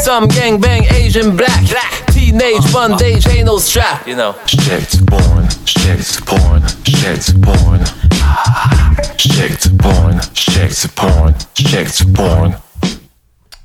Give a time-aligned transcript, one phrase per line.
[0.00, 1.62] threesome, gang bang, Asian black.
[2.06, 2.88] Teenage uh-huh.
[2.88, 4.34] bondage, ain't no strap, you know.
[4.46, 7.80] Shit porn, shit porn, shit porn.
[8.22, 12.69] Ah, shit porn, shit porn, shit porn.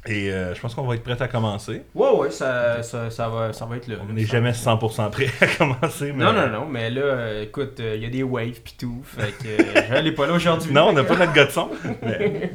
[0.07, 1.81] Et euh, je pense qu'on va être prêt à commencer.
[1.95, 3.95] Ouais, ouais, ça, ça, ça va, ça va être là.
[4.07, 6.11] On n'est jamais 100% prêt à commencer.
[6.15, 6.23] Mais...
[6.23, 9.31] Non, non, non, mais là, euh, écoute, il y a des waves pis tout, fait
[9.31, 10.71] que euh, pas là aujourd'hui.
[10.71, 11.69] Non, on n'a pas notre gars de son.
[12.03, 12.51] Mais,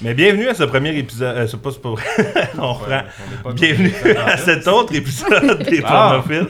[0.00, 1.36] mais bienvenue à ce premier épisode.
[1.36, 2.04] Euh, c'est pas, pas vrai.
[2.58, 4.24] on pas Bienvenue bien.
[4.24, 6.22] à cet autre épisode des Ah.
[6.24, 6.48] pornophiles.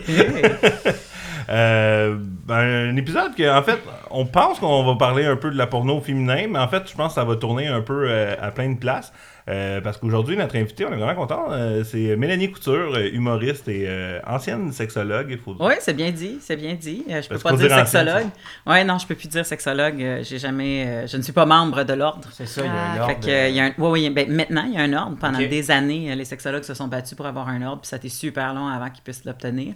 [1.50, 2.16] Euh,
[2.46, 3.78] ben, un épisode que, en fait,
[4.10, 6.94] on pense qu'on va parler un peu de la porno féminin, mais en fait, je
[6.94, 9.12] pense que ça va tourner un peu euh, à plein de places.
[9.48, 13.66] Euh, parce qu'aujourd'hui, notre invité, on est vraiment content, euh, c'est Mélanie Couture, euh, humoriste
[13.68, 15.28] et euh, ancienne sexologue.
[15.30, 17.04] Il faut Oui, c'est bien dit, c'est bien dit.
[17.08, 18.26] Je peux Parce pas dire sexologue.
[18.66, 19.96] Ouais, non, je peux plus dire sexologue.
[20.22, 22.28] J'ai jamais, je ne suis pas membre de l'ordre.
[22.32, 23.14] C'est ça, il y a un Ah, ordre.
[23.14, 24.92] fait que, euh, il y a un, ouais, oui, ben, maintenant, il y a un
[24.92, 25.16] ordre.
[25.18, 27.98] Pendant des années, les sexologues se sont battus pour avoir un ordre, puis ça a
[27.98, 29.74] été super long avant qu'ils puissent l'obtenir.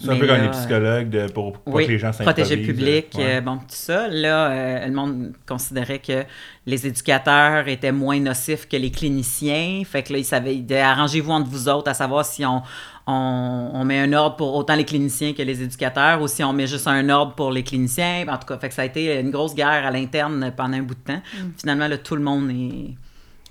[0.00, 2.66] C'est un peu comme les psychologues de, pour, pour oui, que les gens protéger le
[2.66, 3.36] public, Ouais.
[3.36, 4.08] euh, bon, tout ça.
[4.08, 6.24] Là, euh, le monde considérait que
[6.66, 9.82] les éducateurs étaient moins nocifs que les cliniciens.
[9.84, 12.62] Fait que là, ils savaient, arrangez-vous entre vous autres à savoir si on,
[13.06, 16.52] on, on met un ordre pour autant les cliniciens que les éducateurs ou si on
[16.52, 18.26] met juste un ordre pour les cliniciens.
[18.28, 20.82] En tout cas, fait que ça a été une grosse guerre à l'interne pendant un
[20.82, 21.22] bout de temps.
[21.58, 22.94] Finalement, là, tout le monde est...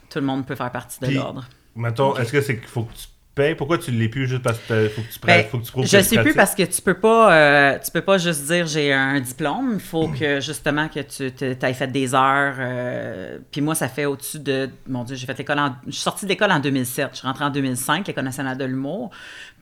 [0.09, 1.43] Tout le monde peut faire partie de l'ordre.
[1.75, 3.55] Mettons, est-ce que c'est qu'il faut que tu payes?
[3.55, 5.71] Pourquoi tu l'es plus juste parce que faut que tu, Ben, pra- faut que tu
[5.71, 8.17] prouves je que tu sais plus parce que tu peux pas euh, tu peux pas
[8.17, 9.71] juste dire j'ai un diplôme.
[9.75, 11.31] Il faut que justement que tu
[11.65, 15.37] aies fait des heures euh, puis moi ça fait au-dessus de mon dieu j'ai fait
[15.37, 18.23] l'école en, je suis sortie de l'école en 2007 je suis rentrée en 2005 l'école
[18.25, 19.09] nationale de l'humour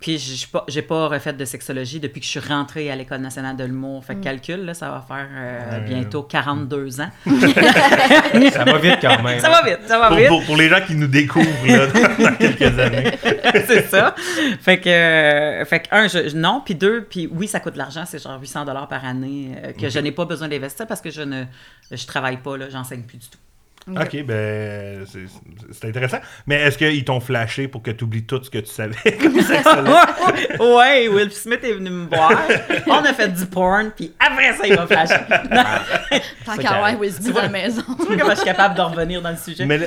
[0.02, 3.56] puis j'ai pas pas refait de sexologie depuis que je suis rentrée à l'école nationale
[3.56, 7.10] de l'humour fait que calcul là ça va faire euh, bientôt 42 ans
[8.52, 9.40] Ça va vite quand même.
[9.40, 11.88] ça va vite ça va Pour, vite pour- pour les gens qui nous découvrent là,
[11.88, 13.12] dans, quelques années.
[13.68, 14.16] c'est ça.
[14.60, 17.78] Fait que, euh, fait que un, je, non, puis deux, puis oui, ça coûte de
[17.78, 21.02] l'argent, c'est genre 800 dollars par année euh, que je n'ai pas besoin d'investir parce
[21.02, 21.44] que je ne,
[21.92, 23.38] je travaille pas là, j'enseigne plus du tout.
[23.90, 26.20] Ok, ben, c'est- intéressant.
[26.46, 28.96] Mais est-ce qu'ils t'ont flashé pour que tu oublies tout ce que tu savais?
[29.22, 29.36] Comme
[30.76, 32.32] ouais, Will Smith est venu me voir.
[32.88, 35.16] On a fait du porn, puis après ça, il m'a flashé.
[35.52, 35.64] Non,
[36.46, 36.96] Tant qu'à.
[36.96, 37.82] Will Smith à la maison.
[38.00, 39.66] tu vois comment je suis capable de revenir dans le sujet.
[39.66, 39.78] Mais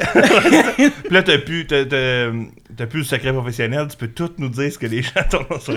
[1.11, 2.31] là, t'as plus, t'as, t'as-
[2.77, 5.61] t'as plus le secret professionnel, tu peux tout nous dire ce que les gens t'ont
[5.61, 5.75] sur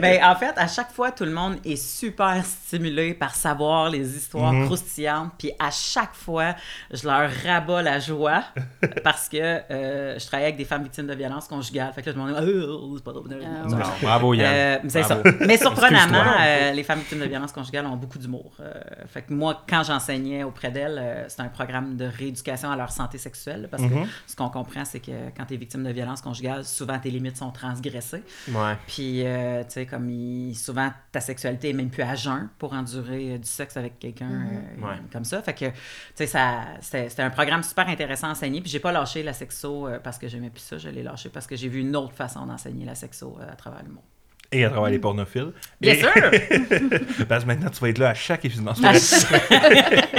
[0.00, 4.16] Ben, en fait, à chaque fois, tout le monde est super stimulé par savoir les
[4.16, 4.66] histoires Mhm.
[4.66, 5.32] croustillantes.
[5.38, 6.54] Puis à chaque fois,
[6.92, 8.42] je leur rabats la joie
[9.04, 11.92] parce que euh, je travaille avec des femmes victimes de violences conjugales.
[11.92, 13.28] Fait que là, je me oh, c'est pas drôle.
[13.42, 14.46] Ah, Non, bravo Yann.
[14.84, 15.22] Euh, c'est ça.
[15.40, 18.52] Mais surprenamment, euh, les femmes victimes de violences conjugales ont beaucoup d'humour.
[18.60, 18.72] Euh,
[19.06, 22.90] fait que moi, quand j'enseignais auprès d'elles, euh, c'était un programme de rééducation à leur
[22.90, 23.68] santé sexuelle.
[23.70, 23.88] Parce que
[24.26, 27.36] ce qu'on comprend, c'est que quand tu es victime de violences conjugales, souvent tes limites
[27.36, 28.22] sont transgressées.
[28.48, 28.76] Ouais.
[28.86, 32.72] Puis, euh, tu sais, comme il- souvent, ta sexualité est même plus à jeun pour
[32.72, 34.96] endurer du sexe avec quelqu'un euh, Ouais.
[35.12, 35.42] comme ça.
[35.42, 35.72] Fait que, tu
[36.14, 38.60] sais, ça, c'était un programme super intéressant à enseigner.
[38.60, 40.78] Puis, j'ai pas lâché la sexo euh, parce que j'aimais plus ça.
[40.78, 43.56] Je l'ai lâché parce que j'ai vu une autre façon d'enseigner la sexo euh, à
[43.56, 44.04] travers le monde.
[44.50, 45.52] Et à travers les pornophiles.
[45.78, 46.08] Bien Et- sûr!
[47.28, 48.64] Parce que maintenant, tu vas être là à chaque épisode.
[48.64, 48.92] Non, À.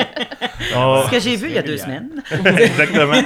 [0.76, 2.10] Oh, Ce que j'ai vu il y a deux semaines.
[2.32, 3.22] Exactement.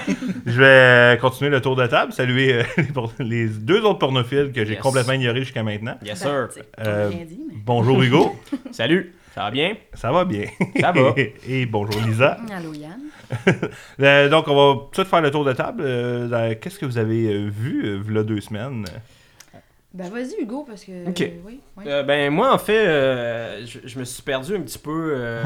[0.45, 4.51] Je vais continuer le tour de table, saluer euh, les, por- les deux autres pornophiles
[4.53, 4.81] que j'ai Yes.
[4.81, 5.97] complètement ignorés jusqu'à maintenant.
[6.05, 6.47] Yes Ben,
[6.79, 7.27] Euh, mais-
[7.65, 8.35] Bonjour Hugo,
[8.71, 9.13] Salut.
[9.35, 9.73] Ça va bien?
[9.93, 10.45] ça va bien.
[10.79, 11.15] Ça va.
[11.47, 12.37] Et bonjour Lisa.
[12.55, 12.99] Allô, Yann.
[13.99, 15.83] Euh, donc, on va tout de suite faire le tour de table.
[15.85, 18.85] Euh, euh, Qu'est-ce que vous avez euh, vu, euh, v'là deux semaines?
[19.93, 21.07] Ben, vas-y, Hugo, parce que.
[21.07, 21.31] Ok.
[21.45, 21.83] Oui, oui.
[21.85, 25.43] Euh, ben moi en fait euh, je, je me suis perdu un petit peu euh,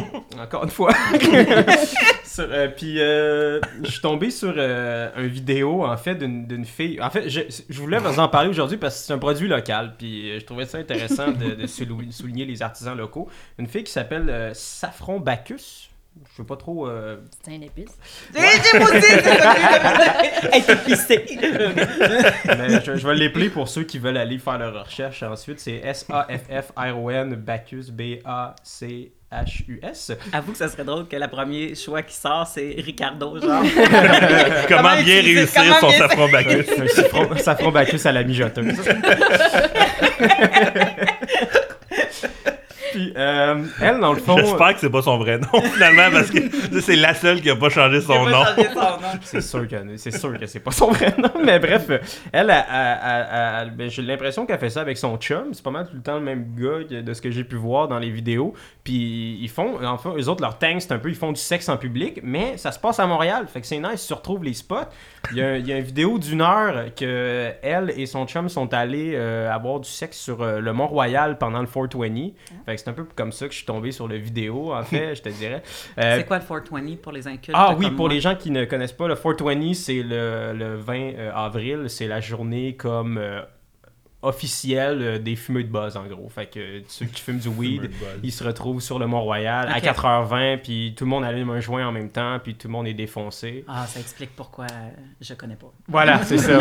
[0.40, 0.92] encore une fois
[2.24, 6.64] Sur, euh, puis euh, je suis tombé sur euh, une vidéo en fait d'une d'une
[6.64, 9.46] fille en fait je, je voulais vous en parler aujourd'hui parce que c'est un produit
[9.46, 13.28] local puis je trouvais ça intéressant de, de souligner les artisans locaux
[13.58, 15.87] une fille qui s'appelle euh, Saffron Bacchus
[16.30, 17.90] je sais pas trop euh, C'est un épice.
[18.34, 18.40] J'ai.
[22.46, 25.60] Mais je, je vais l'épeler pour ceux qui veulent aller faire leur recherche ensuite.
[25.60, 29.12] C'est S-A-F-F-R-O-N Bacchus B-A-C-H-U-S.
[30.32, 33.62] Avoue que ça serait drôle que le premier choix qui sort, c'est Ricardo, genre.
[34.68, 36.64] Comment bien réussir comment son bien- safran Bacchus?
[36.80, 38.74] Un saffron, saffron Bacchus à la mijoteuse.
[42.98, 44.36] Puis, euh, elle, dans le fond.
[44.36, 47.54] J'espère que c'est pas son vrai nom, finalement, parce que c'est la seule qui a
[47.54, 48.42] pas changé son nom.
[49.22, 51.90] C'est sûr que c'est sûr que c'est pas son vrai nom, mais bref,
[52.32, 52.46] elle,
[53.76, 55.48] ben, j'ai l'impression qu'elle fait ça avec son chum.
[55.52, 57.56] C'est pas mal tout le temps le même gars que de ce que j'ai pu
[57.56, 58.54] voir dans les vidéos.
[58.84, 61.68] Puis ils font, enfin, eux autres leur tank c'est un peu, ils font du sexe
[61.68, 64.44] en public, mais ça se passe à Montréal, fait que c'est nice, ils se retrouvent
[64.44, 64.76] les spots.
[65.30, 68.48] Il y a, il y a une vidéo d'une heure que elle et son chum
[68.48, 72.32] sont allés euh, avoir du sexe sur euh, le Mont-Royal pendant le 420.
[72.66, 74.82] Fait que c'est un peu comme ça que je suis tombé sur le vidéo, en
[74.82, 75.62] fait, je te dirais.
[75.98, 77.56] Euh, C'est quoi le 420 pour les incultes?
[77.58, 78.08] ah oui, pour moi?
[78.08, 81.84] les gens qui ne connaissent pas, le 420, c'est le, le 20 euh, avril.
[81.88, 83.42] C'est la journée comme euh,
[84.22, 86.30] officielle euh, des fumeux de buzz, en gros.
[86.30, 87.90] Fait que ceux qui fument du weed,
[88.22, 89.84] ils se retrouvent sur le Mont-Royal à Ok.
[89.84, 92.86] 4h20, puis tout le monde allume un joint en même temps, puis tout le monde
[92.86, 93.64] est défoncé.
[93.68, 94.66] Ah, ça explique pourquoi
[95.20, 95.70] je connais pas.
[95.88, 96.58] Voilà, c'est ça.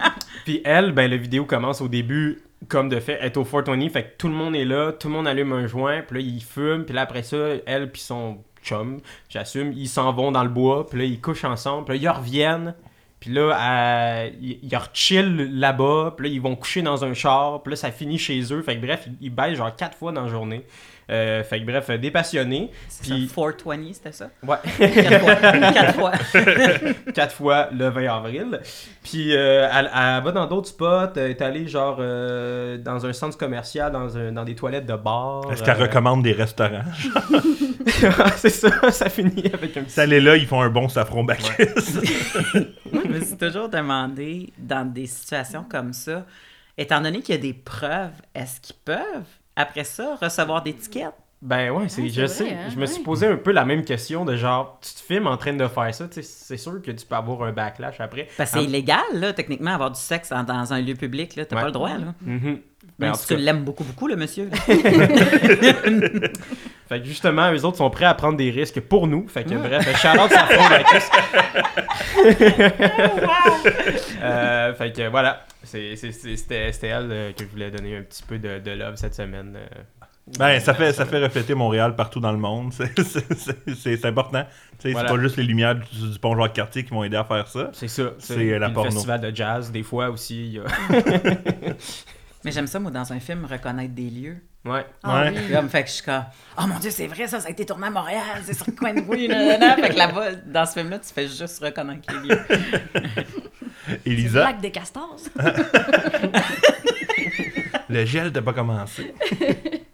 [0.44, 4.04] puis elle, ben, la vidéo commence au début comme de fait, est au 420, fait
[4.04, 6.42] que tout le monde est là, tout le monde allume un joint, puis là, ils
[6.42, 7.36] fument, puis là, après ça,
[7.66, 11.44] elle puis son chum, j'assume, ils s'en vont dans le bois, puis là, ils couchent
[11.44, 12.74] ensemble, puis là, ils reviennent,
[13.18, 17.76] puis là, ils, rechillent là-bas, puis là, ils vont coucher dans un char, puis là,
[17.76, 20.28] ça finit chez eux, fait que bref, ils, ils baissent genre quatre fois dans la
[20.28, 20.64] journée.
[21.10, 22.70] Euh, fait que bref, euh, des passionnés.
[23.02, 24.30] Puis- ça, 420, c'était ça?
[24.46, 24.56] Ouais.
[24.78, 25.34] Quatre fois.
[25.72, 26.12] Quatre fois.
[27.14, 28.60] quatre fois le 20 avril.
[29.02, 33.12] Puis euh, elle, elle va dans d'autres spots, elle est allée genre euh, dans un
[33.12, 35.50] centre commercial, dans, un- dans des toilettes de bar.
[35.52, 36.84] Est-ce qu'elle euh, recommande des restaurants?
[38.36, 39.90] C'est ça, ça finit avec un petit...
[39.92, 41.66] Si elle est là, ils font un bon safron bacchus.
[42.92, 46.24] Moi, je me suis toujours demandé, dans des situations comme ça,
[46.78, 49.26] étant donné qu'il y a des preuves, est-ce qu'ils peuvent,
[49.60, 51.12] après ça, recevoir des tickets?
[51.42, 52.50] Ben ouais, c'est, Ah, je sais.
[52.52, 55.26] hein, je me suis posé un peu la même question de genre, tu te filmes
[55.26, 58.28] en train de faire ça, c'est sûr que tu peux avoir un backlash après.
[58.36, 61.36] Parce que Ah, c'est illégal, là, techniquement, avoir du sexe en- dans un lieu public,
[61.36, 61.46] là.
[61.46, 61.62] T'as Ouais.
[61.62, 62.12] pas le droit, là.
[62.20, 62.58] Ben,
[63.00, 64.48] Même en si tout tu cas, l'aimes beaucoup, beaucoup, le monsieur.
[66.88, 69.28] Fait que justement, eux autres sont prêts à prendre des risques pour nous.
[69.28, 70.28] Fait que bref, Safran
[70.68, 71.06] Bacchus.
[74.22, 78.38] Euh, fait que voilà, c'était c'était elle euh, que je voulais donner un petit peu
[78.38, 79.56] de, de love cette semaine.
[79.56, 79.66] euh.
[80.38, 82.72] Ben, ça fait, ça fait refléter Montréal partout dans le monde.
[82.72, 84.44] C'est- important.
[84.82, 85.08] Voilà.
[85.08, 87.70] C'est pas juste les lumières du, du pont Jacques-Cartier qui vont aider à faire ça.
[87.72, 88.12] C'est ça.
[88.18, 88.88] C'est, la porno.
[88.90, 90.46] Le festival de jazz, des fois aussi.
[90.46, 90.64] il y a-
[92.44, 94.36] Mais j'aime ça, moi, dans un film, reconnaître des lieux.
[94.64, 94.84] Ouais.
[95.02, 95.32] Ah Ouais.
[95.34, 95.68] oui.
[95.70, 96.24] Fait que je suis comme,
[96.58, 98.72] oh mon dieu, c'est vrai, ça, ça a été tourné à Montréal, c'est sur le
[98.72, 99.76] coin de rue, nanana.
[99.76, 102.40] Fait que là-bas, dans ce film-là, tu fais juste reconnaître les lieux.
[104.06, 105.16] Elisa, Lac des castors.
[107.88, 109.14] le gel n'a pas commencé.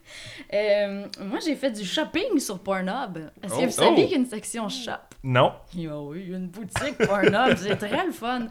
[0.54, 3.19] Euh, moi, j'ai fait du shopping sur Pornhub.
[3.43, 3.64] Est-ce que Oh.
[3.66, 3.94] vous saviez Oh.
[4.02, 4.93] qu'il y a une section shop?
[5.25, 5.52] Non.
[5.54, 8.46] Ah oui, une boutique Pornhub, c'est très le fun.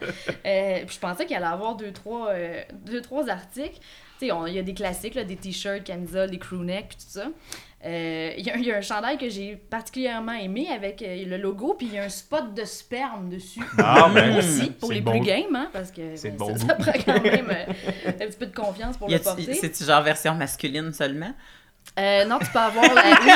[0.45, 3.79] Euh, puis je pensais qu'il allait avoir deux, trois, euh, deux, trois articles.
[4.19, 7.03] Tu sais, il y a des classiques, là, des t-shirts, camisoles, des crewnecks, puis tout
[7.19, 7.27] ça.
[7.85, 11.23] Euh, Il y, a- il y a un chandail que j'ai particulièrement aimé avec euh,
[11.25, 13.61] le logo, puis il y a un spot de sperme dessus.
[13.77, 15.11] Ah, ben, aussi, pour les bon.
[15.11, 17.71] plus games, hein, parce que C'est ben, bon ça, ça prend quand même euh,
[18.07, 19.53] un petit peu de confiance pour Y le porter.
[19.53, 21.31] C'est-tu genre version masculine seulement?
[21.97, 23.01] Euh, non, tu peux avoir la...
[23.03, 23.31] oui,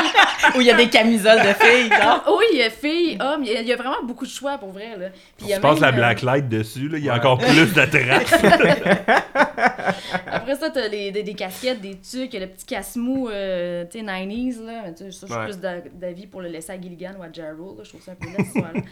[0.56, 2.22] Ou il y a des camisoles de filles, genre?
[2.38, 4.30] Oui, il y a filles, hommes, il y a- il y, a vraiment beaucoup de
[4.30, 4.96] choix pour vrai.
[4.98, 5.08] Là.
[5.36, 7.12] Puis il y a Tu passes la euh, black light dessus, là, il y a
[7.14, 7.18] Ouais.
[7.18, 8.34] encore plus de traces.
[10.26, 13.28] Après ça, t'as les, des, des casquettes, des tucs, il y a le petit casse-mou,
[13.28, 14.82] euh, tu sais, 90s, là.
[14.86, 15.44] Mais ça, je suis Ouais.
[15.44, 17.56] plus d'a- d'avis pour le laisser à Gilligan ou à Jarrell.
[17.82, 18.82] Je trouve ça un peu laid,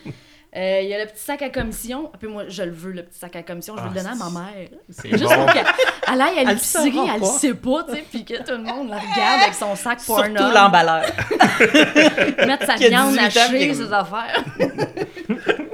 [0.56, 2.10] Euh, Il y a le petit sac à commission.
[2.18, 3.74] Puis moi, je le veux, le petit sac à commission.
[3.76, 4.68] Je vais Ah, le donner à ma mère.
[4.88, 5.44] C'est Juste bon.
[5.44, 5.66] pour qu'elle
[6.10, 8.52] elle aille à Elle le l'épicerie, elle le sait pas, tu sais, puis que tout
[8.52, 10.50] le monde la regarde avec son sac Surtout porno.
[10.52, 11.02] l'emballeur.
[12.46, 14.44] mettre sa viande 18 ans, hachée, ses affaires.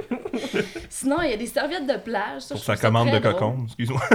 [0.89, 2.41] Sinon, il y a des serviettes de plage.
[2.41, 4.01] Ça, Pour sa commande de cocon, excuse-moi.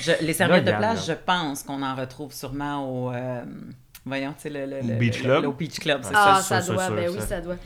[0.00, 1.14] Je- les serviettes de plage, là.
[1.14, 3.12] je pense qu'on en retrouve sûrement au...
[3.12, 3.42] euh,
[4.06, 5.42] voyons, tu sais, le, le, le- Beach le- Club?
[5.44, 6.42] le- Beach Club, c'est Ah, ça.
[6.42, 7.12] ça, ça, doit, ça, ben ça.
[7.12, 7.56] oui, ça doit.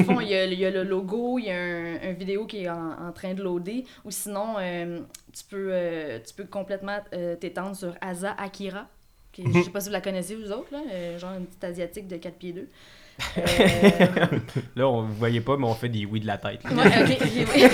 [0.00, 2.12] Au fond, il y a, il y a le logo, il y a un, un
[2.12, 3.84] vidéo qui est en, en train de loader.
[4.04, 5.00] Ou sinon, euh,
[5.32, 8.86] tu, peux, euh, tu peux complètement euh, t'étendre sur Asa Akira.
[9.32, 11.64] Qui, je sais pas si vous la connaissez, vous autres, là, euh, genre une petite
[11.64, 12.68] asiatique de 4 pieds 2.
[13.38, 13.42] Euh,
[14.76, 16.62] Là, on, vous voyez pas, mais on fait des oui de la tête.
[16.64, 17.64] Ouais, ok, ok, oui.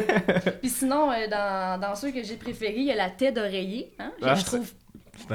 [0.60, 3.92] Puis sinon, euh, dans, dans ceux que j'ai préférés, il y a la tête d'oreiller,
[3.98, 4.70] hein, Ah, je trouve.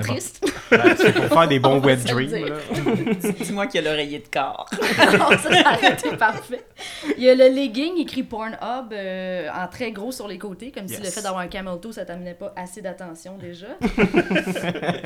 [0.01, 0.45] Triste.
[0.71, 2.29] Ben, c'est pour faire des bons wet dreams.
[3.39, 4.69] Dis-moi qu'il y a l'oreiller de corps.
[5.19, 6.63] Non, ça, été parfait.
[7.17, 10.87] Il y a le legging écrit Pornhub euh, en très gros sur les côtés, comme
[10.87, 13.67] si le fait d'avoir un camel toe, ça t'amenait pas assez d'attention déjà.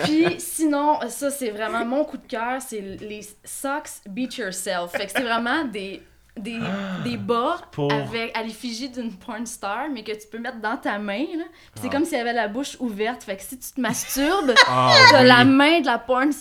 [0.04, 4.92] Puis sinon, ça c'est vraiment mon coup de cœur, c'est les socks Beat Yourself.
[4.92, 6.02] Fait que c'est vraiment des
[6.38, 6.58] des,
[7.04, 10.78] des bas Pour- avec, à l'effigie d'une porn star, mais que tu peux mettre dans
[10.78, 11.20] ta main.
[11.20, 11.44] là.
[11.46, 11.80] Puis Ah.
[11.84, 13.24] C'est comme s'il y avait la bouche ouverte.
[13.24, 15.28] Fait que si tu te masturbes, Ah, t'as oui.
[15.28, 16.32] la main de la porn...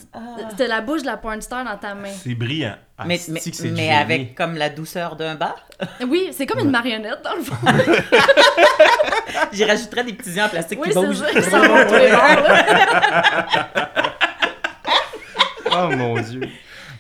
[0.56, 2.08] T'as la bouche de la porn star dans ta main.
[2.10, 2.76] C'est brillant.
[3.04, 3.90] Mais, Asti mais, mais génie.
[3.90, 5.56] avec comme la douceur d'un bar?
[6.08, 7.56] Oui, c'est comme une marionnette, dans le fond.
[9.52, 11.16] J'y rajouterais des petits yeux en plastique Oui, qui bougent.
[11.16, 11.26] ça.
[11.34, 13.92] Ils s'en vont tous les bords, là.
[15.74, 16.42] Oh mon dieu.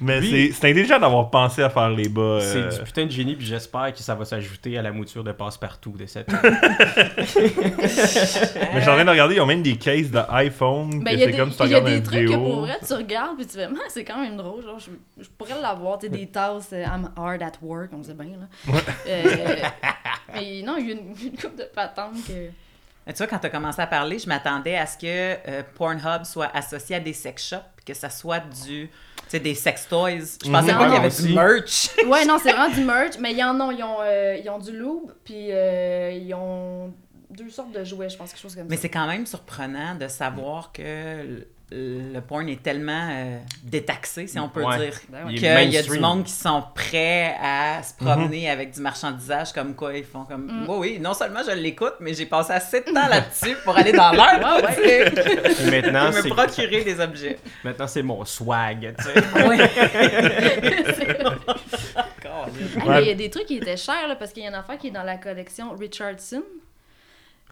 [0.02, 0.30] Mais Oui.
[0.30, 2.38] c'est- c'est intelligent d'avoir pensé à faire les bas.
[2.40, 5.22] C'est euh, du putain de génie, puis j'espère que ça va s'ajouter à la mouture
[5.24, 6.28] de passe-partout de cette.
[6.42, 11.02] Mais je suis en train de regarder, ils ont même des cases d'iPhone.
[11.02, 12.02] Ben, que il y a c'est des, comme si tu il y a regardes des
[12.02, 14.62] trucs que pour vrai, tu regardes puis tu fais, Ah, c'est quand même drôle.
[14.62, 14.90] Genre, je,
[15.22, 18.36] je pourrais l'avoir, tu sais, des tasses euh, I'm hard at work, on sait bien.
[18.38, 18.74] Là.
[19.08, 19.24] Euh,
[20.34, 22.48] mais non, il y a une, une couple de patentes que.
[23.06, 25.62] Mais Tu vois, quand tu as commencé à parler, je m'attendais à ce que euh,
[25.74, 28.88] Pornhub soit associé à des sex shops, puis que ça soit du,
[29.24, 30.10] tu sais, des sex toys.
[30.44, 30.78] Je pensais Mhm.
[30.78, 31.22] pas qu'il y avait Aussi.
[31.28, 31.90] du merch.
[32.06, 33.70] Ouais, non, c'est vraiment du merch, mais ils en ont.
[33.70, 36.92] Ils ont, euh, ils ont du lube, puis euh, ils ont
[37.30, 38.82] deux sortes de jouets, je pense, quelque chose comme Mais ça.
[38.82, 44.48] c'est quand même surprenant de savoir que le, porn est tellement euh, détaxé, si on
[44.48, 44.78] peut Ouais.
[44.78, 45.00] dire.
[45.08, 45.34] Ben ouais.
[45.34, 49.52] Qu'il est y a du monde qui sont prêts à se promener avec du marchandisage
[49.52, 50.64] comme quoi ils font comme Mm.
[50.68, 53.92] oui oui non seulement je l'écoute mais j'ai passé assez de temps là-dessus pour aller
[53.92, 55.10] dans l'heure Ouais,
[55.70, 59.14] maintenant, me c'est procurer des objets maintenant c'est mon swag, tu sais.
[63.00, 64.78] il y a des trucs qui étaient chers, là, parce qu'il y a une affaire
[64.78, 66.42] qui est dans la collection Richardson.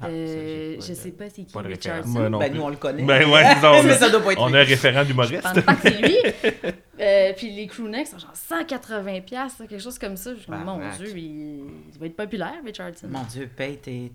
[0.03, 2.31] Ah, Euh, je sais pas c'est qui pas de Richardson.
[2.31, 2.59] non ben plus.
[2.59, 4.57] nous on le connaît Ben ouais, on, mais ça doit pas être on lui.
[4.57, 5.43] a un référent Je d'humoriste.
[5.43, 6.17] pense pas que c'est lui.
[7.03, 10.33] Euh, puis les crewnecks sont genre 180$, piastres, quelque chose comme ça.
[10.35, 10.79] Je mon.
[10.99, 11.61] Dieu, il...
[11.95, 13.09] il va être populaire, Richardson.
[13.09, 14.13] mon dieu paye tes.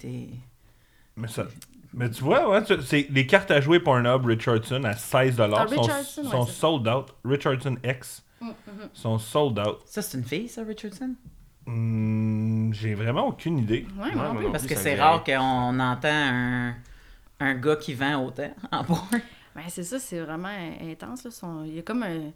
[1.17, 1.47] Mais, ça,
[1.95, 5.65] mais tu vois, ouais, tu- c'est les cartes à jouer Pornhub Richardson à 16$ Ah,
[5.67, 7.05] sont, Richardson, ouais, sont sold out.
[7.23, 8.49] Richardson X Mm,
[8.93, 9.79] sont sold out.
[9.85, 11.15] ça c'est une fille ça Richardson
[11.67, 13.85] Hmm, J'ai vraiment aucune idée.
[13.99, 14.51] Ouais, moi Ouais, non plus.
[14.51, 16.73] parce que c'est rare qu'on entend un
[17.39, 20.47] un gars qui vend autant en porn Ben, c'est ça, c'est vraiment
[20.81, 21.23] intense.
[21.25, 21.31] Là.
[21.31, 22.31] Son- Il y a comme un...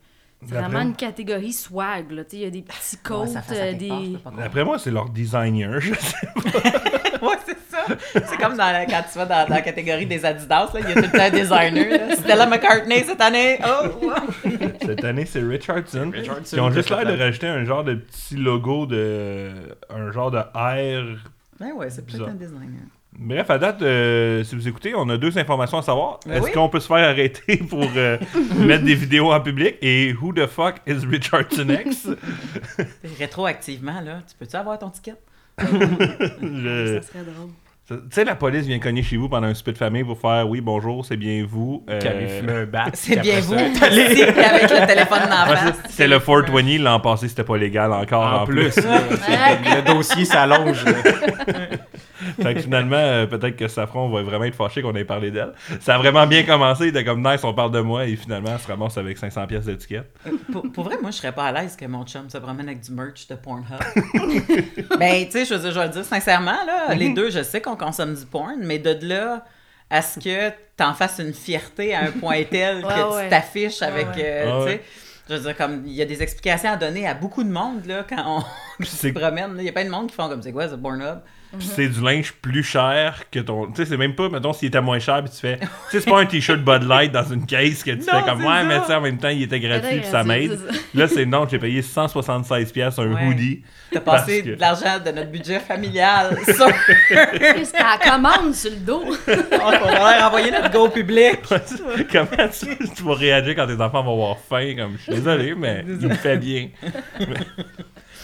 [0.45, 2.11] C'est vraiment une catégorie swag.
[2.11, 2.23] Là.
[2.31, 4.17] Il y a des petits Ouais, coats, ça euh, des...
[4.23, 4.31] pas.
[4.31, 5.79] D'après moi, c'est leur designer.
[5.81, 6.27] je sais.
[7.21, 7.57] Ouais, c'est.
[8.13, 10.89] C'est comme dans la- quand tu vas dans, dans la catégorie des Adidas, là, il
[10.89, 11.89] y a tout le temps un designer.
[12.09, 12.15] Là.
[12.15, 13.59] Stella McCartney cette année.
[13.63, 14.11] Oh, wow.
[14.85, 16.11] Cette année, c'est Richardson.
[16.13, 19.51] Richardson, Ils ont juste l'air de rajouter un genre de petit logo de.
[19.89, 21.17] Un genre de R.
[21.59, 22.81] Ben ouais, c'est peut-être un designer.
[23.21, 26.19] Bref, à date, euh, si vous écoutez, on a deux informations à savoir.
[26.25, 26.51] Ben Est-ce oui.
[26.53, 28.17] qu'on peut se faire arrêter pour euh,
[28.59, 29.75] mettre des vidéos en public?
[29.81, 32.07] Et who the fuck is Richardson X?
[33.19, 35.15] Rétroactivement, là, tu peux-tu avoir ton ticket?
[35.59, 37.49] Je- Ça serait drôle.
[37.89, 40.47] Tu sais, la police vient cogner chez vous pendant un souper de famille pour faire
[40.47, 41.83] oui, bonjour, c'est bien vous.
[41.89, 42.85] Euh, Qui avait fumé un bat.
[42.93, 43.55] C'est bien vous.
[43.57, 45.73] ça- Ici, avec le téléphone en face.
[45.85, 48.21] c'est- C'était le 420, l'an passé, c'était pas légal encore.
[48.21, 48.69] En, En plus.
[48.69, 50.85] plus, le dossier s'allonge.
[52.41, 55.53] fait que finalement, euh, peut-être que Safran va vraiment être fâché qu'on ait parlé d'elle.
[55.79, 58.51] Ça a vraiment bien commencé, il était comme nice, on parle de moi, et finalement,
[58.53, 60.11] elle se ramasse avec 500 pièces d'étiquette.
[60.27, 62.67] Euh, Pour, pour vrai, moi, je serais pas à l'aise que mon chum se promène
[62.67, 63.65] avec du merch de Pornhub.
[64.99, 67.43] ben, tu sais, je veux dire, je vais le dire sincèrement, là, les deux, je
[67.43, 69.45] sais qu'on consomme du porn, mais de là
[69.89, 73.23] à ce que t'en fasses une fierté à un point tel que Ouais, ouais.
[73.23, 74.71] tu t'affiches avec, Ouais, euh, Ouais, tu ouais.
[74.77, 74.81] sais,
[75.29, 77.85] je veux dire, comme, il y a des explications à donner à beaucoup de monde,
[77.85, 78.43] là, quand
[78.79, 79.55] on se promène.
[79.59, 81.19] Il y a pas de monde qui font comme, c'est quoi, c'est Pornhub?
[81.57, 83.67] Puis c'est du linge plus cher que ton.
[83.71, 85.57] Tu sais, c'est même pas, mettons, s'il était moins cher, puis tu fais.
[85.57, 88.29] Tu sais, c'est pas un t-shirt Bud Light dans une caisse que tu Non, fais
[88.29, 88.63] comme ouais, ça.
[88.65, 90.59] mais tu sais, en même temps, il était gratuit, puis ça m'aide.
[90.93, 93.25] Là, c'est non, j'ai payé 176$ pièces un Ouais.
[93.25, 93.63] hoodie.
[93.91, 96.67] T'as passé que- de l'argent de notre budget familial sur...
[97.07, 99.03] Qu'est-ce qu'elle commande sur le dos?
[99.07, 101.39] on va leur envoyer notre go au public.
[102.11, 104.75] Comment tu, tu vas réagir quand tes enfants vont avoir faim?
[104.77, 106.67] Comme, je suis désolé, mais il me fait bien.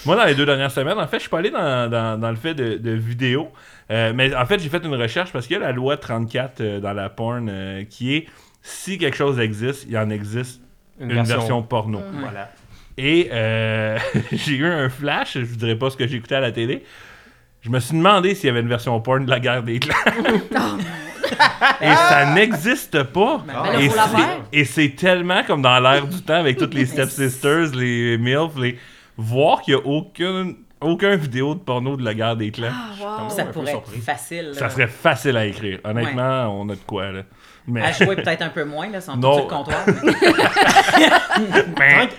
[0.06, 2.30] Moi, dans les deux dernières semaines, en fait, je suis pas allé dans, dans, dans
[2.30, 3.52] le fait de, de vidéo.
[3.92, 6.62] Euh, mais en fait, j'ai fait une recherche parce qu'il y a la loi 34
[6.62, 8.28] euh, dans la porn euh, qui est
[8.62, 10.62] si quelque chose existe, il y en existe
[11.00, 11.62] une, version...
[11.62, 12.02] porno.
[12.20, 12.52] Voilà.
[12.98, 14.00] Et euh,
[14.32, 16.84] j'ai eu un flash, je vous dirais pas ce que j'ai écouté à la télé.
[17.62, 19.94] Je me suis demandé s'il y avait une version porn de la guerre des clans.
[21.82, 23.44] Et ça n'existe pas.
[23.48, 26.86] Ben là, et c'est- et c'est tellement comme dans l'air du temps avec toutes les
[26.86, 28.78] stepsisters, les MILF, les...
[29.18, 32.70] voir qu'il n'y a aucune, aucun vidéo de porno de la guerre des clans.
[32.72, 33.30] Ah, wow.
[33.30, 34.52] Ça pourrait être facile.
[34.54, 35.80] Ça serait facile à écrire.
[35.84, 37.22] Honnêtement, on a de quoi là.
[37.68, 37.82] Mais...
[37.82, 39.38] À jouer peut-être un peu moins, là, sans Non.
[39.38, 39.84] tout le comptoir.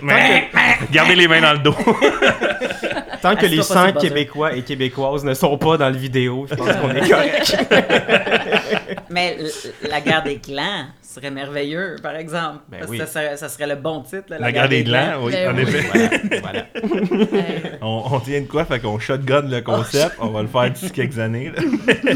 [0.03, 0.51] mais-
[0.91, 1.75] Gardez les mains dans le dos.
[3.23, 4.09] Tant que les pas sur 100 le buzzer.
[4.09, 7.57] Québécois et Québécoises ne sont pas dans le vidéo, je pense qu'on est correct.
[9.11, 9.39] Mais
[9.89, 10.87] la guerre des clans,
[11.17, 12.61] serait merveilleux, par exemple.
[12.69, 12.99] Ben Parce oui.
[12.99, 14.25] que ça serait, ça serait le bon titre.
[14.31, 15.63] là, La guerre des glands, oui, Ben en oui.
[15.63, 16.41] effet.
[16.41, 16.67] Voilà.
[16.71, 17.27] voilà.
[17.33, 18.65] Euh, On, on tient de quoi?
[18.65, 20.17] Fait qu'on shotgun le concept.
[20.21, 21.51] on va le faire d'ici quelques années.
[21.55, 21.63] là.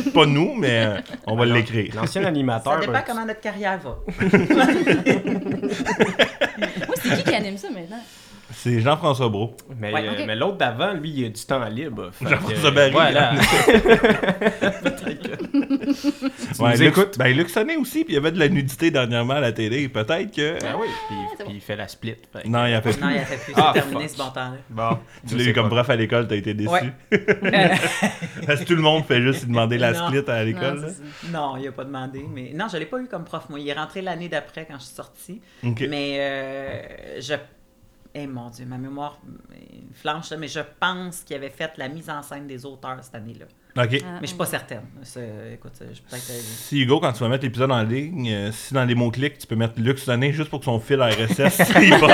[0.15, 1.93] Pas nous, mais euh, on va l'écrire.
[1.97, 2.81] L'ancien Ça animateur.
[2.81, 3.97] dépend ben, comment notre carrière va.
[6.87, 8.03] Moi, c'est qui qui anime ça maintenant?
[8.53, 9.55] C'est Jean-François Brault.
[9.79, 12.11] Mais, Ouais, euh, mais l'autre d'avant, lui, il a du temps libre.
[12.21, 13.33] Jean-François Barry, Voilà.
[16.59, 17.19] Ouais, nous Luc, écoutes?
[17.19, 19.89] ben, Luc Sonnet aussi, puis il y avait de la nudité dernièrement à la télé.
[19.89, 20.59] Peut-être que.
[20.65, 22.17] Ah oui, puis, puis il fait la split.
[22.33, 23.55] fait Non, il a fait Non, il a fait plus.
[23.57, 24.11] Ah, C'est terminé fuck.
[24.11, 24.57] ce bon temps-là.
[24.69, 26.71] Bon, Tu l'as eu comme prof à l'école, t'as été déçu.
[26.71, 26.93] Ouais.
[28.47, 30.07] Parce que tout le monde fait juste demander la Non.
[30.09, 30.93] split à l'école.
[31.33, 32.25] Non, il a pas demandé.
[32.33, 33.49] Mais non, je l'ai pas eu comme prof.
[33.49, 35.41] Moi, il est rentré l'année d'après quand je suis sortie.
[35.65, 35.85] Ok.
[35.89, 37.35] Mais euh, je.
[38.13, 39.21] Eh mon Dieu, ma mémoire
[39.95, 43.15] flanche, là, mais je pense qu'il avait fait la mise en scène des auteurs cette
[43.15, 43.45] année-là.
[43.83, 43.89] Ok.
[44.03, 44.83] Ah, Mais je suis pas certaine.
[45.03, 46.31] C'est- Écoute, je peut-être.
[46.31, 49.39] euh, Si Hugo, quand tu vas mettre l'épisode en ligne, euh, si dans les mots-clics,
[49.39, 52.09] tu peux mettre Luc Sonnet juste pour que son fil RSS, il va.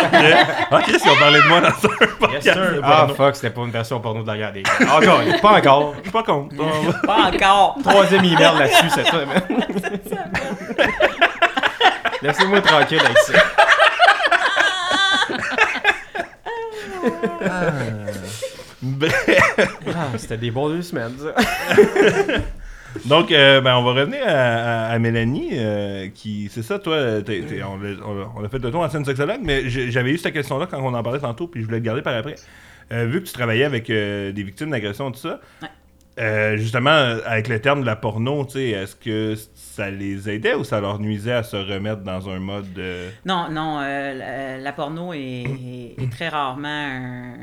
[0.70, 1.72] Ah, Chris, ils ont parlé de moi dans un
[2.18, 2.44] podcast.
[2.44, 2.80] Yes, sir.
[2.82, 3.14] Ah, porno.
[3.14, 4.72] fuck, c'était pas une version porno de la guerre des gars.
[4.92, 5.94] Encore, pas encore.
[5.98, 6.54] Je suis pas contre.
[6.58, 7.76] On va- Pas encore!
[7.82, 9.42] Troisième email là-dessus cette semaine.
[12.22, 13.32] Laissez-moi tranquille avec ça.
[18.96, 19.58] Bref.
[19.88, 21.34] Ah, c'était des bons deux semaines, ça.
[23.04, 27.20] Donc, euh, ben, on va revenir à, à- à Mélanie, euh, qui, c'est ça, toi,
[27.22, 30.18] t'es- t'es- on, l'a- on on fait le tour en scène sexologue, mais j'avais eu
[30.18, 32.36] cette question-là quand on en parlait tantôt, puis je voulais le garder par après.
[32.92, 35.68] Euh, vu que tu travaillais avec euh, des victimes d'agression, tout ça, Ouais.
[36.20, 40.54] euh, justement, avec le terme de la porno, tu sais, est-ce que ça les aidait
[40.54, 43.08] ou ça leur nuisait à se remettre dans un mode de...
[43.26, 47.34] Non, non, euh, la, la porno est, est- est très rarement un,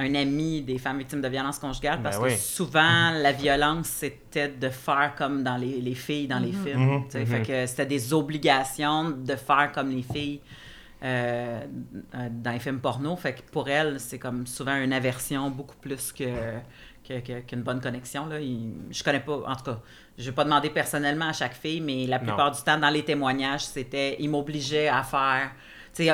[0.00, 2.30] un ami des femmes victimes de violences conjugales parce Ben oui.
[2.34, 6.78] que souvent, la violence, c'était de faire comme dans les, les filles dans les films.
[6.98, 7.04] Mhm.
[7.10, 10.40] sais, Fait que c'était des obligations de faire comme les filles
[11.02, 11.60] euh,
[12.14, 13.14] euh, dans les films porno.
[13.16, 16.24] Fait que pour elles, c'est comme souvent une aversion beaucoup plus que
[17.08, 18.26] que- que- qu'une bonne connexion.
[18.26, 18.38] Là.
[18.38, 19.78] Il- je connais pas, en tout cas,
[20.18, 23.02] je vais pas demander personnellement à chaque fille, mais la plupart du temps, dans les
[23.02, 25.52] témoignages, c'était, ils m'obligeaient à faire.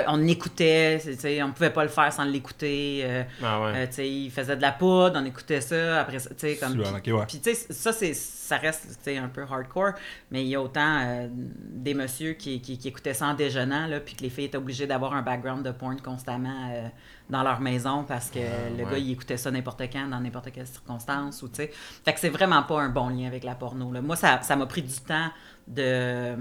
[0.09, 3.03] On écoutait, tu sais, on pouvait pas le faire sans l'écouter.
[3.05, 3.73] euh, Ah ouais.
[3.77, 6.57] euh, tu sais, il faisait de la poudre, on écoutait ça, après ça, tu sais,
[6.57, 6.77] comme...
[7.03, 7.55] Puis- ouais.
[7.71, 9.93] Ça, c'est, ça reste, tu sais, un peu hardcore,
[10.31, 13.87] mais il y a autant euh, des messieurs qui, qui, qui écoutaient ça en déjeunant,
[13.87, 16.89] là, puis que les filles étaient obligées d'avoir un background de porn constamment euh,
[17.31, 18.91] dans leur maison parce que le ouais.
[18.91, 21.71] gars, il écoutait ça n'importe quand, dans n'importe quelle circonstance, ou tu sais.
[22.05, 24.01] Fait que c'est vraiment pas un bon lien avec la porno, là.
[24.03, 25.31] Moi, ça, ça m'a pris du temps
[25.67, 26.35] de,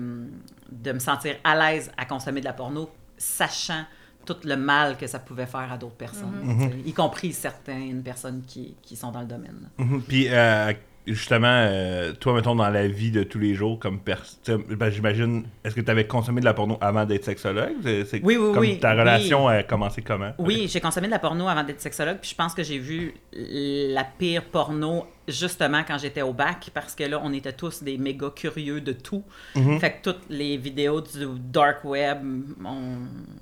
[0.71, 3.83] de me sentir à l'aise à consommer de la porno, sachant
[4.25, 6.59] tout le mal que ça pouvait faire à d'autres personnes, Mhm.
[6.71, 9.69] sais, y compris certaines personnes qui, qui sont dans le domaine.
[9.77, 10.01] Mhm.
[10.03, 10.71] Puis, euh,
[11.05, 15.43] justement, euh, toi, mettons, dans la vie de tous les jours, comme personne, ben, j'imagine,
[15.65, 17.73] est-ce que tu avais consommé de la porno avant d'être sexologue?
[17.83, 18.99] C'est- Oui, oui, comme oui, Ta oui.
[19.01, 20.31] relation a commencé comment?
[20.37, 23.13] Oui, j'ai consommé de la porno avant d'être sexologue, puis je pense que j'ai vu
[23.33, 27.97] la pire porno justement quand j'étais au bac, parce que là, on était tous des
[27.97, 29.23] méga curieux de tout.
[29.55, 29.79] Mhm.
[29.79, 32.17] Fait que toutes les vidéos du dark web,
[32.65, 32.97] on,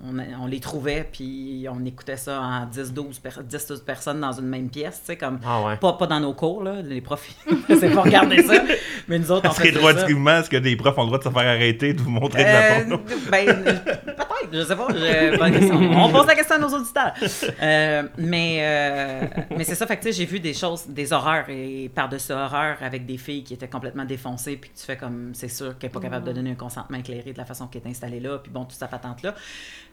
[0.06, 4.48] on, on les trouvait, puis on écoutait ça en 10-12 per- 10-12 personnes dans une
[4.48, 5.40] même pièce, tu sais, comme...
[5.46, 5.78] Ah ouais.
[5.78, 7.30] Pas, pas dans nos cours, là, les profs,
[7.68, 8.62] faisaient pas regarder ça,
[9.08, 10.08] mais nous autres, on faisait droit ça.
[10.08, 12.48] Est-ce que des profs ont le droit de se faire arrêter de vous montrer de
[12.50, 13.02] la Euh, porno?
[13.32, 14.88] ben, peut-être, je sais pas.
[14.90, 17.14] On pose la question à nos auditeurs.
[17.62, 19.22] Euh, mais euh,
[19.56, 23.06] mais c'est ça, fait que j'ai vu des choses, des horreurs et par-dessus horreurs avec
[23.06, 26.00] des filles qui étaient complètement défoncées, puis tu fais comme, c'est sûr qu'elle n'est pas
[26.00, 28.66] capable de donner un consentement éclairé de la façon qu'elle est installée là, puis bon,
[28.66, 29.36] toute sa patente-là.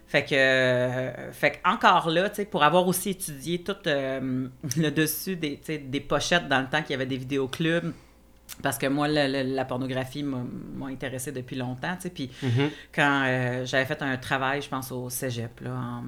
[0.07, 5.61] Fait que, euh, fait que encore là, pour avoir aussi étudié tout le dessus des,
[5.79, 7.93] des pochettes dans le temps qu'il y avait des vidéoclubs,
[8.63, 12.71] parce que moi, le- le- la pornographie m'a intéressée depuis longtemps, tu sais, puis Mhm.
[12.95, 16.03] quand euh, j'avais fait un travail, je pense au cégep, là, en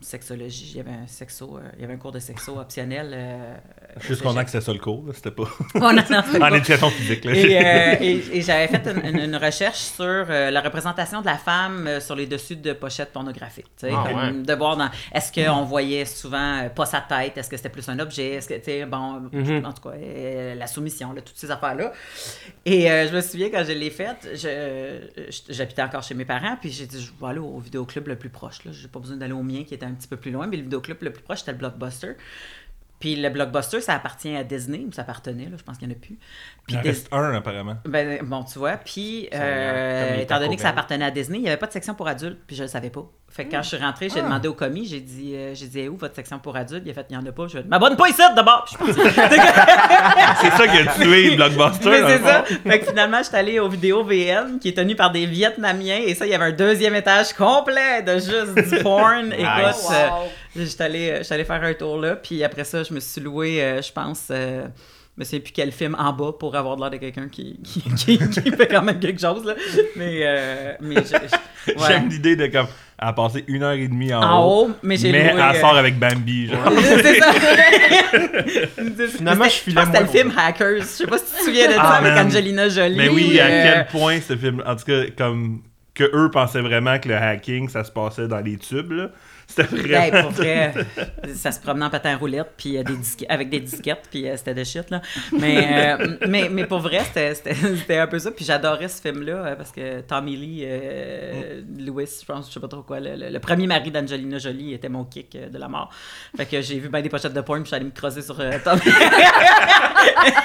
[0.00, 3.10] sexologie, il y avait un sexo, euh, il y avait un cours de sexo optionnel.
[3.14, 3.54] euh,
[4.00, 4.44] juste content cégep.
[4.46, 5.44] que c'était ça le cours, c'était pas
[5.76, 6.02] Oh, non,
[6.34, 7.24] en pas- éducation physique.
[7.24, 7.32] Là.
[7.34, 12.14] et, euh, et- et j'avais fait une, recherche sur la représentation de la femme sur
[12.16, 13.66] les dessus de pochettes pornographiques.
[13.78, 14.32] tu sais, Ah, ouais.
[14.42, 14.88] De voir dans.
[15.12, 18.54] Est-ce qu'on voyait souvent pas sa tête Est-ce que c'était plus un objet Est-ce que,
[18.54, 19.64] tu sais, bon, Mhm.
[19.64, 19.94] en tout cas,
[20.56, 21.83] la soumission, là, toutes ces affaires-là.
[22.64, 24.28] Et euh, je me souviens quand je l'ai faite,
[25.50, 28.30] j'habitais encore chez mes parents, puis j'ai dit, je vais aller au vidéoclub le plus
[28.30, 28.64] proche.
[28.64, 28.72] Là.
[28.72, 30.62] J'ai pas besoin d'aller au mien qui était un petit peu plus loin, mais le
[30.62, 32.14] vidéoclub le plus proche, c'était le Blockbuster.
[33.00, 35.96] Puis le Blockbuster, ça appartient à Disney, ça appartenait, là, je pense qu'il n'y en
[35.98, 36.18] a plus.
[36.68, 37.76] Il en Dis- reste un, apparemment.
[37.84, 41.48] Ben, bon, tu vois, puis euh, étant donné que ça appartenait à Disney, il n'y
[41.48, 43.02] avait pas de section pour adultes, puis je ne le savais pas.
[43.28, 44.14] Fait que quand je suis rentrée, Ah.
[44.14, 46.84] j'ai demandé au commis, j'ai dit, euh, j'ai dit, Eh, où votre section pour adultes?
[46.86, 47.48] Il a fait, il n'y en a pas.
[47.48, 48.64] Je vais m'abonne pas ici d'abord.
[50.40, 51.90] C'est ça qui a tué Blockbuster.
[51.90, 52.44] Mais c'est ça.
[52.44, 55.98] Fait que finalement, je suis allée au vidéo VN qui est tenu par des Vietnamiens
[55.98, 59.32] et ça, il y avait un deuxième étage complet de juste du porn.
[59.32, 59.88] Écoute, Nice.
[59.92, 60.08] euh,
[60.56, 63.82] j'étais allée, allée faire un tour là, puis après ça, je me suis loué, euh,
[63.82, 64.28] je pense,
[65.16, 67.80] je me souviens plus quel film en bas pour avoir l'air de quelqu'un qui, qui,
[67.82, 69.54] qui, qui fait quand même quelque chose, là.
[69.96, 70.96] Mais, euh, mais
[71.68, 71.74] ouais.
[71.88, 72.66] J'aime l'idée de comme.
[72.96, 74.66] A passé une heure et demie en, En haut.
[74.66, 75.42] haut, mais j'ai mais loué.
[75.42, 76.46] elle euh, sort avec Bambi.
[76.46, 76.60] Genre.
[77.02, 77.32] c'est ça.
[79.16, 80.78] Finalement, je C'était- filais pense que c'était le film Hackers.
[80.80, 82.12] Je sais pas si tu te souviens de ça Ah, avec.
[82.26, 82.96] Angelina Jolie.
[82.96, 84.62] Mais oui, à euh, quel point ce film.
[84.66, 85.62] En tout cas, comme.
[85.94, 89.10] Que eux pensaient vraiment que le hacking, ça se passait dans les tubes, là.
[89.56, 90.22] C'était Ben, vraiment.
[90.22, 90.74] pour vrai,
[91.34, 94.36] ça se promenait en patin roulette puis euh, des disque- avec des disquettes, puis euh,
[94.36, 95.00] c'était de shit, là.
[95.32, 97.34] Mais, euh, mais, mais pour vrai, c'était-
[97.98, 98.30] un peu ça.
[98.30, 102.68] Puis j'adorais ce film-là parce que Tommy Lee euh, Lewis, je pense, je sais pas
[102.68, 105.68] trop quoi, le, le- le premier mari d'Angelina Jolie était mon kick euh, de la
[105.68, 105.90] mort.
[106.36, 108.22] Fait que j'ai vu ben des pochettes de porn, puis je suis allée me creuser
[108.22, 108.80] sur euh, Tommy.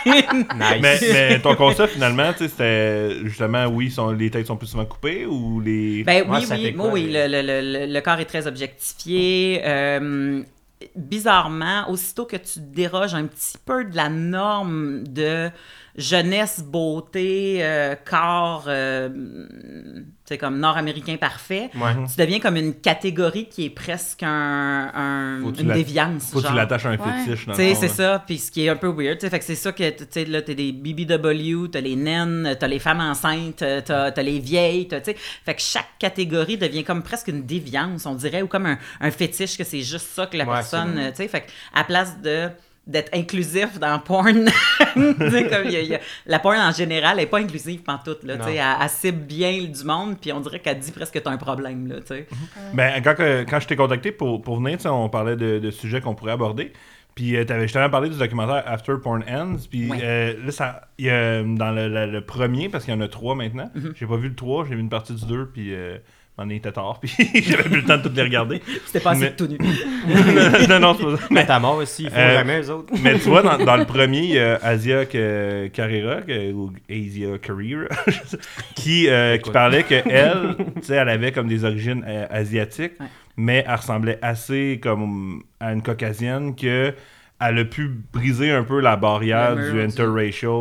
[0.06, 0.80] Nice.
[0.82, 5.26] mais, mais ton concept, finalement, c'était justement, oui, sont, les têtes sont plus souvent coupées
[5.26, 6.04] ou les.
[6.04, 8.48] Ben Ouais, oui, oui, quoi, oui, les- le, le, le, le corps est très
[9.08, 10.44] Euh,
[10.96, 15.50] bizarrement, aussitôt que tu déroges un petit peu de la norme de
[16.00, 19.10] jeunesse, beauté, euh, corps, euh,
[20.26, 21.94] c'est comme nord-américain parfait, Ouais.
[22.10, 26.32] tu deviens comme une catégorie qui est presque un, une déviance.
[26.32, 27.26] Faut que tu l'attaches à un Ouais.
[27.26, 29.56] fétiche, c'est ça, puis ce qui est un peu weird, tu sais, fait que c'est
[29.56, 33.58] ça que, tu sais, là, t'as des BBW, t'as les naines, t'as les femmes enceintes,
[33.86, 37.46] t'as, t'as les vieilles, t'as, tu sais, fait que chaque catégorie devient comme presque une
[37.46, 40.54] déviance, on dirait, ou comme un, un fétiche, que c'est juste ça que la Ouais,
[40.54, 42.50] personne, tu sais, fait que à place de
[42.89, 44.45] d'être inclusif dans le porn,
[44.93, 47.28] tu sais, comme il y a- il y a- la porn en général elle est
[47.28, 48.45] pas inclusive là, tu sais, Non.
[48.47, 51.38] elle, elle cible bien du monde, puis on dirait qu'elle dit presque que t'as un
[51.38, 52.28] problème, là, tu sais.
[52.73, 53.15] Ben, quand,
[53.49, 56.15] quand je t'ai contacté pour, pour venir, tu sais, on parlait de, de sujets qu'on
[56.15, 56.73] pourrait aborder.
[57.15, 59.58] Puis tu avais justement parlé du documentaire After Porn Ends.
[59.69, 59.99] Puis Ouais.
[60.02, 63.02] euh, là, ça, il y a, dans le, le- le premier, parce qu'il y en
[63.02, 63.91] a trois maintenant, Mm-hmm.
[63.95, 65.73] j'ai pas vu le 3, j'ai vu une partie du 2, puis
[66.39, 67.12] m'en était tard, puis
[67.43, 68.62] j'avais plus le temps de toutes les regarder.
[68.86, 69.58] C'était pas assez Mais- tout nu.
[70.69, 71.23] non, non, c'est pas ça.
[71.32, 72.93] Mais ta mort aussi, il faut Euh, jamais eux autres.
[73.04, 76.71] Mais tu vois, dans, dans le premier, il y a Asia que- Carrera, que- ou
[76.89, 77.88] Asia Carrera,
[78.75, 83.06] qui, euh, qui parlait qu'elle, tu sais, elle avait comme des origines euh, asiatiques, Ouais.
[83.38, 86.93] mais elle ressemblait assez comme à une caucasienne que
[87.41, 90.52] elle a pu briser un peu la barrière mur du du- interracial.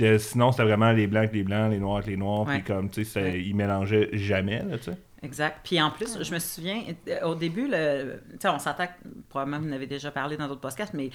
[0.00, 0.18] Ouais.
[0.18, 2.90] Sinon, c'était vraiment les blancs avec les blancs, les noirs avec les noirs, puis comme,
[2.90, 3.42] tu sais, Ouais.
[3.46, 4.98] ils mélangeaient jamais, là, tu sais.
[5.22, 5.60] Exact.
[5.64, 8.92] Puis en plus, je me souviens, euh, au début, le, on s'entend, que
[9.28, 11.10] probablement vous en avez déjà parlé dans d'autres podcasts, mais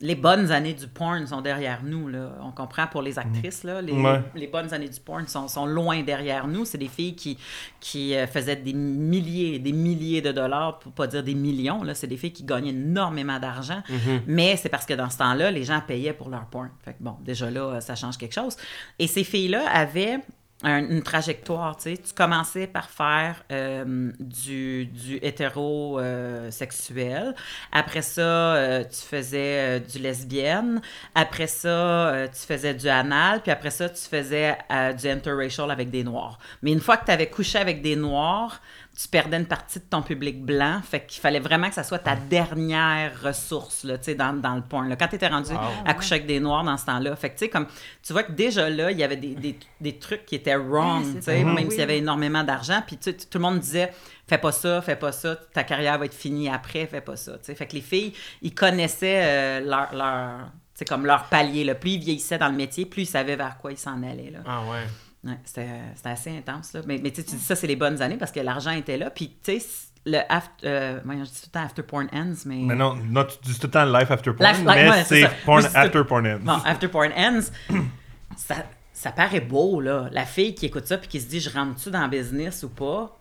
[0.00, 2.08] les bonnes années du porn sont derrière nous.
[2.08, 2.32] Là.
[2.42, 4.20] On comprend pour les actrices, là, les, Ouais.
[4.34, 6.64] les bonnes années du porn sont, sont loin derrière nous.
[6.64, 7.38] C'est des filles qui,
[7.78, 11.84] qui euh, faisaient des milliers des milliers de dollars, pour pas dire des millions.
[11.84, 11.94] Là.
[11.94, 13.80] C'est des filles qui gagnaient énormément d'argent.
[14.26, 16.70] Mais c'est parce que dans ce temps-là, les gens payaient pour leur porn.
[16.84, 18.56] Fait que bon, déjà là, ça change quelque chose.
[18.98, 20.18] Et ces filles-là avaient
[20.62, 21.96] un- une trajectoire, tu sais.
[21.96, 27.34] Tu commençais par faire euh, du, du hétérosexuel.
[27.72, 28.20] Après ça,
[28.54, 30.80] euh, tu faisais euh, du lesbienne.
[31.14, 33.40] Après ça, euh, tu faisais du anal.
[33.42, 36.38] Puis après ça, tu faisais euh, du interracial avec des noirs.
[36.62, 38.60] Mais une fois que tu avais couché avec des noirs,
[39.00, 40.80] tu perdais une partie de ton public blanc.
[40.84, 44.54] Fait qu'il fallait vraiment que ça soit ta dernière ressource, là, tu sais, dans, dans
[44.54, 44.88] le porn.
[44.88, 44.96] là.
[44.96, 45.50] Quand tu étais rendu
[45.84, 47.16] à coucher avec des noirs dans ce temps-là.
[47.16, 47.66] Fait que, tu sais, comme,
[48.02, 51.04] tu vois que déjà là, il y avait des, des, des trucs qui étaient wrong,
[51.16, 51.70] tu sais, même Oui.
[51.70, 52.82] s'il y avait énormément d'argent.
[52.86, 53.92] Puis, tu tout le monde disait,
[54.28, 57.32] fais pas ça, fais pas ça, ta carrière va être finie après, fais pas ça.
[57.38, 57.54] tu sais.
[57.54, 59.94] Fait que les filles, ils connaissaient euh, leur.
[59.94, 61.64] leur c'est comme leur palier.
[61.64, 61.74] Là.
[61.74, 64.30] Plus ils vieillissaient dans le métier, plus ils savaient vers quoi ils s'en allaient.
[64.32, 64.38] Là.
[64.46, 64.84] Ah ouais.
[65.24, 66.72] Ouais, c'était, c'était assez intense.
[66.72, 66.80] Là.
[66.86, 68.96] Mais, mais tu sais, tu dis ça, c'est les bonnes années parce que l'argent était
[68.98, 69.10] là.
[69.10, 69.66] Puis, tu sais,
[70.04, 72.56] le after, euh, voyons, je dis tout le temps after porn ends, mais.
[72.56, 75.04] Mais non, non, tu dis tout le temps Life After Porn, Life- like, mais ouais,
[75.04, 75.30] c'est.
[75.44, 76.38] Porn Moi, After tout- Porn Ends.
[76.42, 77.40] Bon, after porn ends,
[78.36, 78.56] ça,
[78.92, 80.08] ça paraît beau, là.
[80.10, 82.68] La fille qui écoute ça puis qui se dit, je rentre-tu dans le business ou
[82.70, 83.16] pas?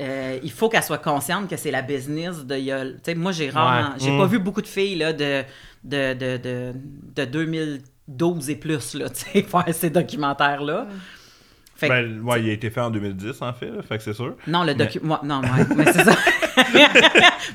[0.00, 2.56] Euh, il faut qu'elle soit consciente que c'est la business de.
[2.56, 3.90] il y a- Tu sais, moi, j'ai rarement.
[3.90, 3.98] Ouais.
[3.98, 4.18] J'ai Mm.
[4.18, 5.42] pas vu beaucoup de filles là, de,
[5.82, 6.72] de, de, de,
[7.16, 10.86] de 2012 et plus là, tu sais, faire ces documentaires-là.
[11.76, 14.02] Fait que- Ben, ouais, il a été fait en 2010, en fait, là, fait que
[14.04, 14.34] c'est sûr.
[14.46, 15.00] non, le docu...
[15.02, 16.14] moi, non, ouais, mais c'est ça.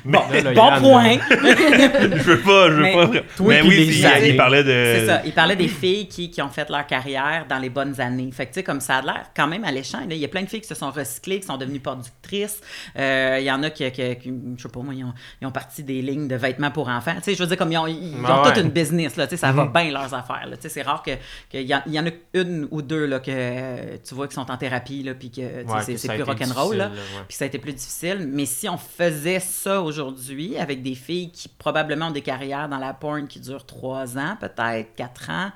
[0.04, 1.18] bon, Là, là, bon Yann, point.
[1.30, 3.06] je veux pas, je veux Mais pas.
[3.36, 4.70] toi mais oui, il, il parlait de.
[4.70, 5.22] C'est ça.
[5.24, 8.30] Il parlait des filles qui, qui ont fait leur carrière dans les bonnes années.
[8.32, 10.00] Fait que, tu sais, comme ça a l'air quand même alléchant.
[10.00, 10.06] là.
[10.10, 12.60] Il y a plein de filles qui se sont recyclées, qui sont devenues productrices.
[12.98, 15.46] Euh, il y en a qui, qui, qui- je sais pas moi, ils ont, ils
[15.46, 17.14] ont parti des lignes de vêtements pour enfants.
[17.16, 18.62] Tu sais, je veux dire, comme ils ont, ils ont Ah toute ouais.
[18.62, 19.26] une business, là.
[19.26, 20.46] Tu sais, ça va bien leurs affaires.
[20.52, 21.12] Tu sais, c'est rare que,
[21.50, 24.34] qu'il y, en- il y en a une ou deux, là, que tu vois qui
[24.34, 26.90] sont en thérapie, là, puis que, Ouais, c'est, que plus rock'n'roll, là.
[27.28, 28.28] Puis ça a été plus difficile.
[28.32, 32.78] Mais si on faisait ça aujourd'hui avec des filles qui probablement ont des carrières dans
[32.78, 35.50] la porn qui durent trois ans, peut-être, quatre ans,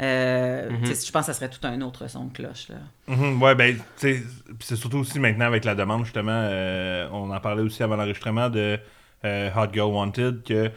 [0.00, 0.86] euh, Mhm.
[0.86, 2.68] je pense que ça serait tout un autre son de cloche.
[2.68, 2.76] Là.
[3.14, 4.22] Mhm, ouais, ben, c'est
[4.76, 8.78] surtout aussi maintenant avec la demande, justement, euh, on en parlait aussi avant l'enregistrement de
[9.24, 10.70] euh, Hot Girl Wanted, que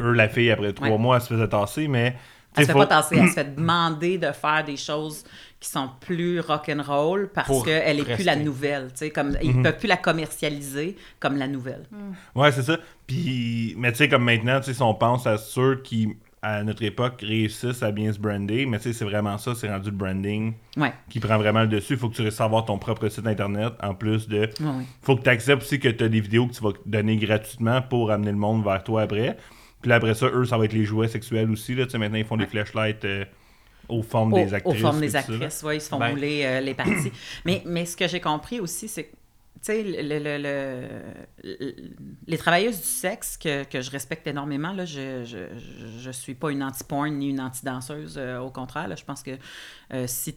[0.00, 0.98] eux, la fille, après trois Ouais.
[0.98, 2.16] mois, elle se faisait tasser, mais.
[2.54, 5.24] Elle se fait faut- pas tasser, elle se fait demander de faire des choses
[5.62, 8.88] qui sont plus rock'n'roll parce qu'elle est plus la nouvelle.
[8.92, 9.62] tu sais, Comme, Ils Mhm.
[9.62, 11.84] peuvent plus la commercialiser comme la nouvelle.
[12.34, 12.78] Ouais, c'est ça.
[13.06, 16.64] Puis, mais tu sais, comme maintenant, tu sais, si on pense à ceux qui, à
[16.64, 19.90] notre époque, réussissent à bien se brander, mais tu sais, c'est vraiment ça, c'est rendu
[19.90, 20.92] le branding Ouais.
[21.08, 21.92] qui prend vraiment le dessus.
[21.92, 24.40] Il faut que tu réussisses à avoir ton propre site internet, en plus de.
[24.40, 27.16] Ouais, faut que tu acceptes aussi que tu as des vidéos que tu vas donner
[27.18, 29.36] gratuitement pour amener le monde vers toi après.
[29.80, 31.74] Puis là, après ça, eux, ça va être les jouets sexuels aussi.
[31.76, 31.84] Là.
[31.84, 33.24] Tu sais, maintenant, ils font des flashlights euh,
[33.92, 34.80] aux formes des Aux actrices.
[34.80, 35.16] formes des
[35.64, 36.10] oui, ils se font Ben.
[36.10, 37.12] mouler euh, les parties.
[37.44, 39.16] mais, mais ce que j'ai compris aussi, c'est que, tu
[39.62, 40.88] sais, le, le- le-
[41.44, 41.74] le-
[42.26, 45.38] les travailleuses du sexe que, que je respecte énormément, là, je, je,
[46.00, 49.32] je, suis pas une anti-porn ni une anti-danseuse, euh, au contraire, là, je pense que
[49.92, 50.34] euh, si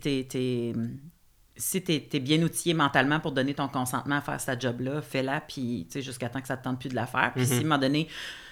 [1.57, 5.41] si tu es, bien outillé mentalement pour donner ton consentement à faire cette job-là, fais-la,
[5.41, 7.31] puis tu sais, jusqu'à temps que ça te tente plus de la faire.
[7.33, 8.07] Puis si à un moment donné,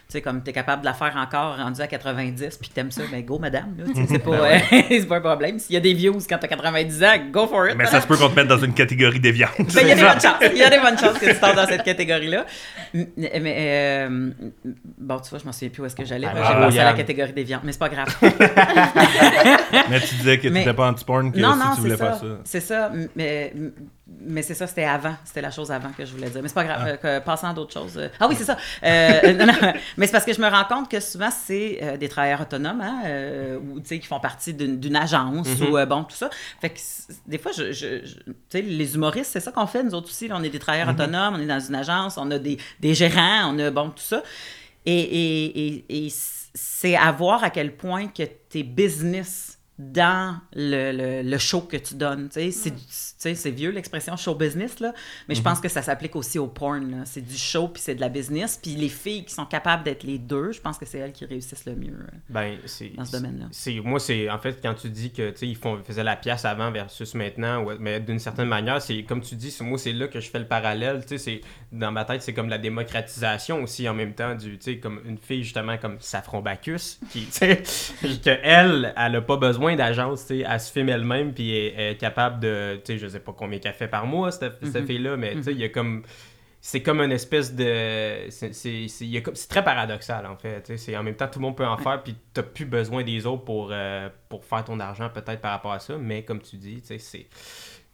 [0.10, 3.04] sais, comme tu es capable de la faire encore rendu à 90, puis t'aimes ça,
[3.12, 3.76] ben go, madame.
[3.94, 5.60] tu c'est pas, euh, c'est pas un problème.
[5.60, 7.76] S'il y a des views quand t'as 90 ans, go for it.
[7.76, 9.52] Mais ça se peut qu'on te mette dans une catégorie déviante.
[9.58, 10.52] Ben, il y a des bonnes chances.
[10.52, 12.46] Il y a des bonnes chances que tu tombes dans cette catégorie-là.
[12.94, 14.32] Mais, euh,
[14.98, 16.28] bon, tu vois, je m'en souviens plus où est-ce que j'allais.
[16.28, 18.16] Ah, J'ai bravo, pensé à la catégorie des viandes, mais c'est pas grave.
[19.90, 22.16] mais tu disais que tu n'étais pas anti-porn, que non, si non, tu voulais faire
[22.16, 22.22] ça.
[22.22, 22.38] ça.
[22.44, 22.92] C'est ça.
[23.16, 23.54] Mais,
[24.06, 25.16] mais c'est ça, c'était avant.
[25.24, 26.42] C'était la chose avant que je voulais dire.
[26.42, 26.86] Mais c'est pas grave.
[26.88, 27.98] euh, que- passons à d'autres choses.
[27.98, 28.10] euh.
[28.20, 28.58] Ah oui, c'est ça.
[28.84, 31.96] Euh, non, non, mais c'est parce que je me rends compte que souvent, c'est euh,
[31.98, 35.86] des travailleurs autonomes, hein, euh, ou tu sais, qui font partie d'une agence, ou euh,
[35.86, 36.30] bon, tout ça.
[36.60, 36.80] Fait que
[37.28, 39.84] des fois, je, je- je- tu sais, les humoristes, c'est ça qu'on fait.
[39.84, 42.30] Nous autres aussi, là, on est des travailleurs autonomes, on est dans une agence, on
[42.32, 44.22] a des, des gérants, on a, bon, tout ça.
[44.86, 46.14] Et, et, et, et
[46.54, 51.78] c'est à voir à quel point que tes business dans le, le, le show que
[51.78, 52.30] tu donnes.
[52.30, 54.94] Tu sais, c'est du- tu sais, c'est vieux l'expression show business, là,
[55.28, 56.92] mais je pense que ça s'applique aussi au porn.
[56.92, 56.98] là.
[57.06, 58.60] C'est du show puis c'est de la business.
[58.62, 61.26] Puis les filles qui sont capables d'être les deux, je pense que c'est elles qui
[61.26, 61.94] réussissent le mieux.
[62.00, 62.18] euh.
[62.30, 62.90] Ben, c'est.
[62.96, 63.46] Dans ce domaine-là.
[63.52, 64.30] C'est, moi, c'est.
[64.30, 67.16] En fait, quand tu dis que, tu sais, ils font, faisaient la pièce avant versus
[67.16, 70.20] maintenant, ouais, mais d'une certaine manière, c'est comme tu dis, c'est- moi, c'est là que
[70.20, 71.02] je fais le parallèle.
[71.02, 71.42] Tu sais, c'est.
[71.72, 74.58] Dans ma tête, c'est comme la démocratisation aussi en même temps du.
[74.60, 77.64] Tu sais, comme une fille, justement, comme Saffron Bacchus, qui, tu sais,
[78.24, 81.98] que elle, elle a pas besoin d'agence, elle se filme elle-même, puis elle, elle est
[81.98, 82.76] capable de.
[82.86, 85.44] Tu sais, je sais pas combien qu'elle fait par mois, cette, cette fille-là, mais, tu
[85.44, 86.04] sais, il y a comme
[86.66, 91.40] c'est comme une espèce de c'est très paradoxal en fait c'est en même temps tout
[91.40, 94.64] le monde peut en faire puis t'as plus besoin des autres pour euh, pour faire
[94.64, 97.28] ton argent peut-être par rapport à ça mais comme tu dis tu sais c'est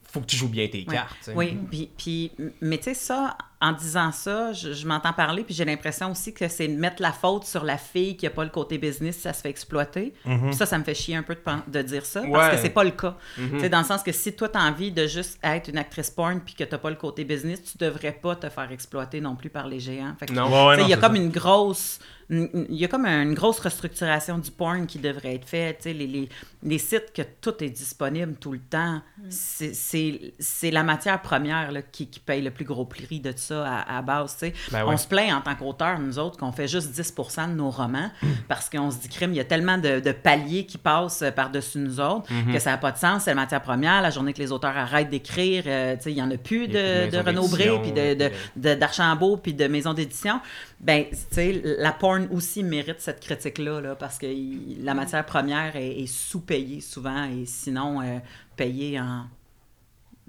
[0.03, 0.93] faut que tu joues bien tes Ouais.
[0.95, 1.31] cartes.
[1.35, 5.53] Oui, puis, puis- mais tu sais, ça, en disant ça, je, je m'entends parler, puis
[5.53, 8.45] j'ai l'impression aussi que c'est de mettre la faute sur la fille qui n'a pas
[8.45, 10.13] le côté business, ça se fait exploiter.
[10.23, 11.35] Puis ça, ça me fait chier un peu
[11.67, 12.55] de, dire ça, parce Ouais.
[12.55, 13.17] que c'est pas le cas.
[13.37, 13.59] Mhm.
[13.59, 16.09] Sais, dans le sens que si toi, tu as envie de juste être une actrice
[16.09, 19.35] porn, puis que tu pas le côté business, tu devrais pas te faire exploiter non
[19.35, 20.15] plus par les géants.
[20.17, 20.67] Fait que, Non.
[20.67, 21.21] Ouais, il y a comme ça.
[21.21, 21.99] une grosse
[22.31, 25.77] il y a comme une grosse restructuration du porn qui devrait être faite.
[25.77, 26.29] Tu sais, Les, les,
[26.61, 31.71] les sites que tout est disponible tout le temps, c'est- c'est c'est la matière première
[31.71, 34.33] là, qui, qui paye le plus gros prix de ça à, à base.
[34.37, 34.53] tu sais.
[34.71, 37.69] Ben On se plaint en tant qu'auteur, nous autres, qu'on fait juste 10% de nos
[37.69, 38.09] romans
[38.47, 41.31] parce qu'on se dit, crime, il y a tellement de, de paliers qui passent euh,
[41.31, 42.53] par-dessus nous autres Mhm.
[42.53, 43.23] que ça n'a pas de sens.
[43.23, 44.01] C'est la matière première.
[44.01, 46.73] La journée que les auteurs arrêtent d'écrire, euh, sais, il n'y en a plus de
[46.73, 50.39] de, de maisons Renaud Bré, d'édition, puis d'Archambault, puis de maisons d'édition.
[50.79, 55.25] Ben, tu sais, la porn aussi mérite cette critique-là, là, parce que il- la matière
[55.25, 58.19] première est, est sous-payée souvent, et sinon euh,
[58.55, 59.23] payée en,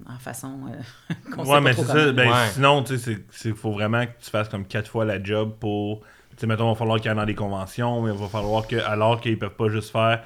[0.07, 2.05] en façon euh, qu'on sait Ouais, pas mais trop c'est comment.
[2.05, 2.11] ça.
[2.13, 2.47] Ben, Ouais.
[2.53, 6.01] Sinon, tu sais, il faut vraiment que tu fasses comme quatre fois la job pour.
[6.31, 8.17] Tu sais, mettons, il va falloir qu'il y en ait dans des conventions, mais il
[8.19, 10.23] va falloir que, alors qu'ils peuvent pas juste faire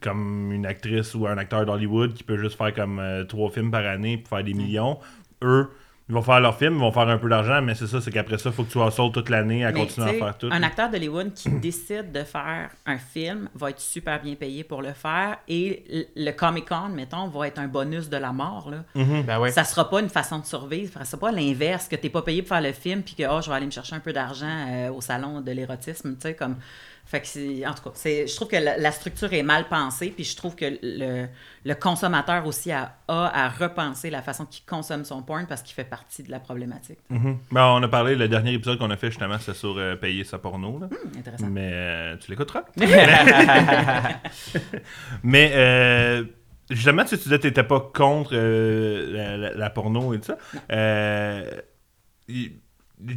[0.00, 3.70] comme une actrice ou un acteur d'Hollywood qui peut juste faire comme euh, trois films
[3.70, 4.98] par année pour faire des millions,
[5.42, 5.68] eux,
[6.10, 8.10] Ils vont faire leur film, ils vont faire un peu d'argent, mais c'est ça, c'est
[8.10, 10.48] qu'après ça, il faut que tu hustles toute l'année à Mais, continuer à faire tout.
[10.50, 14.82] Un acteur d'Hollywood qui décide de faire un film va être super bien payé pour
[14.82, 18.72] le faire et le Comic Con, mettons, va être un bonus de la mort.
[18.72, 18.78] Là.
[19.22, 19.52] Ben ouais.
[19.52, 20.94] Ça sera pas une façon de survivre.
[20.94, 23.40] Ça sera pas l'inverse, que t'es pas payé pour faire le film puis que oh,
[23.40, 26.16] je vais aller me chercher un peu d'argent euh, au salon de l'érotisme.
[26.16, 26.56] Tu sais, comme.
[27.10, 29.66] Fait que c'est- en tout cas, c'est, je trouve que la, la structure est mal
[29.68, 31.26] pensée, puis je trouve que le,
[31.64, 35.74] le consommateur aussi a, a à repenser la façon qu'il consomme son porn parce qu'il
[35.74, 37.00] fait partie de la problématique.
[37.08, 37.38] Mhm.
[37.50, 40.22] Ben, on a parlé, le dernier épisode qu'on a fait justement, c'était sur euh, payer
[40.22, 40.78] sa porno.
[40.78, 40.86] Là.
[40.86, 41.48] Hum, intéressant.
[41.50, 42.62] Mais euh, tu l'écouteras.
[45.24, 46.24] Mais euh,
[46.70, 50.20] justement, tu, tu disais que tu n'étais pas contre euh, la, la- la porno et
[50.20, 50.38] tout ça.
[52.28, 52.52] Y,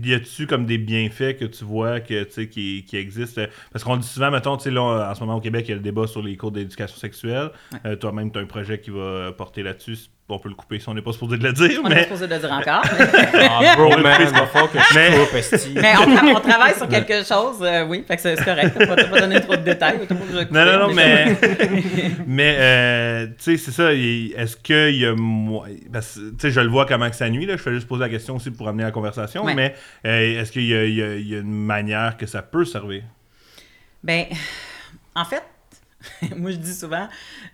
[0.04, 3.43] y a-tu comme des bienfaits que tu vois que, tu sais, qui, qui existent?
[3.72, 5.74] Parce qu'on dit souvent, mettons, tu sais, là, en ce moment au Québec, il y
[5.74, 7.52] a le débat sur les cours d'éducation sexuelle.
[7.86, 10.10] Euh, Toi-même, tu as un projet qui va porter là-dessus.
[10.34, 11.96] On peut le couper si on n'est pas supposé de le dire, On n'est pas
[11.96, 12.04] mais...
[12.04, 12.82] supposé de le dire encore.
[12.98, 13.06] mais-
[13.50, 15.76] Ah, bro, man, il va falloir que je Mais- coupe.
[15.82, 18.76] Mais on, tra- on travaille sur quelque chose, euh, oui, fait que c'est c'est correct.
[18.78, 20.00] T'as pas, pas donné trop de détails.
[20.08, 21.38] pas de Non, non, non, couper, mais.
[22.28, 23.93] mais, euh, tu sais, c'est ça.
[23.93, 25.13] Est-ce qu'il y a.
[25.91, 27.58] Parce que, tu sais, je le vois comment que ça nuit, là.
[27.58, 29.43] Je fais juste poser la question aussi pour amener la conversation.
[29.46, 29.54] Ouais.
[29.54, 32.26] Mais euh, est-ce qu'il y, a- il y a- il y a une manière que
[32.26, 33.04] ça peut servir?
[34.04, 34.26] Ben,
[35.15, 35.43] en fait,
[36.36, 37.08] moi je dis souvent,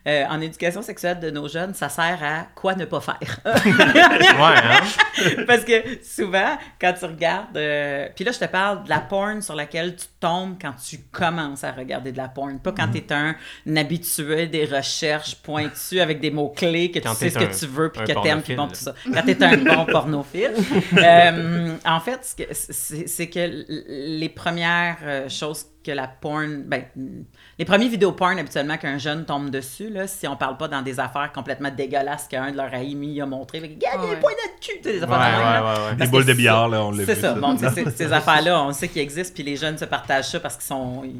[0.06, 3.40] euh, en éducation sexuelle de nos jeunes, ça sert à quoi ne pas faire?
[4.40, 5.44] Ouais, hein?
[5.46, 7.56] Parce que souvent, quand tu regardes.
[7.56, 10.98] euh, Puis là, je te parle de la porn sur laquelle tu tombes quand tu
[11.10, 12.58] commences à regarder de la porn.
[12.58, 13.36] Pas quand tu es un,
[13.76, 17.66] habitué des recherches pointues avec des mots-clés, que Quand tu sais ce t'es que tu
[17.66, 18.94] veux, puis que t'aimes, puis bon, tout ça.
[19.12, 20.52] Quand tu es un bon pornophile.
[21.00, 22.20] Euh, en fait,
[22.52, 23.64] c'est que
[24.18, 26.62] les premières euh, choses que la porn.
[26.66, 26.84] Ben,
[27.60, 30.80] les premiers vidéos porn, habituellement, qu'un jeune tombe dessus, là, si on parle pas dans
[30.80, 34.12] des affaires complètement dégueulasses qu'un de leurs amis a montré, il y a Ouais.
[34.12, 35.62] un point de cul, des Ouais, affaires de même, là.
[35.62, 35.94] ouais, ouais, ouais.
[35.96, 37.20] Des boules de c'est billard, là, on l'a C'est vu.
[37.20, 37.34] ça.
[37.34, 37.38] ça.
[37.40, 37.56] Bon,
[37.96, 41.02] ces, affaires-là, on sait qu'ils existent, puis les jeunes se partagent ça parce qu'ils sont.
[41.04, 41.14] Ils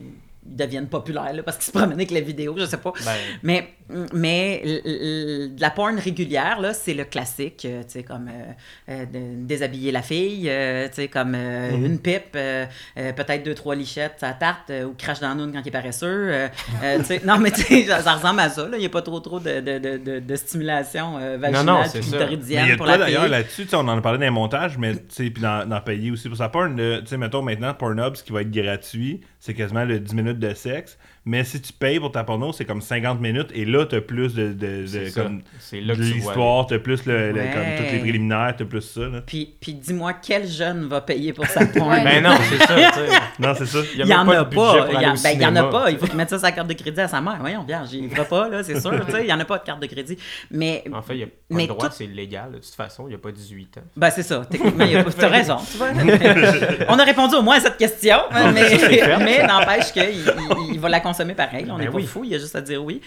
[0.48, 2.92] ils deviennent populaires, là, parce qu'ils se promènent avec la vidéo, je sais pas.
[3.05, 3.12] Ben.
[3.42, 3.74] Mais,
[4.12, 8.53] mais de la porn régulière, là, c'est le classique, euh, tu sais, comme euh,
[8.90, 11.85] euh, de- déshabiller la fille, euh, tu sais, comme euh, Mhm.
[11.87, 15.70] une pipe, peut-être deux, trois lichettes à tarte, ou crache dans noune quand il est
[15.70, 16.33] paresseux.
[16.98, 18.76] tu sais, non, mais tu sais, ça, ça ressemble à ça, là.
[18.76, 22.03] Il n'y a pas trop, trop de, de, de, de, de stimulation vaginale non, puis.
[22.57, 24.24] Mais il y a pour la d'ailleurs là-dessus, tu sais, on en a parlé dans
[24.24, 27.16] les montages, mais tu sais, puis dans, dans payer aussi pour sa porn, tu sais,
[27.16, 30.98] mettons maintenant, Pornhub, ce qui va être gratuit, c'est quasiment le 10 minutes de sexe,
[31.25, 34.35] mais si tu payes pour ta porno, c'est comme 50 minutes, et là, t'as plus
[34.35, 37.51] de, de, de- comme, là de l'histoire, t'as plus le, le- Ouais.
[37.53, 39.21] comme toutes les préliminaires, t'as plus ça, là.
[39.27, 41.91] Puis, puis dis-moi, quel jeune va payer pour sa porn?
[41.91, 42.05] Ouais.
[42.05, 43.19] Ben non, c'est ça, tu sais.
[43.39, 43.79] Non, c'est ça.
[43.95, 44.87] Il y Il y en a pas.
[44.89, 45.07] Il y, aller
[45.47, 45.91] en- ben, a pas.
[45.91, 47.37] Il faut qu'il mette ça sa carte de crédit à sa mère.
[47.41, 48.93] Voyons, bien, j'y ferai pas, là, c'est sûr.
[49.21, 50.17] Il y en a pas de carte de crédit.
[50.51, 52.53] Mais, En fait, il y a pas Mais le droit, tout- c'est légal.
[52.53, 53.81] De toute façon, il n'y a pas 18 ans.
[53.97, 54.43] ben, c'est ça.
[54.49, 55.57] Techniquement, il y a pas- t'as raison.
[55.71, 55.89] Tu vois.
[56.89, 58.17] On a répondu au moins à cette question.
[58.55, 59.19] mais c'est fait.
[59.19, 61.67] mais n'empêche qu'il il, il va la consommer pareil.
[61.69, 62.07] On Ben n'est pas oui.
[62.07, 62.23] fou.
[62.25, 63.01] Il y a juste à dire oui.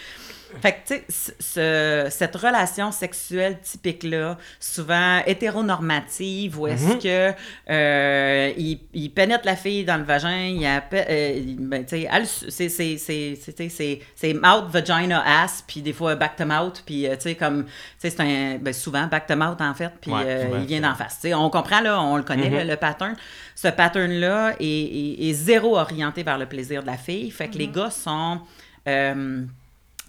[0.61, 7.33] Fait que, tu sais, ce- ce- cette relation sexuelle typique-là, souvent hétéronormative, où est-ce que
[7.69, 12.25] euh, il, il pénètre la fille dans le vagin, il euh, ben, tu sais, elle,
[12.27, 16.45] c'est- c'est- c'est- c'est- c'est- c'est c'est mouth, vagina, ass, puis des fois back to
[16.45, 19.59] mouth, puis euh, tu sais, comme, tu sais, c'est un, ben, souvent back to mouth,
[19.61, 21.15] en fait, puis Ouais, euh, il vient d'en face.
[21.21, 22.59] Tu sais, on comprend, là, on le connaît, Mhm.
[22.59, 23.15] le, le pattern.
[23.55, 27.29] Ce pattern-là est, est- est zéro orienté vers le plaisir de la fille.
[27.31, 28.39] Fait que les gars sont...
[28.87, 29.43] euh,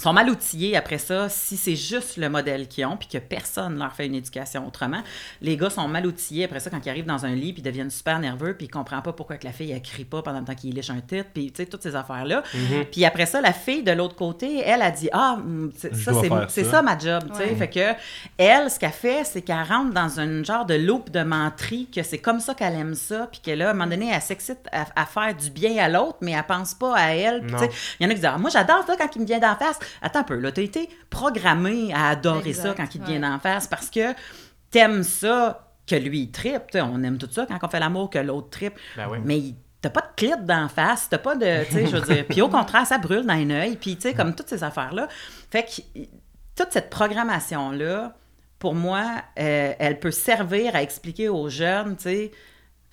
[0.02, 3.78] sont mal outillés après ça si c'est juste le modèle qu'ils ont puis que personne
[3.78, 5.02] leur fait une éducation autrement.
[5.40, 7.64] Les gars sont mal outillés après ça quand ils arrivent dans un lit puis ils
[7.64, 10.40] deviennent super nerveux puis ils comprennent pas pourquoi que la fille elle crie pas pendant
[10.40, 12.42] le temps qu'il liche un titre puis tu sais toutes ces affaires là.
[12.90, 16.12] Puis après ça la fille de l'autre côté, elle a dit ah mm, ça
[16.48, 16.70] c'est ça.
[16.70, 17.50] ça ma job, tu sais.
[17.50, 17.54] Ouais.
[17.54, 18.00] Fait que
[18.37, 22.02] elle ce qu'elle fait c'est qu'elle rentre dans un genre de loop de menterie que
[22.02, 24.68] c'est comme ça qu'elle aime ça puis que là à un moment donné elle s'excite
[24.72, 27.44] à, à faire du bien à l'autre mais elle pense pas à elle.
[28.00, 29.57] Il y en a qui disent Ah, Moi, j'adore ça quand il me vient d'en
[29.57, 29.78] face.
[30.03, 33.18] Attends un peu, là, t'as été programmé à adorer Exact, ça quand il te ouais.
[33.18, 34.12] vient d'en face parce que
[34.70, 36.62] t'aimes ça que lui, il tripe.
[36.75, 38.75] On aime tout ça quand on fait l'amour que l'autre tripe.
[38.97, 39.18] Ben oui.
[39.25, 41.64] Mais il- t'as pas de clip d'en face, t'as pas de.
[41.66, 42.25] Tu sais, je veux dire.
[42.27, 43.77] Puis au contraire, ça brûle dans un œil.
[43.77, 45.09] Puis, tu sais, comme toutes ces affaires-là.
[45.51, 46.01] Fait que
[46.57, 48.14] toute cette programmation-là,
[48.59, 49.05] pour moi,
[49.38, 52.33] euh, elle peut servir à expliquer aux jeunes, tu sais.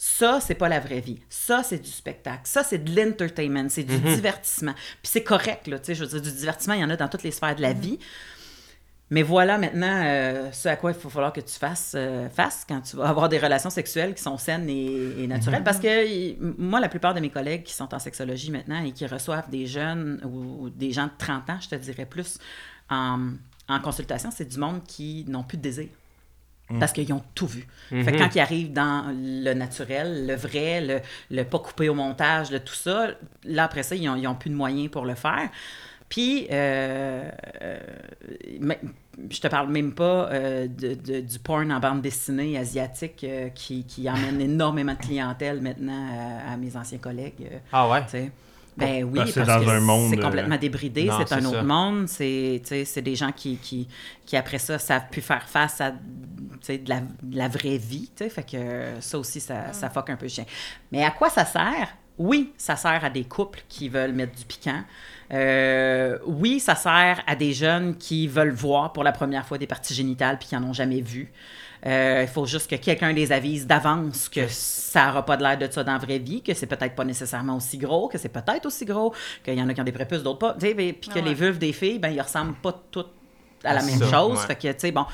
[0.04, 1.20] Ça, c'est pas la vraie vie.
[1.30, 2.42] Ça, c'est du spectacle.
[2.46, 3.68] Ça, c'est de l'entertainment.
[3.70, 4.74] C'est du divertissement.
[4.74, 5.78] Puis c'est correct, là.
[5.78, 7.56] Tu sais, je veux dire, du divertissement, il y en a dans toutes les sphères
[7.56, 8.00] de la vie.
[9.12, 12.66] Mais voilà maintenant euh, ce à quoi il va falloir que tu fasses euh, face
[12.68, 15.64] quand tu vas avoir des relations sexuelles qui sont saines et, et naturelles.
[15.66, 18.94] Parce que y- moi, la plupart de mes collègues qui sont en sexologie maintenant et
[18.94, 22.40] qui reçoivent des jeunes ou, ou des gens de 30 ans, je te dirais plus,
[22.90, 23.34] en,
[23.68, 25.90] en consultation, c'est du monde qui n'ont plus de désir.
[26.80, 27.68] Parce qu'ils ont tout vu.
[28.04, 31.00] Fait que quand ils arrivent dans le naturel, le vrai, le,
[31.36, 33.08] le pas coupé au montage, le tout ça,
[33.46, 35.50] là, après ça, ils ont, ils ont plus de moyens pour le faire.
[36.10, 37.30] Puis, euh,
[37.62, 37.80] euh,
[39.30, 43.50] je te parle même pas euh, de, de- du porn en bande dessinée asiatique euh,
[43.50, 46.08] qui, qui emmène énormément de clientèle maintenant
[46.48, 47.34] à, à mes anciens collègues.
[47.52, 48.04] euh, Ah ouais?
[48.78, 51.18] Ben oui, Parce parce, que c'est dans que un monde, c'est euh, complètement débridé, Non,
[51.20, 51.64] c'est un autre ça.
[51.64, 53.88] monde, c'est tu sais, c'est des gens qui, qui,
[54.26, 55.98] qui, après ça, savent plus faire face à tu
[56.62, 59.90] sais, de la, de la vraie vie, tu sais, fait que ça aussi, ça, ça
[59.90, 60.46] fuck un peu le chien.
[60.92, 61.96] Mais à quoi ça sert?
[62.18, 64.84] Oui, ça sert à des couples qui veulent mettre du piquant.
[65.34, 69.68] Euh, oui, ça sert à des jeunes qui veulent voir pour la première fois des
[69.68, 71.32] parties génitales puis qui n'en ont jamais vu.
[71.86, 75.58] Euh, Il faut juste que quelqu'un les avise d'avance que ça n'aura pas de l'air
[75.58, 78.30] de ça dans la vraie vie, que c'est peut-être pas nécessairement aussi gros, que c'est
[78.30, 79.14] peut-être aussi gros,
[79.44, 80.54] qu'il y en a qui ont des prépuces, d'autres pas.
[80.54, 81.22] Puis que Ah ouais.
[81.22, 83.12] les vulves des filles, ben, ils ressemblent pas toutes
[83.64, 84.40] à la même ça, chose.
[84.40, 84.46] ouais.
[84.48, 85.06] Fait que, tu sais, bon.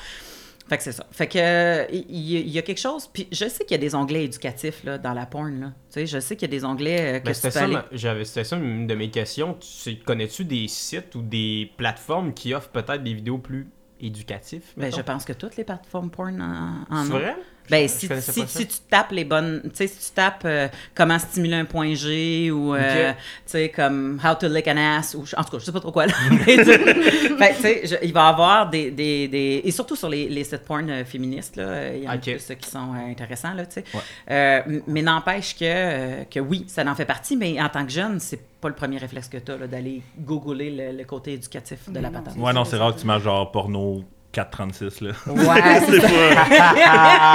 [0.68, 1.06] Fait que c'est ça.
[1.10, 3.08] Fait que il y, a quelque chose.
[3.10, 5.58] Puis je sais qu'il y a des onglets éducatifs là, dans la porn.
[5.58, 5.66] Là.
[5.68, 7.64] Tu sais, je sais qu'il y a des onglets euh, que Ben, tu c'était ça,
[7.64, 7.72] aller.
[7.72, 9.56] ma- ça une de mes questions.
[9.82, 13.66] Tu connais-tu des sites ou des plateformes qui offrent peut-être des vidéos plus
[14.00, 14.64] éducatives?
[14.76, 17.36] Ben, je pense que toutes les plateformes porn en, en C'est vrai?
[17.70, 19.60] Ben, Je- si, si, tu tapes les bonnes.
[19.64, 23.68] Tu sais, si tu tapes euh, comment stimuler un point G ou, euh, tu sais,
[23.68, 25.24] comme how to lick an ass ou.
[25.36, 26.14] En tout cas, je sais pas trop quoi, là.
[26.46, 30.44] Mais, tu sais, il va y avoir des, des, des- Et surtout sur les, les
[30.44, 31.94] sites porn euh, féministes, là.
[31.94, 33.84] Il y en a plus euh, qui sont euh, intéressants, là, tu sais.
[34.30, 37.90] Euh, mais n'empêche que, euh, que oui, ça en fait partie, mais en tant que
[37.92, 41.88] jeune, c'est pas le premier réflexe que tu as, d'aller googler le, le côté éducatif
[41.90, 42.34] de la patente.
[42.36, 44.02] Ouais, non, c'est rare que tu marches genre porno
[44.44, 45.10] 436, là.
[45.26, 47.34] Ouais, c'est ça.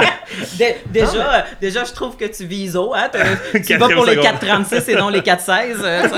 [0.58, 2.94] Dé- déjà, euh, déjà, je trouve que tu vises haut.
[2.94, 3.10] Hein?
[3.66, 4.26] Tu vas pour les seconde.
[4.40, 5.76] 4,36 et non les 4,16.
[5.82, 6.08] euh,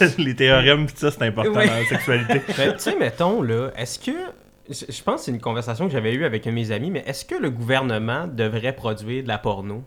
[0.00, 0.24] comme...
[0.24, 1.66] les théorèmes, pis ça, c'est important Ouais.
[1.66, 2.42] dans la sexualité.
[2.56, 4.12] Ben, tu sais, mettons, là, est-ce que.
[4.68, 6.90] Je je pense que c'est une conversation que j'avais eue avec un de mes amis,
[6.90, 9.84] mais est-ce que le gouvernement devrait produire de la porno?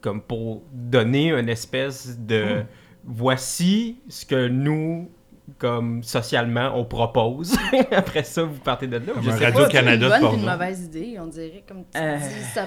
[0.00, 2.62] Comme pour donner une espèce de.
[3.04, 5.10] Voici ce que nous,
[5.58, 7.56] comme socialement, on propose.
[7.92, 9.12] Après ça, vous partez de là.
[9.14, 9.68] Comme Je un sais radio pas.
[9.68, 10.08] Canada.
[10.10, 11.64] C'est une bonne une mauvaise idée, on dirait.
[11.66, 12.16] Comme tu Euh.
[12.18, 12.66] dis, ça...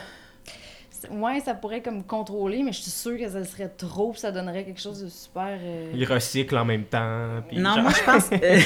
[1.12, 4.32] Ouais, ça pourrait comme contrôler, mais je suis sûre que ça serait trop, puis ça
[4.32, 5.58] donnerait quelque chose de super...
[5.62, 7.42] euh, Il recycle en même temps.
[7.48, 8.60] puis Non, genre, moi, je pense que euh,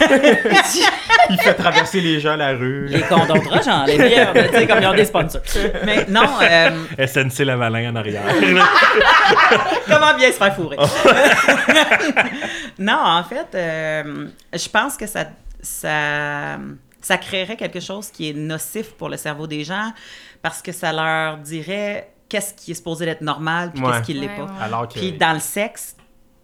[1.30, 2.86] il fait traverser les gens la rue.
[2.86, 5.42] les condoms de j'en ai bien, tu sais, comme ils ont des sponsors.
[5.84, 8.22] Mais non, euh, SNC Lavalin en arrière.
[9.88, 10.76] comment bien se faire fourrer?
[12.78, 15.26] non, en fait, euh, je pense que ça,
[15.62, 16.58] ça,
[17.00, 19.92] ça créerait quelque chose qui est nocif pour le cerveau des gens
[20.42, 23.90] parce que ça leur dirait qu'est-ce qui est supposé d'être normal puis Ouais.
[23.92, 24.44] qu'est-ce qui l'est Ouais, pas.
[24.44, 24.60] ouais.
[24.62, 25.96] Alors que Puis dans le sexe,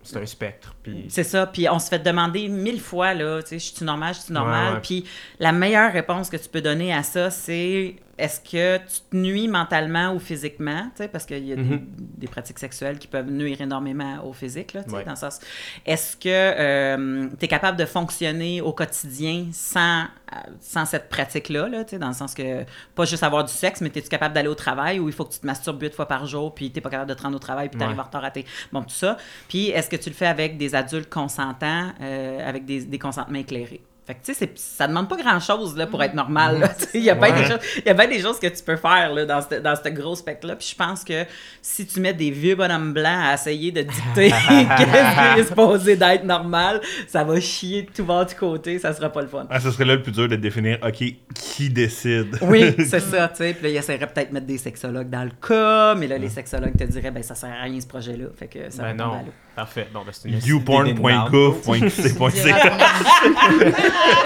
[0.03, 0.75] c'est un spectre.
[0.83, 1.47] Puis c'est ça.
[1.47, 4.33] Puis on se fait demander mille fois, là, tu sais, je suis normal, je suis
[4.33, 4.69] normal?
[4.69, 4.81] Ouais, ouais.
[4.81, 5.05] Puis
[5.41, 9.47] la meilleure réponse que tu peux donner à ça, c'est est-ce que tu te nuis
[9.49, 11.87] mentalement ou physiquement, tu sais, parce qu'il y a des, Mhm.
[11.99, 15.05] des pratiques sexuelles qui peuvent nuire énormément au physique, là, tu Ouais.
[15.05, 15.39] dans le sens.
[15.85, 21.85] Est-ce que tu es capable de fonctionner au quotidien sans, euh, sans cette pratique-là, là,
[21.85, 22.65] tu sais, dans le sens que
[22.95, 25.33] pas juste avoir du sexe, mais es-tu capable d'aller au travail ou il faut que
[25.35, 27.41] tu te masturbes huit fois par jour puis t'es pas capable de te rendre au
[27.41, 27.87] travail puis Ouais.
[27.87, 28.45] en retard à tes...
[28.73, 29.17] Bon, tout ça.
[29.49, 33.39] Puis est-ce que tu le fais avec des adultes consentants, euh, avec des, des consentements
[33.39, 33.83] éclairés?
[34.07, 36.71] Fait que, tu sais, ça demande pas grand-chose là, pour être normal.
[36.95, 37.43] Il y a bien Ouais.
[37.43, 39.57] des choses, il y a bien des choses que tu peux faire là, dans ce
[39.57, 40.55] dans ce gros spectre-là.
[40.55, 41.25] Puis je pense que
[41.61, 44.31] si tu mets des vieux bonhommes blancs à essayer de dicter
[44.79, 48.93] qu'est-ce qui est supposé d'être normal, ça va chier de tout bas du côté, ça
[48.93, 49.47] sera pas le fun.
[49.51, 51.03] Ah, ce serait là le plus dur de définir, OK,
[51.35, 52.39] qui décide?
[52.43, 53.55] Oui, c'est ça, tu sais.
[53.55, 56.29] Puis là, il essaierait peut-être de mettre des sexologues dans le cas, mais là, les
[56.29, 58.27] sexologues te diraient, ben ça sert à rien ce projet-là.
[58.39, 59.25] Fait que ça va Ben tomber à non.
[59.27, 59.33] l'eau.
[59.57, 59.89] Parfait.
[59.91, 60.35] Bon, ben, c'est une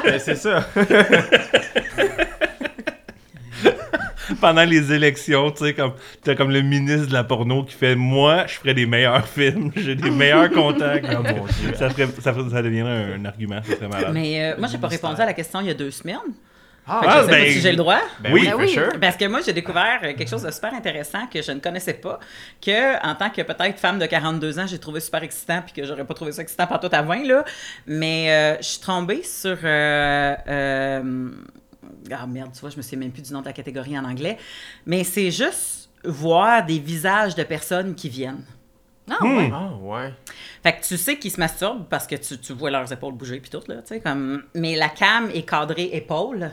[0.05, 0.67] Ben, c'est ça.
[4.41, 5.93] Pendant les élections, tu sais, comme
[6.25, 9.71] t'as comme le ministre de la porno qui fait Moi, je ferais des meilleurs films,
[9.77, 11.07] j'ai des meilleurs contacts.
[11.09, 11.75] Oh mon Dieu.
[11.77, 14.11] ça, ferait, ça, ferait- ça deviendrait un, argument, ça serait malade.
[14.13, 16.17] Mais euh, moi, j'ai pas répondu à la question il y a deux semaines.
[16.87, 18.01] Ah, Ah, je sais pas ben- si j'ai le droit.
[18.21, 18.45] Ben Oui.
[18.47, 18.69] Ben oui.
[18.69, 18.89] sure.
[19.01, 21.95] Parce que moi, j'ai découvert euh, quelque chose de super intéressant que je ne connaissais
[21.95, 22.19] pas,
[22.61, 25.87] que en tant que peut-être femme de 42 ans, j'ai trouvé super excitant, puis que
[25.87, 27.45] j'aurais pas trouvé ça excitant par tout à 20, là.
[27.87, 29.57] Mais euh, je suis tombée sur...
[29.63, 31.31] euh, euh,
[32.11, 34.05] ah merde, tu vois, je me souviens même plus du nom de la catégorie en
[34.05, 34.37] anglais.
[34.87, 38.45] Mais c'est juste voir des visages de personnes qui viennent.
[39.07, 39.37] Non, Hmm.
[39.39, 39.51] ouais.
[39.53, 40.15] Ah, ouais.
[40.63, 43.41] Fait que tu sais qu'ils se masturbent parce que tu, tu vois leurs épaules bouger
[43.41, 44.45] puis tout, là, tu sais, comme...
[44.55, 46.51] Mais la cam est cadrée épaule.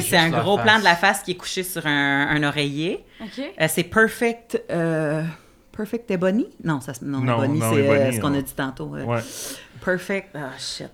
[0.00, 3.04] C'est un gros plan de la face qui est couché sur un, un oreiller.
[3.20, 3.38] OK.
[3.60, 4.60] Euh, c'est Perfect.
[4.70, 5.22] euh,
[5.76, 6.48] Perfect Ebony?
[6.64, 8.94] Non, ça, non, Non, Ebony, non, c'est euh, ce qu'on a dit tantôt.
[8.96, 9.20] euh, Ouais.
[9.84, 10.28] Perfect.
[10.34, 10.90] Ah, shit.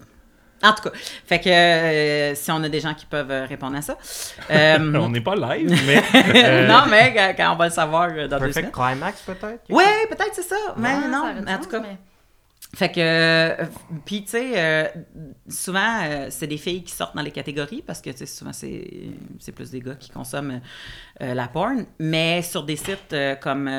[0.63, 0.91] En tout cas,
[1.25, 3.97] fait que euh, si on a des gens qui peuvent répondre à ça.
[4.51, 6.03] Euh, On n'est pas live, mais.
[6.45, 8.71] euh, non, mais quand, on va le savoir dans deux Perfect semaines.
[8.73, 9.65] Climax, peut-être?
[9.69, 10.57] Oui, peut-être c'est ça.
[10.77, 11.81] Mais Ouais, non, ça en sens, tout cas.
[11.81, 11.99] mais-
[12.77, 13.65] Fait que, euh,
[14.05, 14.85] puis tu sais, euh,
[15.49, 18.53] souvent, euh, c'est des filles qui sortent dans les catégories parce que, tu sais, souvent,
[18.53, 20.61] c'est plus des gars qui consomment
[21.19, 21.87] la porn.
[21.99, 23.71] Mais sur des sites comme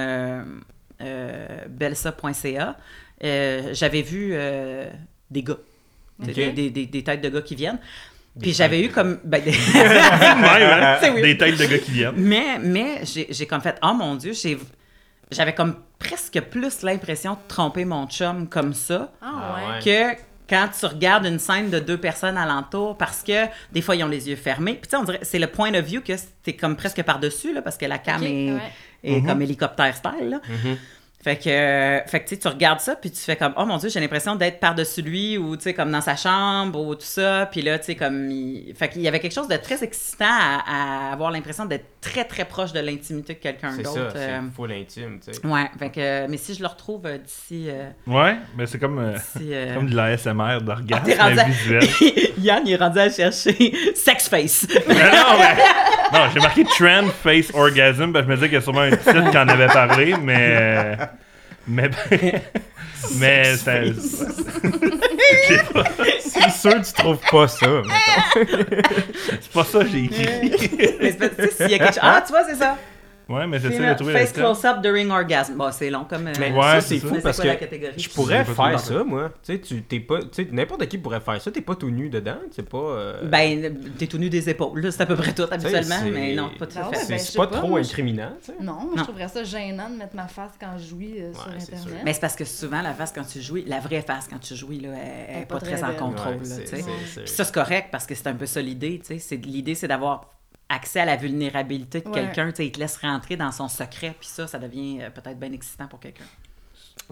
[1.69, 2.77] belsa.ca,
[3.73, 4.33] j'avais vu
[5.31, 5.57] des gars,
[6.19, 7.79] des, des- des- des têtes de gars qui viennent.
[8.39, 9.19] Puis j'avais eu comme...
[9.23, 10.97] ben, des- ouais, ouais.
[11.01, 11.21] C'est weird.
[11.21, 12.15] Des têtes de gars qui viennent.
[12.15, 14.57] mais, mais j'ai comme fait, oh mon Dieu, j'ai-
[15.31, 19.83] j'avais comme presque plus l'impression de tromper mon chum comme ça Ah Ah ouais.
[20.15, 20.19] que
[20.49, 24.07] quand tu regardes une scène de deux personnes alentour parce que des fois ils ont
[24.07, 24.73] les yeux fermés.
[24.73, 26.13] Puis tu sais, on dirait c'est le point de vue que
[26.43, 28.59] t'es comme presque par-dessus là, parce que la cam est, ouais.
[29.03, 30.29] est comme hélicoptère style.
[30.29, 30.41] Là.
[31.21, 33.65] Fait que, euh, fait que tu sais, tu regardes ça, puis tu fais comme, oh
[33.65, 36.95] mon Dieu, j'ai l'impression d'être par-dessus lui, ou tu sais, comme dans sa chambre, ou
[36.95, 37.45] tout ça.
[37.51, 38.31] Puis là, tu sais, comme.
[38.31, 38.73] Il...
[38.73, 42.23] Fait qu'il y avait quelque chose de très excitant à, à avoir l'impression d'être très,
[42.23, 44.11] très proche de l'intimité de quelqu'un C'est d'autre.
[44.13, 45.45] ça, euh, c'est full intime, tu sais.
[45.45, 47.65] Ouais, fait que, mais si je le retrouve euh, d'ici.
[47.67, 51.83] euh, Ouais, mais c'est comme, euh, euh, comme de l'ASMR rendu à- visuel.
[52.39, 54.65] Yann, il est rendu à chercher Sex Face.
[54.87, 58.55] Mais non, mais- non, j'ai marqué Trend Face Orgasm, parce que je me disais qu'il
[58.55, 60.95] y a sûrement un titre qui en avait parlé, mais.
[61.69, 61.89] Mais.
[63.15, 63.73] mais ça.
[66.21, 67.67] C'est sûr que tu trouves pas ça.
[69.41, 70.27] C'est pas ça que j'ai écrit.
[70.99, 71.99] Mais c'est pas- tu sais, s'il y a quelque chose.
[72.01, 72.77] Ah, tu vois, c'est ça.
[73.29, 75.55] Ouais, mais j'essaie de trouver Face close-up during orgasm.
[75.55, 76.27] Bon, c'est long comme.
[76.27, 77.99] euh, Mais Ouais, ça, c'est fou Mais parce c'est quoi que la catégorie?
[77.99, 79.31] je pourrais faire ça, moi.
[79.43, 80.19] Tu sais, tu t'es pas.
[80.21, 81.51] Tu sais, n'importe qui pourrait faire ça.
[81.51, 82.37] T'es pas tout nu dedans.
[82.51, 82.77] C'est pas.
[82.77, 84.79] euh, Ben, t'es tout nu des épaules.
[84.81, 86.95] Là, c'est à peu près tout habituellement, mais non, pas tout à fait.
[86.95, 88.57] C'est ben, c'est pas pas, trop incriminant, tu sais.
[88.61, 91.47] Non, je trouverais ça gênant de mettre ma face quand je jouis euh, sur.
[91.49, 92.01] Internet.
[92.05, 94.55] Mais c'est parce que souvent, la face quand tu jouis, la vraie face quand tu
[94.55, 94.89] jouis, là,
[95.29, 96.37] elle n'est pas, très, en contrôle.
[96.37, 96.47] Puis
[97.25, 98.99] ça, c'est correct parce que c'est un peu ça l'idée.
[98.99, 99.19] tu sais.
[99.19, 100.38] C'est- L'idée, c'est d'avoir
[100.69, 102.13] accès à la vulnérabilité de Ouais.
[102.13, 102.49] quelqu'un.
[102.51, 105.39] tu sais, Il te laisse rentrer dans son secret, puis ça, ça devient euh, peut-être
[105.39, 106.23] bien excitant pour quelqu'un.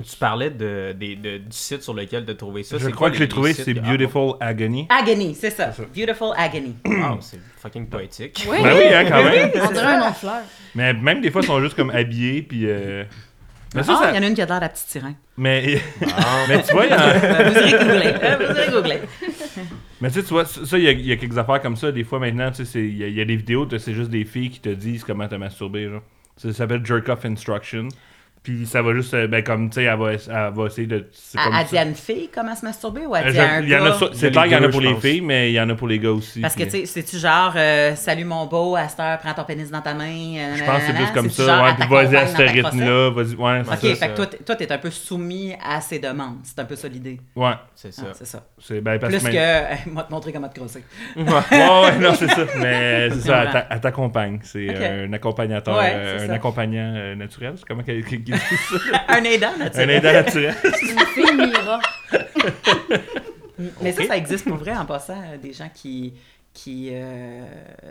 [0.07, 2.77] Tu parlais de, des- de- du site sur lequel tu as trouvé ça.
[2.77, 3.75] Je crois que l'ai trouvé, c'est?
[3.77, 4.85] Ah, Beautiful Agony.
[4.89, 5.71] Agony, c'est ça.
[5.95, 6.75] Beautiful Agony.
[6.85, 8.45] Wow, c'est fucking poétique.
[8.47, 9.49] Oui, Ben oui, hein, quand même.
[9.55, 10.41] on dirait un nom de fleur.
[10.75, 12.67] Mais même des fois, ils sont juste comme habillés, puis.
[12.69, 13.05] euh,
[13.73, 14.87] Mais Ah, ça, ça- il y en a une qui a l'air de la petite
[14.87, 15.15] sirène.
[15.35, 15.81] Mais,
[16.15, 16.43] Ah.
[16.47, 18.13] mais tu vois, il y en- Euh, vous irez googler.
[18.45, 18.99] Vous irez googler.
[20.01, 21.91] Mais tu sais, vois, ça, il y, a- quelques affaires comme ça.
[21.91, 24.59] Des fois, maintenant, tu sais, il y, a- des vidéos, c'est juste des filles qui
[24.59, 25.89] te disent comment te masturber.
[25.89, 26.01] Genre.
[26.37, 27.87] Ça s'appelle Jerk Off Instruction.
[28.47, 31.05] Puis ça va juste, euh, ben, comme, tu sais, elle va, elle va essayer de.
[31.11, 31.63] c'est comme ça.
[31.65, 33.97] dit à une fille comment se masturber ou elle Euh, dit à un gars?
[34.13, 35.89] C'est clair qu'il y en a pour les filles, mais il y en a pour
[35.89, 36.39] les gars aussi.
[36.39, 39.43] Parce que, tu sais, c'est-tu genre, euh, salut mon beau, à cette heure, prends ton
[39.43, 40.05] pénis dans ta main.
[40.37, 41.45] euh, Je pense que c'est plus comme ça.
[41.45, 43.09] genre, Ouais, puis vas-y à ce rythme-là.
[43.09, 43.35] Vas-y.
[43.35, 44.07] Ouais, Ok, c'est fait ça.
[44.07, 46.37] que toi, t'es- toi, t'es un peu soumis à ses demandes.
[46.43, 47.19] C'est un peu ça l'idée.
[47.35, 47.51] Ouais.
[47.75, 48.03] C'est Ah, ça.
[48.13, 48.43] c'est ça.
[48.59, 49.31] C'est ben, parce Plus que.
[49.83, 50.85] que, moi te montrer comment te grosser.
[51.17, 52.45] Ouais, ouais, non, c'est ça.
[52.61, 54.39] Mais c'est ça, elle t'accompagne.
[54.43, 54.75] C'est Ok.
[54.81, 57.53] un accompagnateur, un accompagnant naturel.
[57.57, 57.83] C'est comment
[59.07, 60.55] un aidant, tu Un aidant naturel.
[60.63, 61.79] Une fille Mira.
[63.81, 65.19] Mais ça, ça existe pour vrai en passant.
[65.33, 66.13] euh, Des gens qui,
[66.53, 67.43] qui euh,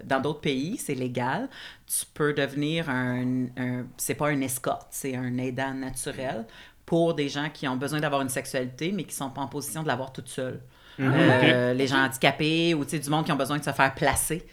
[0.05, 1.49] dans d'autres pays, c'est légal.
[1.87, 6.45] Tu peux devenir un, un- c'est pas un escorte, c'est un aidant naturel
[6.85, 9.83] pour des gens qui ont besoin d'avoir une sexualité, mais qui sont pas en position
[9.83, 10.61] de l'avoir toute seule.
[11.01, 13.93] Euh, Les gens handicapés ou tu sais, du monde qui ont besoin de se faire
[13.95, 14.47] placer.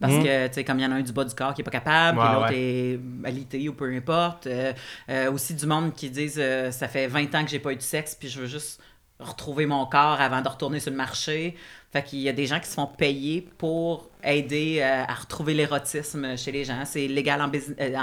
[0.00, 1.62] Parce que, tu sais, comme il y en a un du bas du corps qui
[1.62, 2.58] est pas capable, puis l'autre ouais.
[2.58, 4.46] est alité ou peu importe.
[4.46, 4.72] Euh,
[5.08, 7.76] euh, aussi du monde qui disent euh, ça fait 20 ans que j'ai pas eu
[7.76, 8.80] de sexe, puis je veux juste
[9.18, 11.56] retrouver mon corps avant de retourner sur le marché.
[11.90, 15.54] Fait qu'il y a des gens qui se font payer pour aider euh, à retrouver
[15.54, 16.82] l'érotisme chez les gens.
[16.84, 17.48] C'est légal en,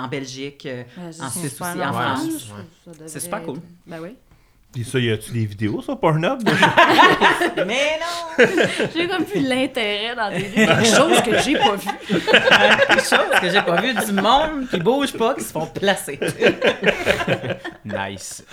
[0.08, 0.68] Belgique,
[0.98, 2.54] en Suisse aussi, en France.
[3.06, 3.60] C'est super cool.
[3.86, 4.16] Ben oui.
[4.74, 6.40] Puis ça, y a-tu des vidéos sur Pornhub?
[7.68, 8.46] Mais non!
[8.96, 11.88] J'ai comme vu l'intérêt dans des vues, quelque chose que j'ai pas vu.
[12.10, 16.20] Des choses que j'ai pas vues du monde qui bouge pas, qui se font placer.
[17.86, 18.44] Nice.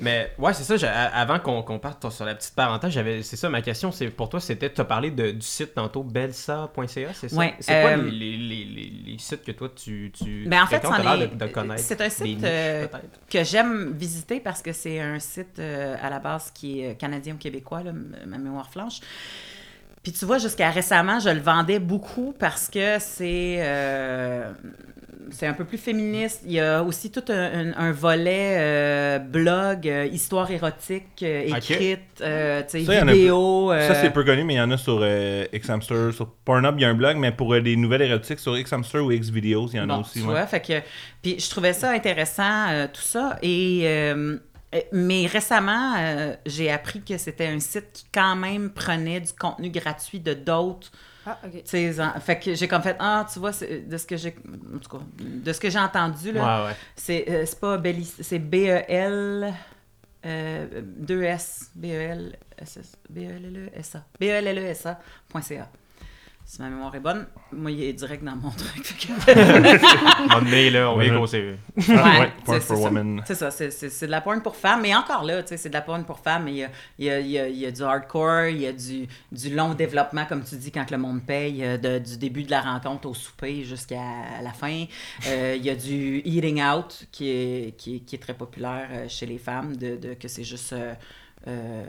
[0.00, 0.90] Mais ouais, c'est ça.
[1.14, 3.90] Avant qu'on qu'on parte sur la petite parenthèse, j'avais, c'est ça ma question.
[3.90, 7.36] C'est pour toi, c'était de te parler de, du site tantôt belsa.ca, c'est ça?
[7.36, 10.62] Ouais, c'est quoi euh, les, les, les, les- les sites que toi tu tu Ben,
[10.62, 10.82] en fait,
[11.78, 12.86] c'est un site, niches, euh,
[13.30, 17.34] que j'aime visiter parce que c'est un site euh, à la base qui est canadien
[17.34, 17.92] ou québécois, là,
[18.26, 19.00] ma mémoire flanche.
[20.02, 24.52] Puis tu vois, jusqu'à récemment, je le vendais beaucoup parce que c'est euh,
[25.30, 26.42] c'est un peu plus féministe.
[26.44, 31.44] Il y a aussi tout un, un- un volet euh, blog, euh, histoire érotique euh,
[31.56, 33.72] écrite, euh, sais, Ça, a vidéo.
[33.72, 36.12] euh, Ça, c'est peu connu, mais il y en a sur euh, Xhamster.
[36.12, 39.00] Sur Pornhub, il y a un blog, mais pour euh, des nouvelles érotiques, sur Xhamster
[39.02, 40.20] ou Xvideos, il y en a aussi.
[40.20, 40.32] tu ouais.
[40.32, 40.80] vois, fait que,
[41.22, 43.38] puis je trouvais ça intéressant, euh, tout ça.
[43.40, 44.38] Et euh, Euh,
[44.92, 49.70] Mais récemment, euh, j'ai appris que c'était un site qui quand même prenait du contenu
[49.70, 50.90] gratuit de d'autres.
[51.26, 51.52] Ah, ok.
[51.52, 54.16] tu sais, en- Fait que j'ai comme fait ah tu vois c'est- de ce que
[54.16, 54.34] j'ai
[54.74, 56.76] en tout cas de ce que j'ai entendu là, Ouais, ouais.
[56.96, 59.54] c'est euh, c'est pas Belly, c'est B E L
[60.26, 64.04] euh, 2 S B E L S S B E L L E S A
[64.20, 65.68] B E L L E S A.ca.
[66.46, 69.08] Si ma mémoire est bonne, moi il est direct dans mon truc.
[69.24, 71.16] donné, là, on y Ouais.
[71.16, 71.56] conseiller.
[71.76, 72.82] Ouais, c'est- Porn c'est for ça.
[72.84, 73.22] Women.
[73.26, 75.56] C'est ça, c'est- c'est c'est de la porn pour femmes, mais encore là, tu sais,
[75.56, 77.38] c'est de la porn pour femmes, mais il y a, il y a- il y
[77.38, 80.56] a- il y a du hardcore, il y a du, du long développement, comme tu
[80.56, 84.02] dis, quand le monde paye, euh, de- du début de la rencontre au souper jusqu'à
[84.42, 84.84] la fin.
[85.26, 88.88] Euh, il y a du eating out qui est, qui est, qui est très populaire
[88.92, 90.74] euh, chez les femmes, de, de- que c'est juste...
[90.74, 90.92] euh,
[91.46, 91.84] euh,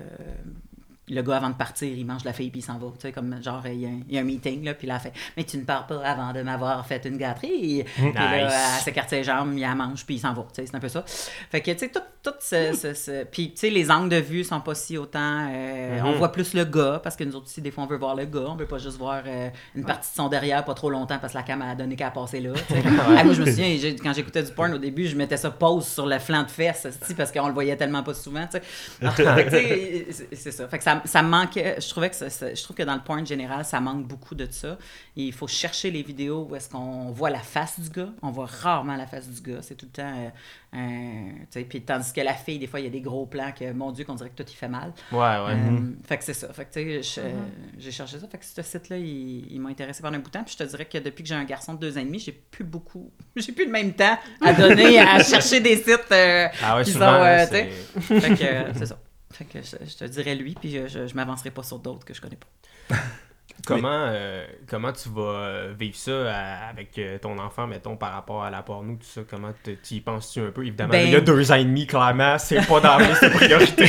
[1.08, 2.88] le gars, avant de partir, il mange la fille puis il s'en va.
[2.96, 4.88] Tu sais, comme genre, il y, a un, il y a un meeting, là, puis
[4.88, 7.84] là, elle fait Mais tu ne pars pas avant de m'avoir fait une gâterie.
[7.96, 8.54] Puis là, Nice.
[8.78, 10.42] elle s'écarte ses jambes, il la mange, puis il s'en va.
[10.54, 11.04] Tu sais, c'est un peu ça.
[11.06, 14.16] Fait que, tu sais, tout, tout ce, ce- ce- Puis, tu sais, les angles de
[14.18, 15.48] vue sont pas si autant.
[15.52, 17.98] euh, On voit plus le gars, parce que nous autres aussi, des fois, on veut
[17.98, 18.46] voir le gars.
[18.48, 21.34] On veut pas juste voir euh, une partie de son derrière pas trop longtemps parce
[21.34, 22.52] que la cam a donné qu'à passer là.
[22.68, 22.82] tu sais.
[23.18, 25.86] Ah, moi, je me souviens, quand j'écoutais du porn au début, je mettais ça pause
[25.86, 28.48] sur le flanc de fesses, esti, parce qu'on le voyait tellement pas souvent.
[28.48, 30.08] tu sais.
[30.34, 30.68] C'est ça.
[30.68, 31.76] Fait que ça, ça manquait.
[31.80, 34.36] Je trouvais que ça- ça- je trouve que dans le porn général, ça manque beaucoup
[34.36, 34.78] de ça.
[35.16, 38.10] Il faut chercher les vidéos où est-ce qu'on voit la face du gars.
[38.22, 39.60] On voit rarement la face du gars.
[39.62, 40.32] C'est tout le temps
[40.76, 43.72] euh, Puis tandis que la fille, des fois, il y a des gros plans que,
[43.72, 44.92] mon Dieu, qu'on dirait que tout il fait mal.
[45.12, 45.54] Ouais, ouais.
[45.54, 46.52] Euh, Fait que c'est ça.
[46.54, 48.28] Fait que tu sais, je- j'ai cherché ça.
[48.28, 50.44] Fait que ce site-là, il, il m'a intéressé pendant un bout de temps.
[50.44, 52.20] Puis je te dirais que depuis que j'ai un garçon de deux ans et demi,
[52.20, 53.10] j'ai plus beaucoup.
[53.38, 56.12] J'ai plus le même temps à donner à chercher des sites.
[56.12, 58.98] euh, Ah ouais, qui souvent, sont, euh, fait que euh, c'est ça.
[59.36, 62.22] Fait que je, te dirais lui, puis je, je m'avancerai pas sur d'autres que je
[62.22, 62.96] connais pas.
[63.66, 68.14] Comment, euh, comment tu vas euh, vivre ça à- avec euh, ton enfant, mettons, par
[68.14, 69.22] rapport à la porno, tout ça?
[69.30, 70.62] Comment tu y penses-tu un peu?
[70.66, 73.24] Évidemment, Ben- il y a deux ans et demi, clairement, c'est pas dans la liste
[73.24, 73.86] de priorité.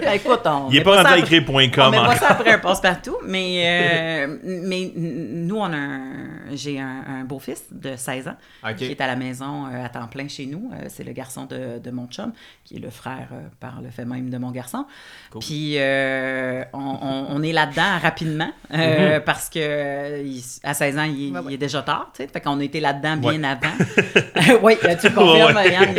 [0.00, 0.68] Ben, écoute, on.
[0.70, 2.14] Il est pas rendu après- écrire On .com met pas encore.
[2.14, 3.64] ça après un passe-partout, mais,
[4.26, 8.36] euh, mais nous, on a un, j'ai un, un beau-fils de 16 ans
[8.76, 10.70] qui est à la maison euh, à temps plein chez nous.
[10.74, 12.32] Euh, c'est le garçon de, de mon chum,
[12.64, 14.86] qui est le frère euh, par le fait même de mon garçon.
[15.40, 17.82] Puis euh, on, on- on est là-dedans
[18.12, 21.54] rapidement euh, parce que euh, il- à 16 ans, il, Ouais, il ouais.
[21.54, 22.10] est déjà tard.
[22.14, 22.28] tu sais.
[22.28, 23.48] Fait qu'on a été là-dedans bien Ouais.
[23.48, 24.60] avant.
[24.62, 25.58] oui, tu confirmes.
[25.64, 25.96] Yann.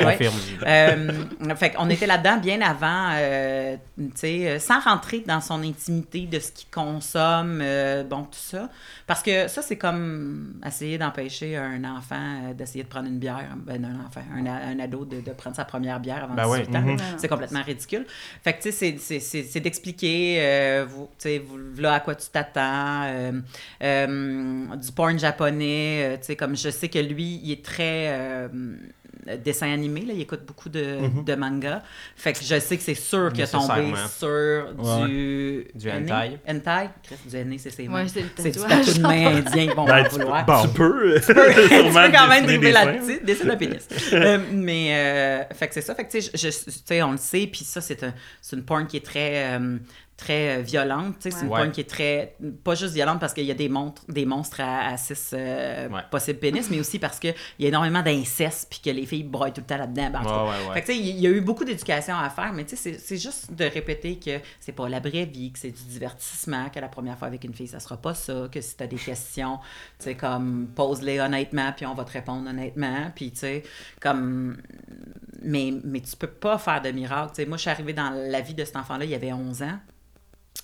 [0.65, 5.61] Euh, fait qu'on était là-dedans bien avant, euh, tu sais, euh, sans rentrer dans son
[5.63, 8.69] intimité de ce qu'il consomme, euh, bon, tout ça.
[9.07, 12.15] Parce que ça, c'est comme essayer d'empêcher un enfant
[12.49, 15.65] euh, d'essayer de prendre une bière, ben, un enfant, un, ado de, de prendre sa
[15.65, 16.81] première bière avant Ben 18 ouais, ans.
[16.81, 16.97] mhm.
[17.17, 18.05] C'est complètement ridicule.
[18.43, 21.99] Fait que, tu sais, c'est- c'est- c'est c'est d'expliquer, euh, vous- tu sais, vous- là,
[22.03, 23.31] quoi tu t'attends, euh,
[23.83, 28.07] euh, du porn japonais, euh, tu sais, comme je sais que lui, il est très...
[28.11, 28.47] euh,
[29.45, 31.81] dessin animé, là, il écoute beaucoup de, de manga.
[32.17, 34.73] Fait que je sais que c'est sûr qu'il a tombé sur
[35.07, 35.65] du...
[35.75, 36.39] Du hentai.
[36.45, 36.89] Hentai?
[37.29, 38.03] Du hentai, c'est ses mains.
[38.03, 40.45] Ouais, c'est du tatou de main indien, vont Ben, tu, vouloir.
[40.63, 43.87] tu peux, tu peux sûrement quand même dessiner des la petite, dessine un pénis.
[44.13, 45.95] Euh, mais, euh, fait que c'est ça.
[45.95, 48.13] Fait que, tu sais, je- je- tu sais, on le sait, puis ça, c'est un-
[48.41, 49.77] c'est une porn qui est très, euh,
[50.15, 51.15] très euh, violente.
[51.19, 53.67] tu C'est une porn qui est très, pas juste violente parce qu'il y a des,
[53.69, 56.01] montres, des monstres à, à six euh, Ouais.
[56.11, 59.51] possibles pénis, mais aussi parce qu'il y a énormément d'inceste, puis que les filles broient
[59.51, 60.09] tout le temps là-dedans.
[60.11, 62.75] Ben, Ouais, fait que, tu il y a eu beaucoup d'éducation à faire, mais tu
[62.75, 66.79] c'est- juste de répéter que c'est pas la vraie vie, que c'est du divertissement, que
[66.79, 69.57] la première fois avec une fille, ça sera pas ça, que si t'as des questions,
[69.99, 73.63] tu sais, comme pose-les honnêtement, puis on va te répondre honnêtement, puis tu sais,
[74.01, 74.57] comme.
[75.41, 77.33] Mais, mais tu peux pas faire de miracle.
[77.35, 79.61] Tu moi, je suis arrivée dans la vie de cet enfant-là, il y avait 11
[79.63, 79.77] ans.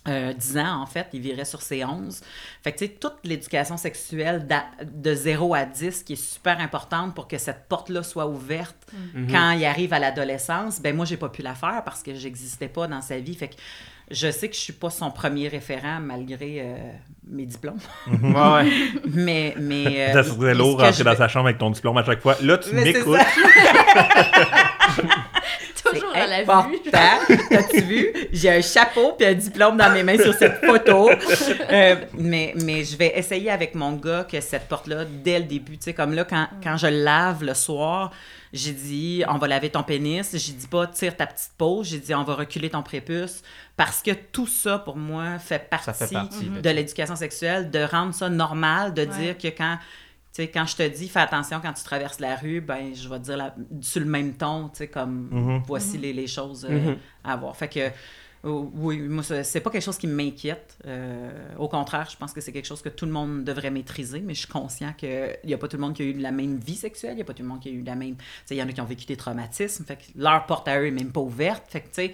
[0.08, 2.22] Euh, 10 ans, en fait, il virait sur ses 11.
[2.64, 4.48] Fait que, tu sais, toute l'éducation sexuelle
[4.84, 8.78] de 0 à 10 qui est super importante pour que cette porte-là soit ouverte
[9.30, 12.70] quand il arrive à l'adolescence, ben moi, j'ai pas pu la faire parce que j'existais
[12.70, 13.36] pas dans sa vie.
[13.36, 13.56] Fait que
[14.10, 16.76] je sais que je suis pas son premier référent malgré euh,
[17.28, 17.78] mes diplômes.
[18.08, 18.72] Ouais, ouais.
[19.06, 19.86] mais, mais...
[20.10, 22.36] euh, Ça serait lourd rentrer dans vais- sa chambre avec ton diplôme à chaque fois.
[22.42, 23.20] Là, tu m'écoutes.
[25.84, 26.80] Toujours à la vue.
[26.92, 28.14] T'as-tu vu?
[28.32, 31.10] J'ai un chapeau puis un diplôme dans mes mains sur cette photo.
[31.72, 35.78] Euh, mais, mais je vais essayer avec mon gars que cette porte-là, dès le début,
[35.78, 38.12] tu sais, comme là, quand, quand je le lave le soir,
[38.52, 40.28] j'ai dit, on va laver ton pénis.
[40.34, 41.84] J'ai dit pas, tire ta petite peau.
[41.84, 43.42] J'ai dit, on va reculer ton prépuce.
[43.78, 47.70] Parce que tout ça, pour moi, fait partie, Ça fait partie de de l'éducation sexuelle,
[47.72, 49.08] de rendre ça normal, de Ouais.
[49.08, 49.78] dire que quand
[50.34, 53.08] tu sais, quand je te dis fais attention quand tu traverses la rue, ben je
[53.10, 55.64] vais te dire la- sur le même ton, tu sais, comme Mhm.
[55.66, 56.98] voici les, les choses euh, Mhm.
[57.24, 57.56] à voir.
[57.56, 57.90] Fait que
[58.42, 60.78] Oh, oui, moi, c'est pas quelque chose qui m'inquiète.
[60.88, 64.22] Euh, au contraire, je pense que c'est quelque chose que tout le monde devrait maîtriser,
[64.22, 66.32] mais je suis conscient qu'il n'y a pas tout le monde qui a eu la
[66.32, 68.16] même vie sexuelle, il n'y a pas tout le monde qui a eu la même.
[68.50, 70.88] Il y en a qui ont vécu des traumatismes, fait que leur porte à eux
[70.88, 71.66] est même pas ouverte.
[71.68, 72.14] Fait que, tu sais,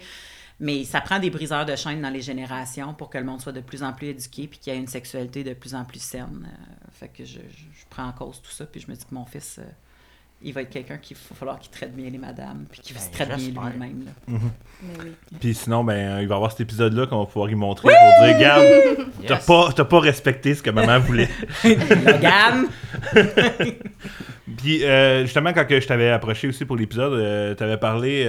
[0.58, 3.52] mais ça prend des briseurs de chaîne dans les générations pour que le monde soit
[3.52, 6.02] de plus en plus éduqué puis qu'il y ait une sexualité de plus en plus
[6.02, 6.48] saine.
[6.50, 9.04] Euh, fait que je, je- je prends en cause tout ça, puis je me dis
[9.04, 9.58] que mon fils.
[9.58, 9.64] euh,
[10.42, 13.06] il va être quelqu'un qu'il va falloir qu'il traite bien les madames, puis qu'il se
[13.06, 14.04] Ben, traite bien lui-même.
[14.04, 14.10] là.
[14.82, 15.12] Mais oui.
[15.40, 18.26] Puis sinon, ben, il va y avoir cet épisode-là qu'on va pouvoir y montrer pour
[18.26, 18.66] dire, regarde,
[19.26, 19.46] t'as Yes.
[19.46, 21.30] pas, t'as pas respecté ce que maman voulait.
[21.64, 22.66] Logan!
[24.58, 28.24] Puis euh, justement, quand que je t'avais approché aussi pour l'épisode, euh, t'avais parlé.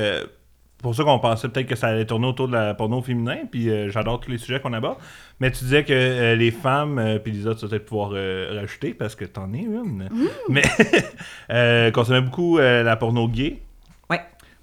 [0.81, 3.69] Pour ça qu'on pensait peut-être que ça allait tourner autour de la porno féminin, puis
[3.69, 4.97] euh, j'adore tous les sujets qu'on aborde.
[5.39, 8.93] Mais tu disais que euh, les femmes, euh, puis Lisa, tu vas peut-être pouvoir rajouter
[8.93, 10.09] parce que t'en es une.
[10.49, 10.63] Mais
[11.51, 13.59] euh, consommaient beaucoup la porno gay.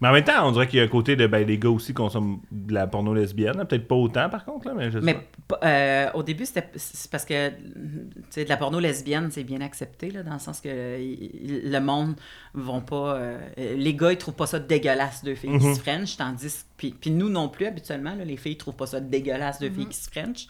[0.01, 1.71] Mais en même temps, on dirait qu'il y a un côté de ben, les gars
[1.71, 3.65] aussi consomment de la porno lesbienne.
[3.69, 5.19] Peut-être pas autant par contre, là, mais je sais Mais
[5.49, 5.59] pas.
[5.65, 7.55] euh, au début, c'était c'est parce que tu
[8.31, 12.15] sais, de la porno lesbienne, c'est bien accepté, là, dans le sens que le monde
[12.55, 13.15] vont pas.
[13.17, 15.75] euh, les gars, ils trouvent pas ça dégueulasse deux filles qui Mhm.
[15.75, 19.01] se French, tandis puis, puis nous non plus, habituellement, là, les filles trouvent pas ça
[19.01, 20.49] dégueulasse deux filles qui se French.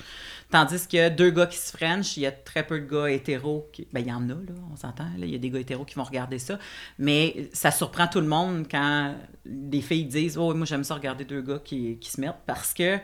[0.50, 3.68] Tandis que deux gars qui se French, il y a très peu de gars hétéros.
[3.72, 3.86] Qui...
[3.92, 5.06] Ben, il y en a, là, on s'entend.
[5.18, 6.58] Il y a des gars hétéros qui vont regarder ça.
[6.98, 9.14] Mais ça surprend tout le monde quand
[9.44, 12.72] des filles disent Oh, moi, j'aime ça regarder deux gars qui, qui se mettent parce
[12.72, 12.98] que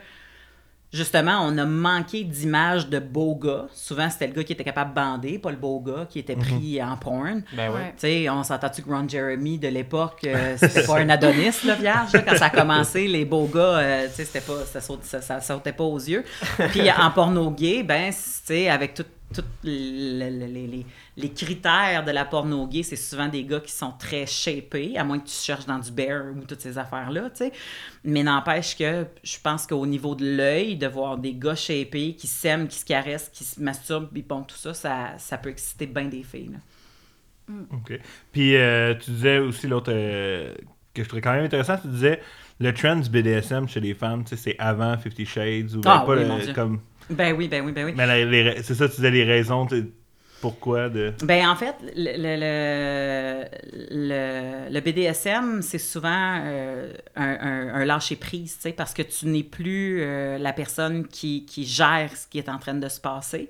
[0.92, 3.66] justement, on a manqué d'images de beaux gars.
[3.72, 6.36] Souvent, c'était le gars qui était capable de bander, pas le beau gars qui était
[6.36, 7.42] pris en porn.
[7.54, 7.74] Ben ouais.
[7.76, 7.90] Ouais.
[7.92, 11.74] Tu sais, on s'entend-tu que Ron Jeremy de l'époque, euh, c'était pas un Adonis, là,
[11.74, 14.80] vierge, là, quand ça a commencé, les beaux gars, euh, tu sais, c'était pas, ça,
[14.80, 16.24] saute- ça, ça sautait pas aux yeux.
[16.70, 22.04] Puis en porno gay, ben, tu sais, avec tout tous les, les- les- les critères
[22.04, 25.26] de la porno gay, c'est souvent des gars qui sont très shapés, à moins que
[25.28, 27.52] tu cherches dans du bear ou toutes ces affaires-là, tu sais.
[28.04, 32.26] Mais n'empêche que je pense qu'au niveau de l'œil, de voir des gars shapés qui
[32.26, 35.86] s'aiment, qui se caressent, qui se masturbent, puis bon, tout ça, ça, ça peut exciter
[35.86, 36.50] bien des filles.
[36.52, 36.58] là.
[37.72, 37.98] OK.
[38.32, 40.54] Puis euh, tu disais aussi l'autre euh,
[40.94, 42.20] que je trouvais quand même intéressant, tu disais
[42.60, 46.04] le trend du BDSM chez les femmes, tu sais, c'est avant Fifty Shades ou Ah
[46.06, 47.92] ben, pas oui, le- comme Ben oui, ben oui, ben oui.
[47.94, 49.66] mais c'est ça tu disais les raisons
[50.40, 51.12] pourquoi de?
[51.22, 53.44] Ben en fait, le, le,
[53.90, 59.26] le, le BDSM, c'est souvent euh, un, un, un lâcher-prise, tu sais, parce que tu
[59.26, 63.00] n'es plus euh, la personne qui, qui gère ce qui est en train de se
[63.00, 63.48] passer.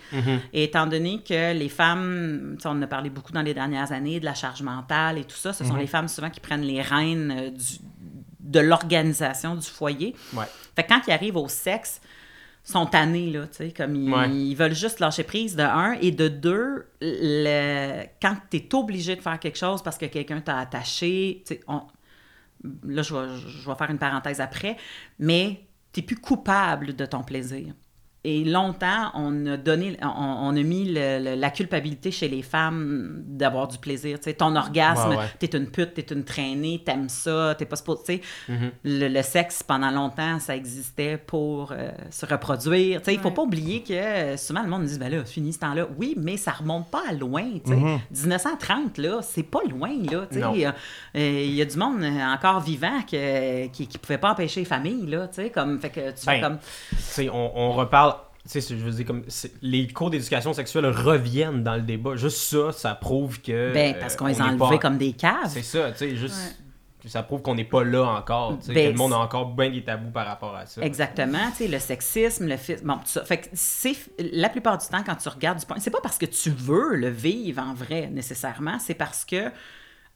[0.52, 3.54] Et étant donné que les femmes, tu sais, on en a parlé beaucoup dans les
[3.54, 6.40] dernières années, de la charge mentale et tout ça, ce sont les femmes souvent qui
[6.40, 7.78] prennent les rênes euh, du,
[8.40, 10.16] de l'organisation du foyer.
[10.34, 10.44] Ouais.
[10.74, 12.00] Fait que quand ils arrivent au sexe,
[12.62, 14.30] sont tannés, là, tu sais, comme ils, Ouais.
[14.30, 19.16] ils veulent juste lâcher prise de un, et de deux, le, quand tu es obligé
[19.16, 21.82] de faire quelque chose parce que quelqu'un t'a attaché, tu sais, on-
[22.84, 24.76] là, je vais, je vais faire une parenthèse après,
[25.18, 27.72] mais tu plus coupable de ton plaisir.
[28.23, 32.43] Et longtemps, on a donné, on, on a mis le- le- la culpabilité chez les
[32.43, 34.18] femmes d'avoir du plaisir.
[34.18, 35.25] Tu sais, ton orgasme, Ouais, ouais.
[35.39, 38.18] t'es une pute, t'es une traînée, t'aimes ça, t'es pas supposé.
[38.21, 38.53] tu sais.
[38.53, 38.71] Mm-hmm.
[38.85, 43.01] le, le sexe, pendant longtemps, ça existait pour euh, se reproduire.
[43.01, 43.35] Tu sais, Il faut Ouais.
[43.35, 45.87] pas oublier que euh, souvent le monde dit ben là, fini ce temps-là.
[45.97, 47.45] Oui, mais ça remonte pas à loin.
[47.64, 48.01] tu sais.
[48.11, 49.91] 1930, là, c'est pas loin.
[50.11, 50.27] là.
[50.31, 50.41] tu sais.
[50.41, 50.53] Non.
[50.55, 50.73] Euh,
[51.14, 52.05] Il y a du monde
[52.35, 55.07] encore vivant que- qui ne pouvait pas empêcher les familles.
[55.07, 56.59] Là, tu sais, comme, fait que tu fais Ben, comme.
[56.91, 58.09] Tu sais, on, on reparle.
[58.51, 62.16] Tu sais, je veux dire, comme c'est- les cours d'éducation sexuelle reviennent dans le débat.
[62.16, 63.72] Juste ça, ça prouve que.
[63.72, 65.48] Ben, parce qu'on euh, les a enlevés pas- comme des caves.
[65.48, 66.57] C'est ça, tu sais, juste.
[67.07, 68.59] Ça prouve qu'on n'est pas là encore.
[68.61, 70.82] sais, Ben, que le monde a encore bien des tabous par rapport à ça.
[70.82, 73.24] Exactement, tu sais, le sexisme, le fi- bon, tout ça.
[73.24, 76.18] Fait que c'est la plupart du temps quand tu regardes du porn, c'est pas parce
[76.18, 79.51] que tu veux le vivre en vrai nécessairement, c'est parce que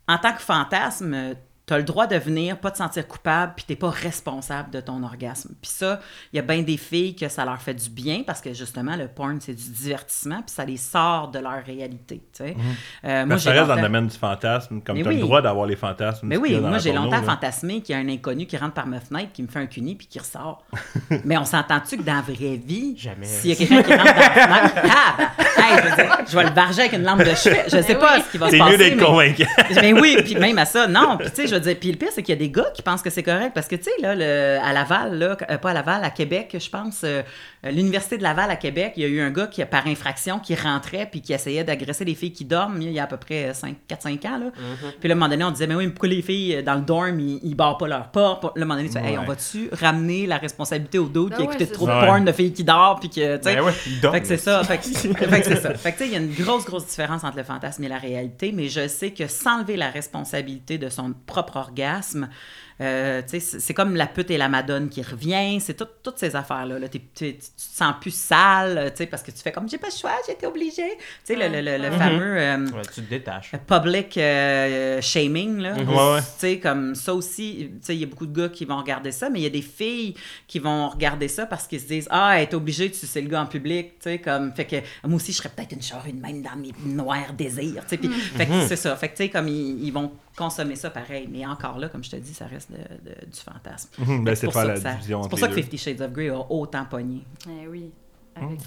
[0.09, 1.35] en tant que fantasme,
[1.67, 4.81] tu as le droit de venir, pas te sentir coupable, puis t'es pas responsable de
[4.81, 5.55] ton orgasme.
[5.63, 6.01] Puis ça,
[6.33, 8.97] il y a bien des filles que ça leur fait du bien parce que justement,
[8.97, 12.23] le porn, c'est du divertissement, puis ça les sort de leur réalité.
[12.37, 12.57] tu sais.
[13.05, 15.15] Euh, moi, ça reste dans le domaine du fantasme comme tu as oui.
[15.17, 17.23] le droit d'avoir les fantasmes mais oui, moi j'ai longtemps là.
[17.23, 19.67] fantasmé qu'il y a un inconnu qui rentre par ma fenêtre, qui me fait un
[19.67, 20.65] cuni puis qui ressort.
[21.25, 23.27] Mais on s'entend-tu que dans la vraie vie, Jamais.
[23.27, 25.17] s'il y a quelqu'un qui rentre dans la fenêtre, ah,
[25.57, 27.65] ben, hey, je, veux dire, je vais le barger avec une lampe de chevet.
[27.67, 28.23] Je sais pas oui.
[28.27, 28.73] ce qui va se c'est passer.
[28.73, 29.45] mieux d'être mais- convaincant
[29.81, 31.17] mais oui, puis même à ça, non.
[31.19, 32.71] Puis tu sais, je veux dire, puis le pire, c'est qu'il y a des gars
[32.75, 34.11] qui pensent que c'est correct parce que tu sais, là,
[34.63, 37.23] à Laval, là, euh, pas à Laval, à Québec, je pense, euh,
[37.71, 40.55] l'Université de Laval à Québec, il y a eu un gars qui, par infraction, qui
[40.55, 43.53] rentrait puis qui essayait d'agresser les filles qui dorment il y a à peu près
[43.53, 44.39] 4-5 ans.
[44.39, 44.47] Là.
[45.01, 46.63] Puis là, à un moment donné, on disait, mais oui, mais pourquoi les filles euh,
[46.63, 48.45] dans le dorm, ils, ils barrent pas leur porte?
[48.45, 51.29] Là, à un moment donné, tu fais, hey, on va-tu ramener la responsabilité au dos
[51.29, 52.01] qui Ah a ouais, écouté c'est trop ça.
[52.01, 54.15] de porn de filles qui dorment puis que, tu sais, Ben ouais, ils dorment.
[54.17, 54.63] fait que c'est ça.
[54.65, 54.83] Fait que,
[55.29, 55.75] fait que c'est ça.
[55.75, 57.89] Fait que tu sais, il y a une grosse, grosse différence entre le fantasme et
[57.89, 62.29] la réalité, mais je sais que s'enlever la responsabilité de son propre orgasme,
[62.81, 65.61] Euh, tu sais, c'est comme la pute et la madone qui revient.
[65.61, 66.79] C'est tout- toutes ces affaires-là.
[66.79, 66.89] Là.
[66.89, 69.79] T'es- t'es- tu te sens plus sale, tu sais, parce que tu fais comme j'ai
[69.79, 70.97] pas le choix, été obligée.
[70.99, 73.53] Tu sais, le, le- le- le fameux euh, Ouais, tu te détaches.
[73.67, 75.75] public euh, shaming, là.
[75.75, 76.21] Ouais, ouais.
[76.21, 78.77] Tu sais, comme ça aussi, tu sais, il y a beaucoup de gars qui vont
[78.79, 80.15] regarder ça, mais il y a des filles
[80.49, 83.43] qui vont regarder ça parce qu'ils se disent Ah, être obligée de sucer le gars
[83.43, 86.43] en public, tu sais, comme, fait que moi aussi, je serais peut-être une charrue même
[86.43, 89.29] dans mes noirs désirs, tu sais, puis, fait que c'est ça, fait que, tu sais,
[89.31, 92.47] comme ils, ils vont consommer ça pareil, mais encore là, comme je te dis, ça
[92.47, 93.91] reste de- de- du fantasme.
[93.99, 95.55] Mhm, ben, c'est pour ça la que ça- division C'est entre pour les ça que
[95.55, 95.63] deux.
[95.63, 97.23] Fifty Shades of Grey a autant pogné.
[97.49, 97.91] Eh oui.
[98.37, 98.61] Avec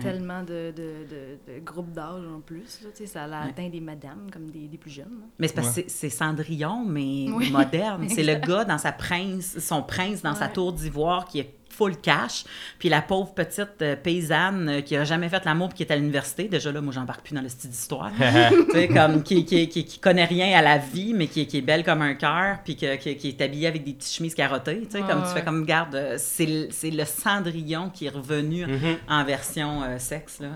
[0.00, 2.80] tellement de, de, de, de groupes d'âge en plus.
[2.84, 5.06] Là, ça a atteint des madames comme des, des plus jeunes.
[5.20, 5.26] là.
[5.40, 8.08] Mais c'est parce que c'est- c'est Cendrillon, mais Oui, moderne.
[8.08, 11.96] C'est le gars dans sa prince, son prince dans sa tour d'ivoire qui est full
[11.96, 12.44] cash,
[12.78, 15.90] puis la pauvre petite euh, paysanne euh, qui a jamais fait l'amour puis qui est
[15.92, 16.44] à l'université.
[16.44, 18.10] Déjà là, moi j'embarque plus dans le style d'histoire.
[18.18, 21.56] tu sais, comme qui, qui, qui, qui connaît rien à la vie, mais qui, qui
[21.56, 24.34] est belle comme un cœur, puis que- qui, qui est habillée avec des petites chemises
[24.34, 24.82] carottées.
[24.82, 28.04] Tu sais, Ouais, comme tu fais comme garde, euh, c'est le- c'est le Cendrillon qui
[28.06, 28.66] est revenu
[29.08, 30.48] en version euh, sexe là.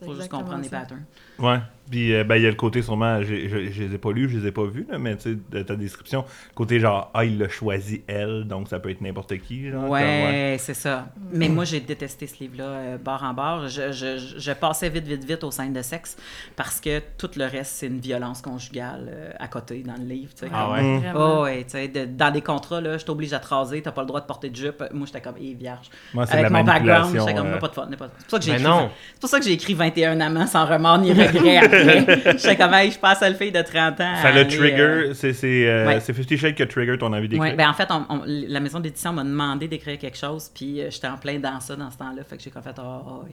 [0.00, 1.04] C'est Faut juste comprendre les patterns.
[1.38, 1.58] Ouais.
[1.90, 4.28] Puis, euh, ben, il y a le côté sûrement, je, je les ai pas lus,
[4.28, 7.10] je les ai pas vus, là, mais tu sais, de ta description, le côté genre,
[7.14, 9.88] ah, il l'a choisi elle, donc ça peut être n'importe qui, genre.
[9.88, 11.06] Ouais, c'est ça.
[11.32, 13.68] Mais moi, j'ai détesté ce livre-là, euh, barre en barre.
[13.68, 16.18] Je, je- je passais vite, vite, vite aux scènes de sexe
[16.56, 20.34] parce que tout le reste, c'est une violence conjugale euh, à côté dans le livre.
[20.34, 21.12] tu sais, Ah comme- ouais?
[21.16, 23.92] Oh, ouais, tu sais, de- dans des contrats, là, je t'oblige à te raser, t'as
[23.92, 24.84] pas le droit de porter de jupe.
[24.92, 25.86] Moi, j'étais comme, hé, vierge.
[26.12, 27.56] Moi, c'est de Avec la mon background, j'étais comme, euh.
[27.56, 27.88] pas de fun.
[27.98, 28.90] pas de- C'est pour ça que j'ai Mais écrit, non.
[29.14, 31.27] c'est pour ça que j'ai écrit 21 amants sans remords ni regret
[31.58, 32.22] après.
[32.38, 34.14] J'étais comme, hey, je passe à le fille de 30 ans.
[34.22, 36.00] Ça le trigger, euh, c'est c'est euh, ouais.
[36.00, 37.40] c'est Fifty Shades qui a trigger ton envie d'écrire.
[37.50, 40.80] Ouais, ben en fait, on- on- la maison d'édition m'a demandé d'écrire quelque chose, puis
[40.80, 42.22] euh, j'étais en plein dans ça dans ce temps-là.
[42.24, 43.30] Fait que j'ai comme fait, ah, oui.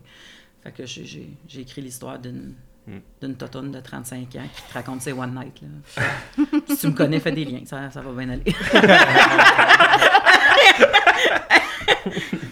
[0.64, 1.30] Fait que j'ai-
[1.60, 2.54] écrit l'histoire d'une
[3.20, 5.60] d'une totonne de 35 ans qui te raconte ses one night.
[5.64, 6.04] Là.
[6.68, 8.44] Si tu me connais, fais des liens, ça, ça va bien aller.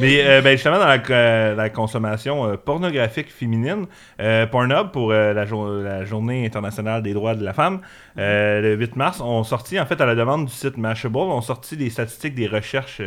[0.00, 3.86] Mais euh, ben, justement, dans la, euh, la consommation euh, pornographique féminine,
[4.20, 7.80] euh, Pornhub, pour euh, la, jour- la Journée internationale des droits de la femme,
[8.18, 11.40] euh, le 8 mars, ont sorti, en fait, à la demande du site Mashable, ont
[11.42, 13.00] sorti des statistiques des recherches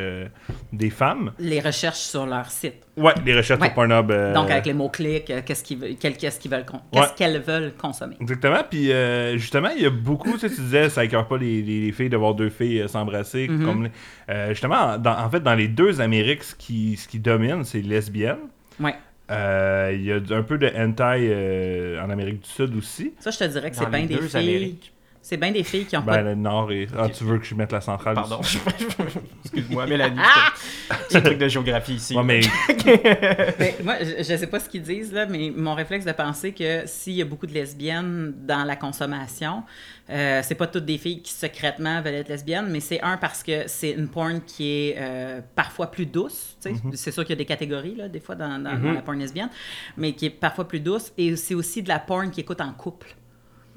[0.72, 1.32] des femmes.
[1.40, 2.76] Les recherches sur leur site.
[2.96, 3.68] Ouais, les recherches Ouais.
[3.68, 4.12] sur Pornhub.
[4.12, 7.10] euh, Donc, avec les mots-clics, euh, qu'est-ce qu'ils veulent, qu'est-ce qu'ils veulent, con- qu'est-ce Ouais.
[7.16, 8.16] qu'elles veulent consommer.
[8.22, 8.60] Exactement.
[8.70, 11.64] Puis euh, justement, il y a beaucoup, tu sais, tu disais, ça écœure pas les,
[11.64, 13.48] les- les filles de voir deux filles euh, s'embrasser.
[13.48, 13.66] Mhm.
[13.66, 13.92] comme les-
[14.30, 17.82] euh, justement, dans- en fait, dans les deux Amériques, ce qui, ce qui domine, c'est
[17.82, 18.38] lesbienne.
[18.80, 18.94] Ouais.
[19.32, 23.14] Euh, Il y a un peu de hentai euh, en Amérique du Sud aussi.
[23.20, 24.38] Ça, je te dirais que c'est bien les des filles.
[24.40, 24.93] Amériques.
[25.26, 26.86] C'est bien des filles qui ont Ben, pas le Nord et.
[26.98, 28.42] Ah, tu veux que je mette la centrale Pardon.
[29.46, 30.20] Excuse-moi, Mélanie.
[30.20, 32.14] c'est- C'est un truc de géographie ici.
[32.16, 32.42] Ouais, mais
[33.60, 36.52] Mais moi, je, je sais pas ce qu'ils disent, là, mais mon réflexe de penser
[36.52, 39.64] que s'il y a beaucoup de lesbiennes dans la consommation,
[40.10, 43.44] euh, c'est pas toutes des filles qui secrètement veulent être lesbiennes, mais c'est un parce
[43.44, 46.58] que c'est une porn qui est euh, parfois plus douce.
[46.62, 46.82] tu sais.
[46.96, 49.18] C'est sûr qu'il y a des catégories, là, des fois, dans, dans- dans la porn
[49.18, 49.50] lesbienne,
[49.96, 51.14] mais qui est parfois plus douce.
[51.18, 53.16] Et c'est aussi de la porn qui écoute en couple.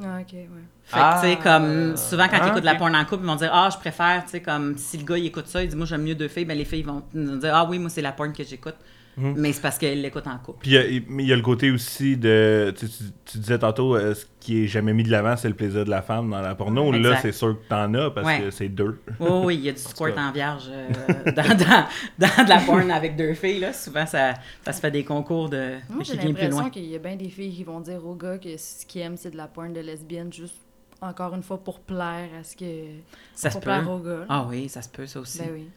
[0.03, 0.47] Ah, ok, ouais.
[0.87, 1.59] Fait que, tu sais, Ah.
[1.59, 2.79] comme, souvent, quand Ah, ils écoutent la ok.
[2.79, 5.19] porn en couple, ils vont dire Ah, je préfère, tu sais, comme, si le gars,
[5.19, 7.55] il écoute ça, il dit Moi, j'aime mieux deux filles, ben les filles vont dire
[7.55, 8.77] Ah oui, moi, c'est la porn que j'écoute.
[9.19, 10.59] Mais c'est parce qu'elles l'écoutent en couple.
[10.61, 10.87] Puis il y a-
[11.35, 12.71] y, le côté aussi de.
[12.79, 15.55] Tu, tu- tu disais tantôt, euh, ce qui est jamais mis de l'avant, c'est le
[15.55, 16.93] plaisir de la femme dans la porno.
[16.93, 17.19] Là, Exact.
[17.23, 18.41] c'est sûr que t'en as parce Ouais.
[18.43, 19.01] que c'est deux.
[19.19, 21.87] Oh, oui, il y a du squirt en vierge euh, dans, dans,
[22.19, 23.61] dans de la porn avec deux filles.
[23.61, 23.73] Là.
[23.73, 27.17] Souvent, ça, ça se fait des concours de, Moi, j'ai l'impression qu'il y a bien
[27.17, 29.73] des filles qui vont dire aux gars que ce qu'ils aiment, c'est de la porn
[29.73, 30.57] de lesbienne, juste
[31.01, 32.87] encore une fois pour plaire à ce que.
[33.35, 33.71] Ça se pour peut.
[33.71, 34.25] plaire aux gars.
[34.29, 35.39] Ah oui, ça se peut, ça aussi.
[35.39, 35.69] Ben oui.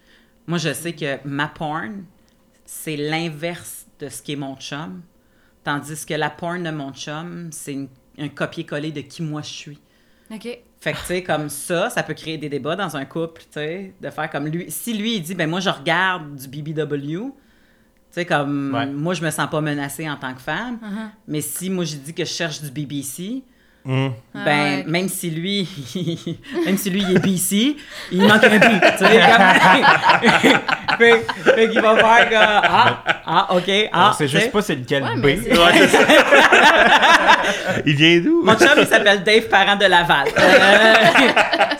[0.47, 2.03] Moi, je sais que ma porn,
[2.65, 5.01] c'est l'inverse de ce qui est mon chum.
[5.63, 9.79] Tandis que la porn de mon chum, c'est un copier-coller de qui moi je suis.
[10.31, 10.47] Ok.
[10.81, 13.47] Fait que, tu sais, comme ça, ça peut créer des débats dans un couple, tu
[13.51, 14.71] sais, de faire comme lui.
[14.71, 17.31] Si lui, il dit, ben moi, je regarde du BBW, tu
[18.11, 18.85] sais, comme Ouais.
[18.85, 21.09] moi, je me sens pas menacée en tant que femme, Uh-huh.
[21.27, 23.43] mais si moi, je dis que je cherche du BBC,
[23.87, 24.83] Ah, ben, ouais.
[24.87, 25.67] même si lui,
[26.65, 27.75] même si lui, il est BC,
[28.11, 30.97] il manque un B, tu sais, comme...
[30.97, 31.25] fait,
[31.55, 34.39] fait qu'il va faire que, ah, ah, ok, ah, On sait tu sais.
[34.41, 35.25] juste pas c'est lequel Ouais, B.
[35.25, 35.99] mais c'est- Ouais, c'est ça.
[37.85, 38.43] il vient d'où?
[38.43, 40.27] Mon chum, il s'appelle Dave Parent de Laval.
[40.37, 40.93] Euh,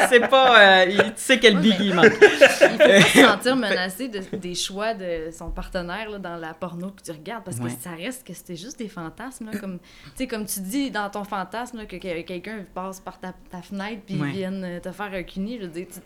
[0.09, 0.59] c'est pas...
[0.59, 2.05] euh, il- tu sais quel Ouais, big mais- il manque.
[2.21, 6.53] Il faut pas se sentir menacé de, des choix de son partenaire là, dans la
[6.53, 7.69] porno que tu regardes parce Ouais.
[7.69, 9.49] que ça reste que c'était juste des fantasmes.
[9.51, 9.85] Là, comme, tu
[10.15, 13.61] sais, comme tu dis dans ton fantasme là, que, que quelqu'un passe par ta, ta
[13.61, 14.29] fenêtre puis Ouais.
[14.31, 15.57] vienne euh, te faire un cuni.
[15.57, 15.99] Je veux dire, tu,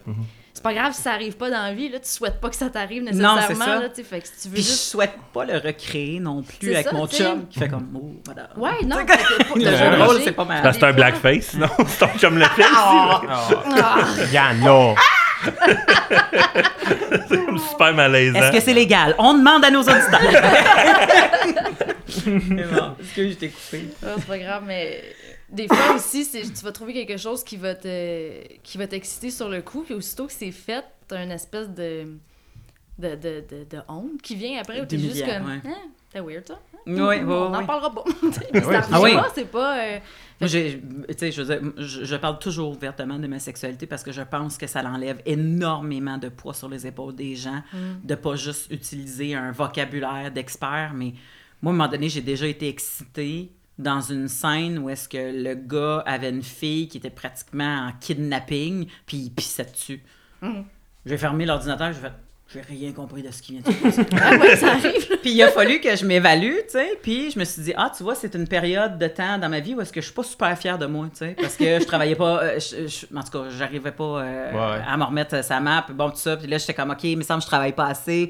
[0.53, 2.55] c'est pas grave si ça arrive pas dans la vie, là, tu souhaites pas que
[2.55, 3.79] ça t'arrive Non, nécessairement, c'est ça.
[3.79, 4.83] là, fait que si tu veux Puis je juste...
[4.91, 7.23] souhaite pas le recréer non plus avec ça, mon tu sais.
[7.23, 8.49] chum qui fait comme oh, voilà.
[8.55, 8.97] Ouais, non,
[9.55, 10.73] Le rôle, c'est pas mal.
[10.73, 12.63] C'est un blackface, sinon c'est ton chum le fait.
[12.75, 13.21] Ah,
[14.31, 14.95] Yann, là.
[17.27, 18.39] C'est super malaisant.
[18.39, 19.15] Est-ce que c'est légal?
[19.17, 20.21] On demande à nos auditeurs.
[22.25, 23.85] Bon, est-ce que je t'ai coupé?
[24.05, 25.03] Ah, c'est pas grave, mais
[25.53, 29.31] des fois aussi, c'est, tu vas trouver quelque chose qui va te qui va t'exciter
[29.31, 32.07] sur le coup, puis aussitôt que c'est fait, t'as une espèce de
[32.99, 35.61] de, de, de, de honte qui vient après, où t'es juste comme, ouais.
[35.65, 35.77] Hein,
[36.11, 36.59] t'es weird, ça.
[36.85, 37.65] Oui, oui, On n'en oui.
[37.65, 38.03] parlera pas.
[38.91, 39.13] Ah oui.
[39.15, 39.79] pas, c'est pas...
[39.83, 39.99] euh,
[40.39, 41.41] Moi, j'ai- tu sais, je,
[41.77, 45.21] je, je parle toujours ouvertement de ma sexualité parce que je pense que ça l'enlève
[45.25, 47.63] énormément de poids sur les épaules des gens,
[48.03, 51.13] de pas juste utiliser un vocabulaire d'expert, mais
[51.63, 53.49] moi, à un moment donné, j'ai déjà été excitée
[53.79, 57.91] dans une scène où est-ce que le gars avait une fille qui était pratiquement en
[57.99, 60.01] kidnapping, puis il pissait dessus.
[61.05, 62.13] J'ai fermé l'ordinateur, j'ai fait...
[62.53, 64.05] J'ai rien compris de ce qui vient de se passer.
[64.21, 65.17] Ah ouais, ça arrive.
[65.23, 66.99] Puis il a fallu que je m'évalue, tu sais.
[67.01, 69.59] Puis je me suis dit, ah, tu vois, c'est une période de temps dans ma
[69.59, 71.35] vie où est-ce que je suis pas super fière de moi, tu sais.
[71.39, 74.83] Parce que je travaillais pas, euh, je- je- en tout cas, j'arrivais pas euh, Ouais.
[74.87, 76.37] à me remettre sa map, bon, tout ça.
[76.37, 78.29] Puis là, j'étais comme, OK, il me semble que je travaille pas assez.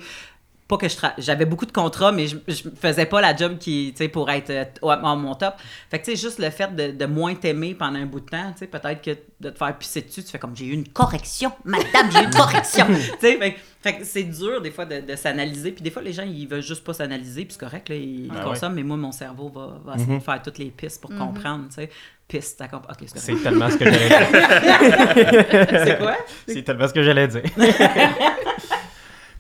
[0.74, 3.58] Pas que je tra- j'avais beaucoup de contrats, mais je, je faisais pas la job
[3.60, 5.54] qui, tu sais, pour être euh, au- à mon top.
[5.92, 8.26] Fait que, tu sais, juste le fait de, de moins t'aimer pendant un bout de
[8.26, 10.74] temps, tu sais, peut-être que de te faire pisser dessus, tu fais comme, j'ai eu
[10.74, 12.86] une correction, madame, j'ai eu une correction.
[12.90, 15.72] tu sais, fait, que- fait que c'est dur, des fois, de, de s'analyser.
[15.74, 18.32] Puis des fois, les gens, ils veulent juste pas s'analyser, puis c'est correct, là, ils
[18.36, 21.12] Ah consomment, mais moi, mon cerveau va, va essayer de faire toutes les pistes pour
[21.14, 21.90] comprendre, tu sais.
[22.26, 22.88] Pistes, t'as compris.
[23.02, 24.08] OK, c'est tellement ce que j'allais
[25.68, 25.86] dire.
[25.86, 26.16] C'est quoi?
[26.48, 27.44] C'est tellement ce que j'allais dire.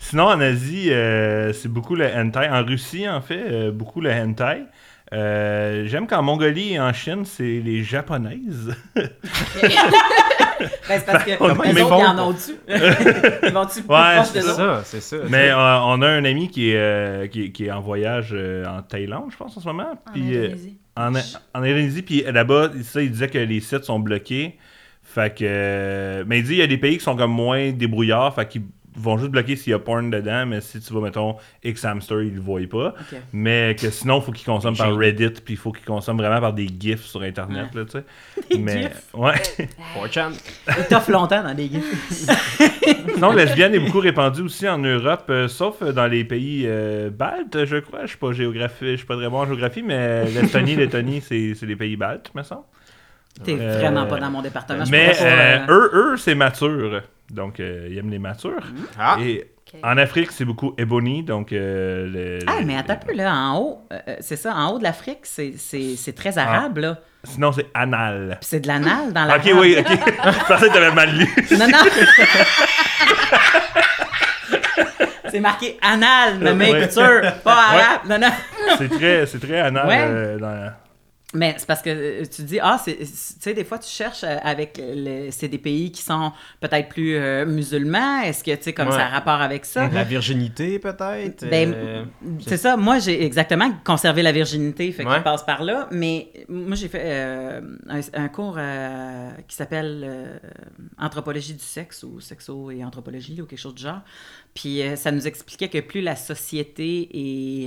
[0.09, 2.49] Sinon, en Asie, euh, c'est beaucoup le hentai.
[2.49, 4.63] En Russie, en fait, euh, beaucoup le hentai.
[5.13, 8.75] Euh, J'aime qu'en Mongolie et en Chine, c'est les japonaises.
[10.87, 11.99] Ben, c'est parce que Comment les ils autres, font?
[11.99, 12.51] ils en ont-tu?
[13.47, 15.17] ils vont-tu plus Ouais, proche de ça, c'est ça.
[15.29, 18.29] Mais euh, on a un ami qui est, euh, qui, est- qui est en voyage
[18.31, 19.91] euh, en Thaïlande, je pense, en ce moment.
[20.07, 20.77] En Puis, euh, Indonésie.
[20.95, 24.57] en, en Indonésie, puis là-bas, ça, il disait que les sites sont bloqués.
[25.01, 26.23] Fait que.
[26.27, 28.61] mais il dit qu'il y a des pays qui sont comme moins débrouillards, fait qu'ils
[28.95, 32.35] vont juste bloquer s'il y a porn dedans, mais si tu vas, mettons, X-Hamster, ils
[32.35, 32.93] le voient pas.
[33.31, 36.39] Mais que sinon, il faut qu'ils consomment par Reddit, puis il faut qu'ils consomment vraiment
[36.39, 38.03] par des GIFs sur Internet, là, tu sais.
[38.59, 39.13] mais, GIFs?
[39.13, 39.33] ouais.
[40.07, 40.31] 4chan.
[40.77, 42.29] Ils t'offrent longtemps dans des gifs.
[43.13, 47.09] Sinon, lesbienne est beaucoup répandue aussi en Europe, euh, sauf euh, dans les pays euh,
[47.09, 48.01] baltes, je crois.
[48.03, 51.53] Je suis pas géographie, je suis pas très bon en géographie, mais l'Estonie, Lettonie, c'est
[51.55, 52.63] c'est les pays baltes, me semble.
[53.43, 54.83] T'es Euh, vraiment pas dans mon département.
[54.91, 57.01] Mais pas, eux, eux, c'est mature.
[57.31, 58.63] Donc, euh, ils aiment les matures.
[58.99, 59.79] Ah, Et Ok.
[59.83, 61.51] en Afrique, c'est beaucoup ebony, donc...
[61.53, 64.53] euh, le- Ah, le- mais attends un peu, là, en haut, euh, euh, c'est ça,
[64.55, 66.97] en haut de l'Afrique, c'est- c'est c'est très arabe, là.
[67.23, 68.37] Sinon, c'est anal.
[68.41, 69.87] Puis c'est de l'anal dans la Ok, oui, ok.
[69.89, 71.27] je pensais que t'avais mal lu.
[71.57, 71.77] Non, non.
[75.29, 76.87] c'est marqué anal, mais Ouais.
[77.43, 78.01] pas arabe.
[78.09, 78.31] Non, non.
[78.77, 79.87] C'est très, c'est très anal.
[79.87, 79.97] Ouais.
[80.01, 80.73] euh, dans-
[81.35, 84.37] Mais c'est parce que euh, tu dis, ah, tu sais, des fois, tu cherches euh,
[84.43, 84.79] avec.
[84.79, 88.21] le- C'est des pays qui sont peut-être plus euh, musulmans.
[88.21, 88.93] Est-ce que, tu sais, comme Ouais.
[88.95, 89.87] ça a rapport avec ça?
[89.89, 91.49] la virginité, peut-être.
[91.49, 92.05] Ben, euh,
[92.45, 92.77] c'est ça.
[92.77, 95.17] Moi, j'ai exactement conservé la virginité, fait que Ouais.
[95.17, 95.87] je passe par là.
[95.91, 98.57] Mais moi, j'ai fait euh, un, un cours
[99.47, 100.39] qui s'appelle
[100.99, 104.01] Anthropologie du sexe ou Sexo et Anthropologie ou quelque chose du genre.
[104.53, 107.09] Puis ça nous expliquait que plus la société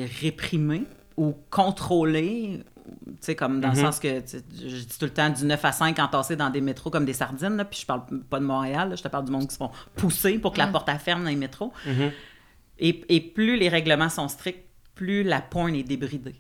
[0.01, 0.85] est réprimée
[1.17, 5.45] ou contrôlée, tu sais, comme dans le sens que, je dis tout le temps, du
[5.45, 8.39] 9 à 5 entassés dans des métros comme des sardines, là, puis je parle pas
[8.39, 10.66] de Montréal, là, je te parle du monde qui se font pousser pour que la
[10.66, 11.72] porte à ferme dans les métros.
[12.78, 14.66] Et, et plus les règlements sont stricts,
[14.97, 16.34] plus la porn est débridée.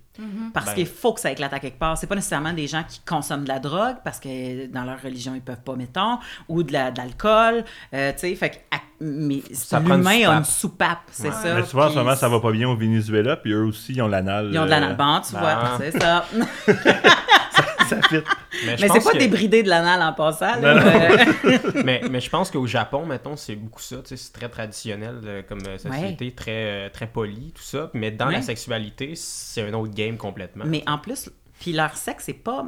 [0.54, 0.74] Parce Ben.
[0.74, 1.98] qu'il faut que ça éclate à quelque part.
[1.98, 5.34] C'est pas nécessairement des gens qui consomment de la drogue parce que dans leur religion
[5.34, 7.64] ils peuvent pas, mettons, ou de la- de l'alcool.
[7.92, 10.38] euh, tu sais, fait que à- mais Ça prend une l'humain a soupape.
[10.38, 11.54] une soupape, c'est ça.
[11.54, 14.00] Mais souvent, en ce moment, ça va pas bien au Venezuela, puis eux aussi, ils
[14.00, 14.48] ont l'anal.
[14.50, 14.96] Ils ont de euh, l'anal.
[14.96, 15.40] Bon, tu ben.
[15.40, 16.24] vois, c'est ça.
[16.70, 17.62] ça
[18.08, 18.22] fit.
[18.66, 20.60] mais je mais c'est pas que- débridé de l'anal en passant.
[20.60, 20.74] là.
[20.74, 21.50] Non, non.
[21.74, 23.96] Euh, mais, mais je pense qu'au Japon, mettons, c'est beaucoup ça.
[24.04, 27.90] C'est très traditionnel euh, comme euh, société, très, euh, très poli, tout ça.
[27.94, 28.34] Mais dans Ouais.
[28.34, 30.64] la sexualité, c'est un autre game complètement.
[30.66, 31.30] Mais en plus,
[31.60, 32.66] puis leur sexe est pas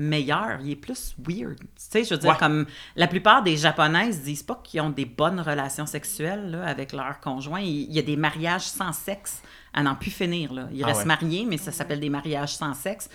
[0.00, 1.58] meilleur, il est plus weird.
[1.58, 2.36] Tu sais, je veux dire, Ouais.
[2.38, 6.92] comme la plupart des Japonaises disent pas qu'ils ont des bonnes relations sexuelles là, avec
[6.92, 7.60] leur conjoint.
[7.60, 9.42] Il il y a des mariages sans sexe
[9.74, 10.52] à n'en plus finir.
[10.52, 10.68] Là.
[10.72, 11.06] Ils Ah restent ouais.
[11.06, 13.08] mariés, mais ça s'appelle des mariages sans sexe.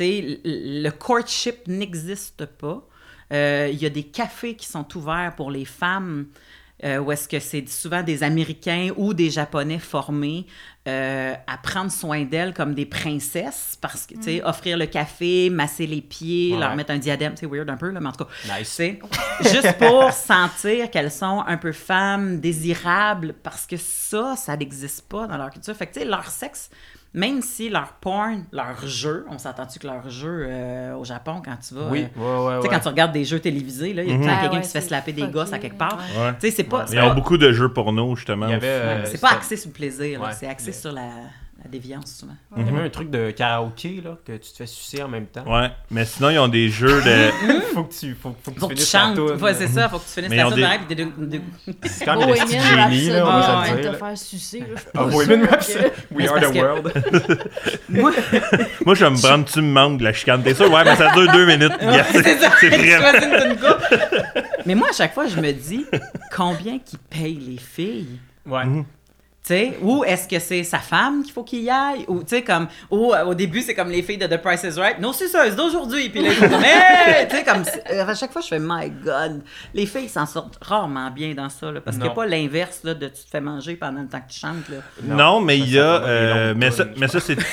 [0.00, 2.86] Le courtship n'existe pas.
[3.32, 6.26] Euh, Il y a des cafés qui sont ouverts pour les femmes
[6.84, 10.44] euh, où est-ce que c'est souvent des Américains ou des Japonais formés
[10.86, 15.48] euh, à prendre soin d'elles comme des princesses, parce que, tu sais, offrir le café,
[15.48, 16.60] masser les pieds, Ouais.
[16.60, 18.78] leur mettre un diadème, c'est weird un peu, là, mais en tout cas, Nice.
[19.40, 25.26] juste pour sentir qu'elles sont un peu femmes désirables, parce que ça, ça n'existe pas
[25.26, 25.74] dans leur culture.
[25.74, 26.68] Fait que, tu sais, leur sexe,
[27.16, 31.56] même si leur porn, leur jeu, on s'entend-tu que leur jeu euh, au Japon, quand
[31.66, 31.88] tu vas...
[31.88, 32.74] Oui, euh, ouais, ouais, tu sais, ouais.
[32.74, 34.56] quand tu regardes des jeux télévisés, là, il y a tout le temps Ah quelqu'un
[34.56, 35.96] ouais, qui se fait slapper des gosses à quelque part.
[35.96, 36.22] ouais.
[36.22, 36.32] Ouais.
[36.38, 36.84] Tu sais, c'est pas...
[36.92, 38.46] Ils ont beaucoup de jeux porno, justement.
[38.50, 41.08] Euh, c'est pas axé sur le plaisir, c'est axé Mais- sur la,
[41.66, 42.34] la déviance, souvent.
[42.56, 45.26] Il y avait un truc de karaoké, là, que tu te fais sucer en même
[45.26, 45.44] temps.
[45.46, 47.60] Ouais, mais sinon, ils ont des jeux de.
[47.74, 49.40] faut que tu, faut, faut que Faut tu que tu finisses ta chantes.
[49.42, 51.40] Ouais, c'est ça, faut que tu finisses Mais ont toune des- de- de- de-
[51.84, 54.60] C'est quand même le petit Bohemian génie, là, on va ouais, se te faire sucer.
[54.60, 55.84] là, je suis pas Bohemian Rhapsody.
[55.84, 56.92] que- We are the que- world.
[57.88, 58.12] Moi,
[58.86, 60.42] Moi, je vais me prendre, tu me manques de la chicane.
[60.42, 60.70] T'es sûr?
[60.72, 61.72] Ouais, mais ça dure deux minutes.
[62.12, 62.50] c'est ça.
[64.66, 65.84] Mais moi, à chaque fois, je me dis,
[66.34, 68.18] combien qu'ils payent les filles?
[68.44, 68.64] Ouais.
[69.46, 72.04] Tu sais, ou est-ce que c'est sa femme qu'il faut qu'il y aille?
[72.08, 74.64] Ou, tu sais, comme, ou euh, au début, c'est comme les filles de The Price
[74.64, 74.98] is Right.
[74.98, 76.08] Non, c'est ça, c'est d'aujourd'hui.
[76.08, 77.28] Puis là, ils font comme, hey!
[77.28, 79.42] Tu sais, comme, c'est- euh, à chaque fois, je fais, my God.
[79.72, 82.80] Les filles s'en sortent rarement bien dans ça, là, parce qu'il n'y a pas l'inverse,
[82.82, 84.78] là, de tu te fais manger pendant le temps que tu chantes, là.
[85.04, 86.02] Non, mais il y a.
[86.02, 87.36] Euh, mais, ça, mais ça, c'est.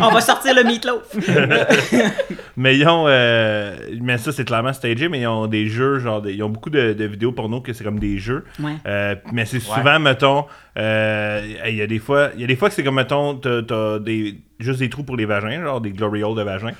[0.00, 1.02] On va sortir le meatloaf.
[2.56, 3.06] Mais ils ont.
[3.08, 6.20] euh, mais ça, c'est clairement stagé, mais ils ont des jeux, genre.
[6.20, 8.44] des- ils ont beaucoup de, de vidéos porno que c'est comme des jeux.
[8.60, 8.74] Ouais.
[8.86, 10.44] Euh, mais c'est souvent, mettons.
[10.78, 12.30] Euh, Il y a des fois.
[12.34, 14.36] Il y a des fois que c'est comme, mettons, t'as, t'as des.
[14.60, 16.70] Juste des trous pour les vagins, genre des glory holes de vagin.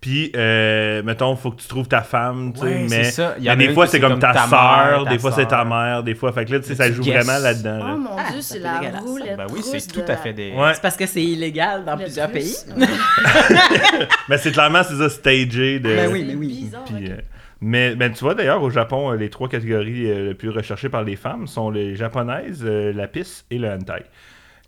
[0.00, 2.66] Puis, euh, mettons, faut que tu trouves ta femme, tu sais.
[2.66, 3.34] Ouais, mais c'est ça.
[3.38, 5.46] Il y mais a des fois, c'est comme comme ta, ta sœur, des fois, c'est
[5.46, 6.32] ta mère, des fois.
[6.32, 7.78] Fait que là, tu sais, ça joue vraiment là-dedans.
[7.82, 7.96] Oh là.
[7.96, 10.52] mon Ah, dieu, c'est la roulette Ben oui, c'est tout à fait des.
[10.52, 10.74] Ouais.
[10.74, 12.54] C'est parce que c'est illégal dans le plusieurs pays.
[14.28, 15.96] Mais c'est clairement, c'est ça, stagé de.
[15.96, 16.70] Ben oui, mais oui.
[16.86, 17.10] Puis, ok.
[17.10, 17.16] euh,
[17.62, 20.88] mais, mais tu vois, d'ailleurs, au Japon, euh, les trois catégories euh, les plus recherchées
[20.90, 24.04] par les femmes sont les japonaises, euh, la pisse et le hentai.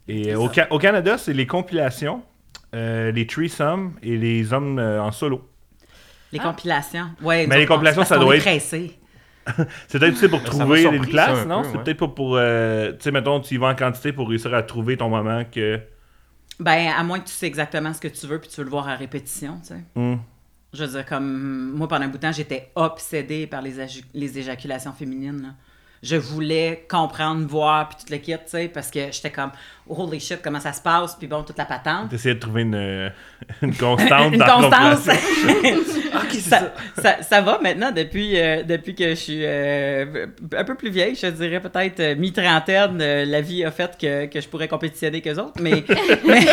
[0.08, 2.22] Et au, Ca- au Canada, c'est les compilations,
[2.74, 5.48] euh, les threesomes et les hommes euh, en solo.
[6.32, 7.10] Les compilations.
[7.22, 8.48] Ouais, Mais les compilations, ça doit être-.
[9.88, 11.62] C'est peut-être tu sais, pour Mais trouver une place, un non?
[11.62, 11.84] peu, C'est ouais.
[11.84, 12.36] peut-être pas pour.
[12.36, 15.44] euh, tu sais, mettons, tu y vas en quantité pour réussir à trouver ton moment
[15.44, 15.80] que.
[16.60, 18.70] Ben, à moins que tu sais exactement ce que tu veux puis tu veux le
[18.70, 19.84] voir à répétition, tu sais.
[19.96, 20.16] Hmm.
[20.74, 23.74] Je veux dire, comme moi, pendant un bout de temps, j'étais obsédée par les,
[24.12, 25.54] les éjaculations féminines.
[26.04, 29.50] Je voulais comprendre, voir, puis tout le kit, tu sais, parce que j'étais comme,
[29.88, 32.10] holy shit, comment ça se passe, puis bon, toute la patente.
[32.10, 33.08] T'essayais de trouver une, euh,
[33.62, 35.06] une constante Une dans constance.
[35.06, 35.80] compilation.
[36.14, 36.58] ok, c'est ça.
[36.96, 40.26] ça, ça, ça va maintenant depuis, euh, depuis que je suis euh,
[40.56, 44.26] un peu plus vieille, je dirais peut-être euh, mi-trentaine, euh, la vie a fait que,
[44.26, 45.84] que je pourrais compétitionner qu'eux autres, mais,
[46.26, 46.46] mais,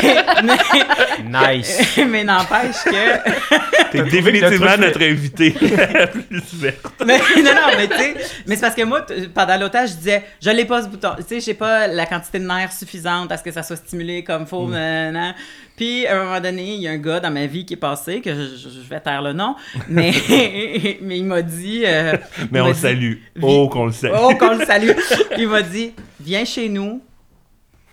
[0.43, 1.99] mais, Nice.
[2.09, 3.91] mais n'empêche que...
[3.91, 6.93] T'es définitivement notre invité la plus verte.
[7.05, 8.15] mais, non, non, mais tu sais,
[8.47, 11.09] mais c'est parce que moi, t- pendant l'otage, je disais, je l'ai pas ce bouton.
[11.17, 14.23] Tu sais, j'ai pas la quantité de nerfs suffisante à ce que ça soit stimulé
[14.23, 14.67] comme faut.
[14.67, 14.71] Mm.
[14.71, 15.35] nan, nan.
[15.75, 17.77] Puis, à un moment donné, il y a un gars dans ma vie qui est
[17.77, 19.55] passé, que je, vais taire le nom,
[19.89, 20.11] mais,
[21.01, 21.83] mais il m'a dit.
[21.85, 22.17] euh,
[22.51, 23.13] Mais m'a on le salue.
[23.41, 24.13] Oh, qu'on le salue.
[24.15, 24.91] Oh, qu'on le salue.
[25.37, 27.01] Il m'a dit Viens chez nous,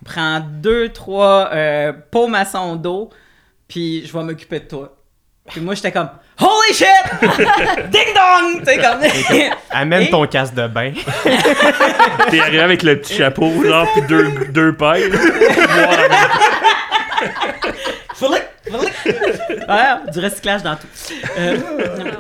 [0.05, 3.11] prends deux, trois euh, pots maçons d'eau,
[3.67, 4.97] puis je vais m'occuper de toi.
[5.47, 6.11] Puis moi, j'étais comme
[6.41, 6.87] Holy shit
[7.91, 9.01] Ding dong Tu sais, comme.
[9.71, 10.93] Amène Et- ton casque de bain.
[12.31, 15.11] T'es arrivé avec le petit chapeau, genre, pis deux, deux pailles.
[18.15, 19.15] Flic, flic.
[19.69, 20.87] Ouais, du recyclage dans tout.
[21.39, 21.59] Euh,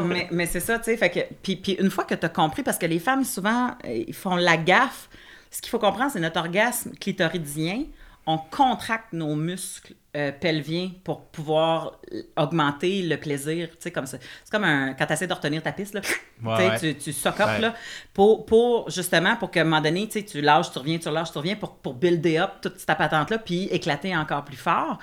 [0.04, 0.96] mais mais c'est ça, tu sais.
[0.96, 3.70] Fait que, puis, puis une fois que tu as compris, parce que les femmes, souvent,
[3.84, 5.08] ils font la gaffe.
[5.50, 7.84] Ce qu'il faut comprendre, c'est notre orgasme clitoridien.
[8.26, 12.00] On contracte nos muscles euh, pelviens pour pouvoir
[12.36, 13.68] augmenter le plaisir.
[13.70, 14.18] Tu sais, comme ça.
[14.42, 16.00] C'est comme un, quand tu essaies de retenir ta piste, là.
[16.42, 17.60] Ouais, tu tu, tu sock up, Ouais.
[17.60, 17.74] là,
[18.14, 21.38] pour, pour, justement, pour qu'à un moment donné, tu lâches, tu reviens, tu lâches, tu
[21.38, 24.98] reviens, pour, pour builder up toute ta patente-là, puis éclater encore plus fort.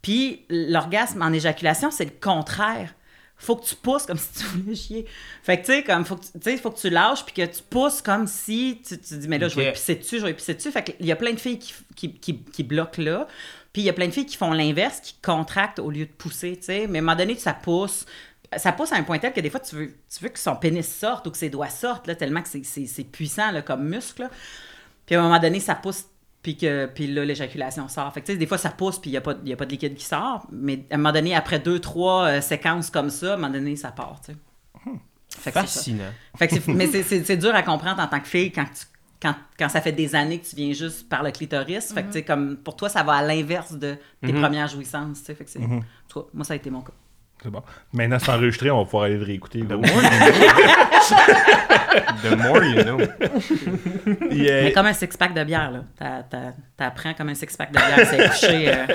[0.00, 2.94] Puis l'orgasme en éjaculation, c'est le contraire.
[3.36, 5.06] Faut que tu pousses comme si tu voulais chier.
[5.42, 7.62] Fait que tu sais, comme faut que tu, faut que tu lâches puis que tu
[7.68, 10.54] pousses comme si tu, tu dis mais là je vais pisser dessus, je vais pisser
[10.54, 10.70] dessus.
[10.70, 13.26] Fait qu'il y a plein de filles qui, qui, qui, qui bloquent là.
[13.72, 16.10] Puis il y a plein de filles qui font l'inverse, qui contractent au lieu de
[16.10, 16.86] pousser, tu sais.
[16.88, 18.04] Mais à un moment donné, ça pousse.
[18.56, 20.56] Ça pousse à un point tel que des fois, tu veux, tu veux que son
[20.56, 23.62] pénis sorte ou que ses doigts sortent, là, tellement que c'est- c'est c'est puissant là,
[23.62, 24.22] comme muscle.
[24.22, 24.30] là.
[25.06, 26.06] Puis à un moment donné, ça pousse,
[26.42, 28.12] puis, que, puis là, l'éjaculation sort.
[28.12, 29.56] Fait que, tu sais, des fois, ça pousse, puis il n'y a, pas- y a
[29.56, 30.46] pas de liquide qui sort.
[30.50, 33.52] Mais à un moment donné, après deux, trois euh, séquences comme ça, à un moment
[33.52, 34.38] donné, ça part, tu sais.
[35.38, 35.78] Fait que c'est ça.
[35.80, 36.04] Fascinant.
[36.36, 38.64] Fait que c'est- mais c'est- c'est c'est dur à comprendre en tant que fille quand,
[38.64, 38.84] tu,
[39.20, 41.92] quand, quand ça fait des années que tu viens juste par le clitoris.
[41.92, 44.40] Fait que, tu sais, comme, pour toi, ça va à l'inverse de tes Mhm.
[44.40, 45.34] premières jouissances, tu sais.
[45.34, 45.60] Fait que c'est...
[46.08, 46.92] toi, moi, ça a été mon cas.
[47.42, 47.62] C'est bon.
[47.94, 49.60] Maintenant, c'est enregistré, on va pouvoir aller le réécouter.
[49.60, 51.16] The more you know.
[52.22, 52.98] The more you know.
[54.30, 54.62] Yeah.
[54.64, 55.80] Mais comme un six-pack de bière, là.
[55.98, 58.06] T'a- t'a- T'apprends comme un six-pack de bière.
[58.10, 58.86] C'est couché, euh,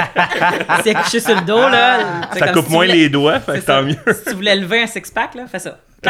[0.84, 2.22] c'est couché sur le dos, là.
[2.34, 3.96] C'est Ça comme coupe si moins voulais- les doigts, fait que tant mieux.
[4.14, 5.80] Si tu voulais lever un six-pack, là, fais ça.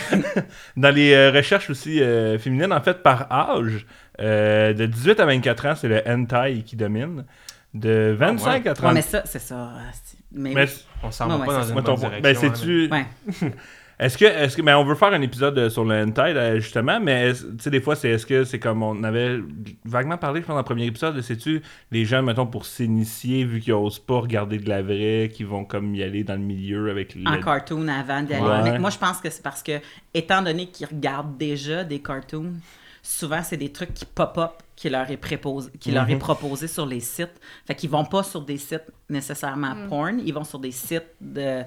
[0.76, 3.86] Dans les euh, recherches aussi euh, féminines, en fait, par âge,
[4.20, 7.24] euh, de 18 à 24 ans, c'est le hentai qui domine.
[7.74, 9.70] De 25 à 30 Ouais, mais ça, c'est ça.
[10.30, 10.84] Mais, Mais oui.
[11.02, 12.20] On s'en va ouais, pas dans une bonne direction.
[12.20, 12.90] ben, c'est-tu.
[13.98, 16.98] Est-ce que, est-ce que, mais on veut faire un épisode euh, sur le hentai justement,
[16.98, 19.38] mais tu sais des fois c'est est-ce que c'est comme on avait
[19.84, 23.60] vaguement parlé, je pense dans le premier épisode, c'est-tu les gens mettons pour s'initier vu
[23.60, 26.90] qu'ils osent pas regarder de la vraie, qui vont comme y aller dans le milieu
[26.90, 27.26] avec le.
[27.26, 28.44] en cartoon avant d'y aller.
[28.44, 28.72] Ouais.
[28.72, 29.80] Mais moi, je pense que c'est parce que,
[30.14, 32.52] étant donné qu'ils regardent déjà des cartoons,
[33.02, 36.86] souvent, c'est des trucs qui pop-up qui leur est, préposé, qui leur est proposé sur
[36.86, 37.40] les sites.
[37.66, 41.62] Fait qu'ils vont pas sur des sites nécessairement porn, ils vont sur des sites de,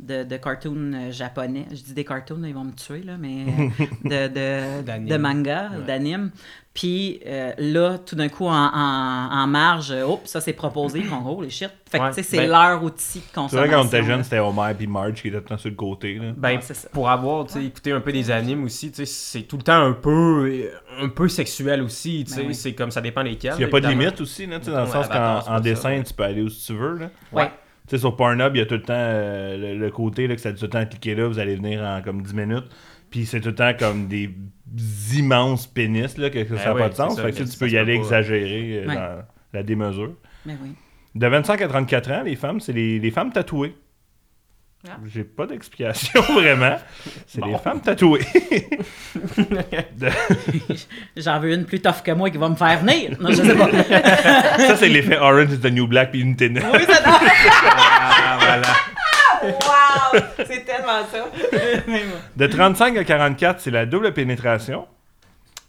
[0.00, 1.66] de, de cartoons euh, japonais.
[1.70, 5.70] Je dis des cartoons, ils vont me tuer, là, mais euh, de, de, de manga,
[5.72, 5.84] Ouais.
[5.86, 6.30] d'anime.
[6.74, 11.22] Puis euh, là, tout d'un coup, en, en, en marge, oh, ça c'est proposé, font
[11.24, 11.70] oh les shit.
[11.88, 13.58] Fait que Ouais, tu sais, c'est ben, leur outil de C'est consommation.
[13.58, 15.70] vrai quand on était jeune, c'était Homer puis Marge qui étaient tout le temps sur
[15.70, 16.14] le côté.
[16.16, 16.32] Là.
[16.36, 16.88] Ben, Ouais, c'est ça.
[16.92, 19.62] pour avoir tu sais, écouté un peu des animes aussi, tu sais, c'est tout le
[19.62, 20.68] temps un peu,
[21.00, 22.24] un peu sexuel aussi.
[22.26, 22.54] tu sais, Ben oui.
[22.56, 23.54] C'est comme ça dépend lesquels.
[23.54, 25.60] Il n'y a pas de limite aussi, là, tu sais, dans le sens c'est qu'en
[25.60, 26.98] dessin, ça, tu peux aller où tu veux.
[26.98, 27.10] Là.
[27.32, 27.52] Ouais.
[27.86, 30.34] Tu sais, sur Pornhub, il y a tout le temps euh, le, le côté là,
[30.34, 32.64] que ça dit tout le temps cliquer là, vous allez venir en comme 10 minutes.
[33.10, 34.30] Puis c'est tout le temps comme des
[35.16, 37.20] immenses pénis, là, que, que ça n'a Ben pas de sens.
[37.20, 38.00] Fait ça, tu peux y aller pas.
[38.00, 38.94] exagérer euh, Ouais.
[38.94, 40.14] dans la démesure.
[40.46, 40.70] Mais oui.
[41.14, 43.74] De 25 à 34 ans, les femmes, c'est les, les femmes tatouées.
[44.86, 44.96] Ah.
[45.12, 46.76] J'ai pas d'explication vraiment.
[47.26, 48.20] C'est les femmes tatouées.
[49.96, 50.10] De-
[51.16, 53.16] J'en veux une plus tough que moi qui va me faire venir.
[53.18, 53.70] Non, je sais pas.
[54.58, 56.62] ça, c'est l'effet Orange is the New Black puis une tennis.
[56.72, 58.62] oui, ça Ah, voilà.
[59.42, 60.20] Wow!
[60.46, 61.30] C'est tellement ça.
[62.36, 64.86] De 35 à 44, c'est la double pénétration.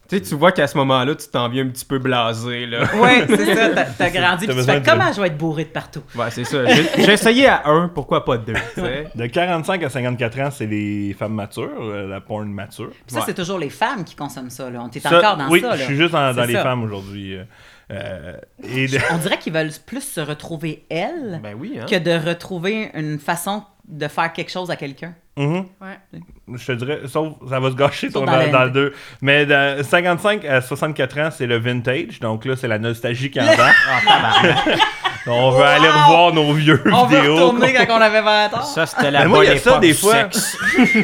[0.08, 2.84] Tu sais, tu vois qu'à ce moment-là, tu t'en viens un petit peu blasé, là.
[2.96, 3.70] Ouais, c'est ça.
[3.76, 4.46] T'as, t'as grandi.
[4.46, 6.04] T'as puis Tu fais de- comment je vais être bourré de partout?
[6.16, 6.66] Ouais, c'est ça.
[6.68, 8.54] J'ai j'ai essayé à un, pourquoi pas deux.
[9.16, 12.90] De 45 à 54 ans, c'est les femmes matures, euh, la porn mature.
[12.92, 13.24] Puis ça, Ouais.
[13.26, 14.70] c'est toujours les femmes qui consomment ça.
[14.70, 14.80] Là.
[14.84, 15.70] On est Ça, encore dans oui, ça.
[15.70, 15.78] Là.
[15.78, 17.36] je suis juste dans, les femmes aujourd'hui.
[17.38, 17.44] euh,
[17.92, 18.34] euh,
[18.64, 21.86] et de- On dirait qu'ils veulent plus se retrouver elles Ben oui, hein.
[21.90, 25.14] que de retrouver une façon de faire quelque chose à quelqu'un.
[25.38, 25.66] Mhm.
[25.82, 26.20] Ouais.
[26.54, 28.94] Je te dirais, sauf ça va se gâcher Sauf ton- dans dans, le deux.
[29.22, 32.20] Mais de 55 à 64 ans, c'est le vintage.
[32.20, 33.76] Donc là, c'est la nostalgie qui embarque.
[35.28, 37.36] on veut aller revoir nos vieux On veut vidéos.
[37.36, 38.62] retourner quand on avait 20 ans.
[38.64, 40.14] Ça, c'était la Mais moi, bonne il y a ça époque des du fois.
[40.14, 40.58] sexe.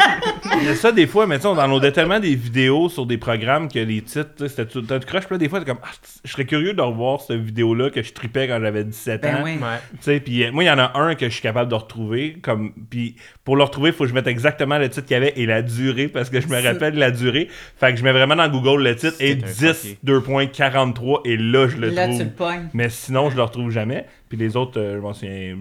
[0.62, 3.06] Il y a ça des fois, mais tu sais, on downloadait tellement des vidéos sur
[3.06, 5.24] des programmes que les titres, tu sais, c'était tout de crush.
[5.26, 5.88] Puis là, des fois, t'es comme, ah,
[6.24, 9.40] je serais curieux de revoir cette vidéo-là que je tripais quand j'avais 17 Ben ans.
[9.44, 9.52] oui.
[9.54, 9.80] Ouais.
[9.94, 11.76] Tu sais, puis euh, moi, il y en a un que je suis capable de
[11.76, 12.38] retrouver.
[12.44, 13.16] Comme, puis
[13.46, 15.46] pour le retrouver, il faut que je mette exactement le titre qu'il y avait et
[15.46, 17.48] la durée parce que je me rappelle la durée.
[17.80, 19.98] Fait que je mets vraiment dans Google le titre et C'est un fucké.
[20.06, 22.18] 10.43 et là, je le Là, trouve.
[22.18, 22.70] tu le pognes.
[22.74, 24.06] Mais sinon, je le retrouve jamais.
[24.30, 25.58] Puis les autres, euh, je m'en souviens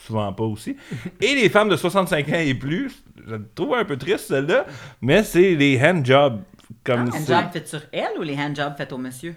[0.00, 0.76] souvent pas aussi.
[1.20, 4.64] Et les femmes de 65 ans et plus, je le trouve un peu triste celle-là,
[5.00, 6.40] mais c'est les handjobs.
[6.84, 9.34] Comme c'est- Handjob fait sur elle ou les handjobs faits au monsieur?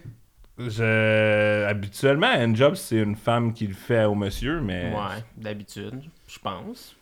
[0.57, 1.65] je...
[1.65, 4.93] Habituellement, un handjob, c'est une femme qui le fait au monsieur, mais...
[4.93, 6.95] Ouais, d'habitude, je pense.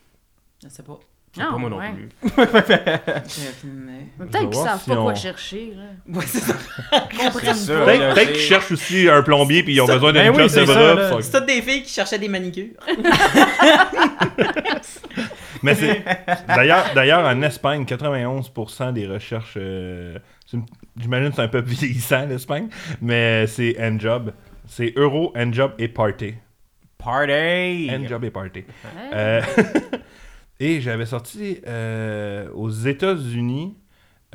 [0.64, 0.99] Je sais pas.
[1.38, 1.91] Ah, pas moi non ouais.
[1.91, 2.10] plus.
[4.18, 5.73] Peut-être qu'ils savent si pas quoi chercher.
[5.76, 5.84] Là.
[6.18, 6.53] Ouais, c'est ça.
[6.91, 10.65] Peut-être qu'ils cherchent aussi un plombier puis ils ont Ça- besoin d'un ben oui, job
[10.65, 11.22] de bras.
[11.22, 12.73] C'est toutes des filles qui cherchaient des manicures.
[15.61, 16.03] Mais c'est
[16.47, 20.18] d'ailleurs d'ailleurs en Espagne 91% des recherches euh,
[20.97, 22.69] j'imagine que c'est un peu vieillissant l'Espagne,
[23.01, 24.31] mais c'est handjob,
[24.68, 26.35] c'est euro, handjob et party.
[26.97, 27.89] Party!
[27.91, 28.60] Handjob et party.
[28.60, 29.10] Ouais.
[29.14, 29.41] Euh,
[30.60, 33.76] et j'avais sorti euh, aux États-Unis,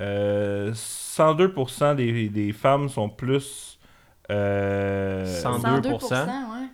[0.00, 3.78] euh, 102% des, des femmes sont plus.
[4.30, 5.82] euh, 102%.
[5.82, 6.28] 102%, ouais.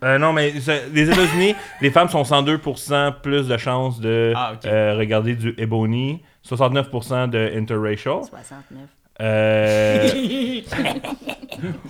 [0.04, 0.52] euh, non, mais
[0.92, 6.20] les États-Unis, les femmes sont 102% plus de chances de Ah, euh, regarder du Ebony,
[6.48, 8.22] 69% de interracial.
[8.24, 8.78] 69.
[9.22, 10.08] Euh,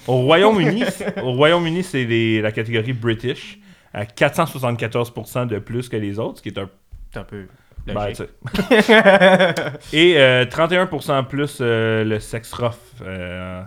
[0.09, 0.83] au Royaume-Uni,
[1.23, 3.61] au Royaume-Uni, c'est les- la catégorie British
[3.95, 6.69] à 474% de plus que les autres, ce qui est un
[7.13, 7.47] C'est un peu
[7.87, 7.95] ben.
[9.93, 13.63] Et euh, 31% plus euh, le sex rough euh,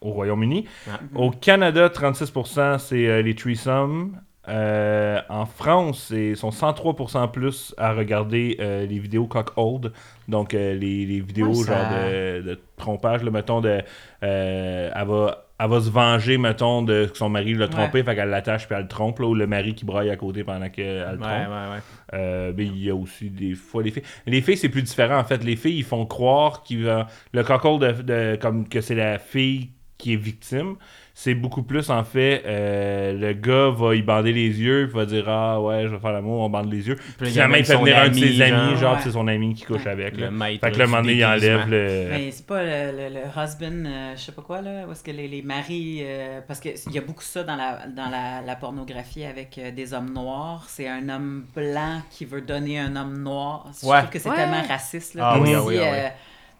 [0.00, 0.68] au Royaume-Uni.
[1.14, 4.20] Au Canada, 36% c'est euh, les threesomes.
[4.48, 9.92] Euh, en France, ils sont 103% plus à regarder euh, les vidéos cock-hold.
[10.28, 13.80] Donc, euh, les, les vidéos Ouais, ça- genre de, de trompage, là, mettons, de,
[14.20, 18.28] elle, va, elle va se venger, mettons, de que son mari l'a trompé, fait qu'elle
[18.30, 20.98] l'attache puis elle le trompe, là, ou le mari qui braille à côté pendant qu'elle
[20.98, 21.48] le Ouais, trompe.
[21.48, 21.82] ouais, ouais.
[22.14, 24.02] Euh, ben, il y a aussi des fois les filles.
[24.26, 25.42] Les filles, c'est plus différent en fait.
[25.44, 27.06] Les filles, ils font croire qu'il va.
[27.32, 30.76] Le cockle de, de- comme que c'est la fille qui est victime.
[31.16, 32.42] C'est beaucoup plus en fait.
[32.44, 36.00] euh, le gars va y bander les yeux, puis va dire Ah ouais, je vais
[36.00, 36.96] faire l'amour, on bande les yeux.
[36.96, 38.76] Puis il y a finalement, il fait venir un de ses amis, genre.
[38.76, 38.96] genre, Ouais.
[38.96, 40.16] puis c'est son ami qui couche avec.
[40.16, 40.30] Le Là.
[40.32, 42.06] maître Fait que le moment donné, il enlève le.
[42.10, 45.04] Mais c'est pas le, le- le husband, euh, je sais pas quoi, là, où est-ce
[45.04, 46.00] que les, les maris.
[46.02, 49.70] euh, parce qu'il y a beaucoup ça dans la, dans la, la pornographie avec euh,
[49.70, 50.64] des hommes noirs.
[50.68, 53.70] C'est un homme blanc qui veut donner un homme noir.
[53.80, 53.98] Je Ouais.
[53.98, 54.34] trouve que c'est Ouais.
[54.36, 55.14] tellement raciste.
[55.14, 55.98] Là, Ah oui, ah oui, ah oui.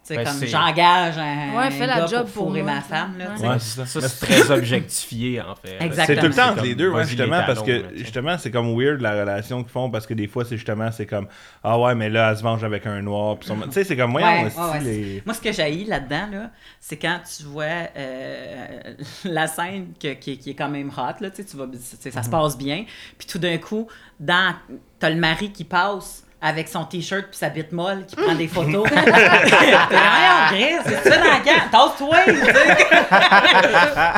[0.09, 3.17] Sais, Ben, comme j'engage un, Ouais, fais la gars job pour fourrer moi, ma femme.
[3.19, 3.31] Là.
[3.41, 3.87] Ouais, ça.
[3.87, 5.77] Ça, c'est très objectifié, en fait.
[5.81, 6.07] Exactement.
[6.07, 8.51] C'est tout le temps entre les deux, ouais, justement, les parce que là, justement, c'est
[8.51, 11.27] comme weird la relation qu'ils font, parce que des fois, c'est justement, c'est comme
[11.63, 13.37] Ah ouais, mais là, elle se venge avec un noir.
[13.41, 15.85] son- Tu sais, c'est comme, voyons, Ouais, aussi, ouais, ouais, les- Moi, ce que j'ai
[15.85, 16.51] là-dedans, là,
[16.81, 17.65] c'est quand tu vois
[17.97, 18.95] euh,
[19.25, 22.11] la scène que- qui, est- qui est quand même hot, là, tu vas, tu sais,
[22.11, 22.85] ça se passe bien.
[23.19, 23.89] Puis tout d'un coup,
[24.21, 24.55] dans,
[24.99, 28.49] t'as le mari qui passe avec son t-shirt puis sa bite molle qui prend des
[28.49, 28.87] photos.
[28.91, 31.71] T'es vraiment Chris, c'est ça dans le camp.
[31.73, 32.17] Tasse-toi!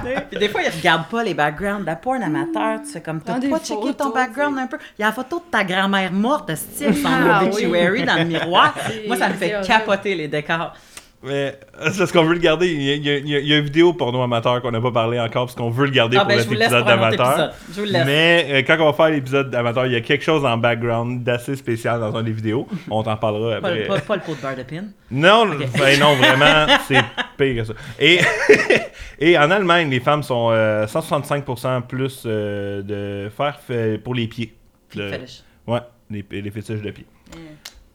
[0.04, 0.26] sais.
[0.28, 1.86] Puis des fois, ils regardent pas les backgrounds.
[1.86, 4.76] La porn amateur, tu fais comme, t'as pas checké ton background un peu?
[4.98, 8.24] Il y a la photo de ta grand-mère morte, style, son Ah obituary dans le
[8.24, 8.74] miroir.
[9.06, 10.72] Moi, ça me fait capoter les décors.
[11.26, 11.58] Mais
[11.90, 12.68] c'est parce qu'on veut le garder.
[12.72, 14.22] Il y a, il y a- il y a- il y a une vidéo porno
[14.22, 16.72] amateur qu'on n'a pas parlé encore parce qu'on veut le garder Ah, pour ben, épisode
[16.72, 17.52] autre d'amateur.
[18.06, 21.24] Mais euh, quand on va faire l'épisode d'amateur, il y a quelque chose en background
[21.24, 22.66] d'assez spécial dans un des vidéos.
[22.90, 23.80] On t'en parlera Pas, après.
[23.80, 24.84] le- pas, pas le pot de beurre de pin.
[25.10, 25.46] Non,
[25.78, 27.02] ben non, vraiment, c'est
[27.36, 27.72] pire que ça.
[27.98, 28.20] Et,
[29.18, 33.58] et en Allemagne, les femmes sont euh, 165% plus euh, de faire
[34.04, 34.54] pour les pieds.
[34.94, 35.10] Le-.
[35.66, 35.80] Ouais,
[36.10, 37.06] les, les fétiches de pieds.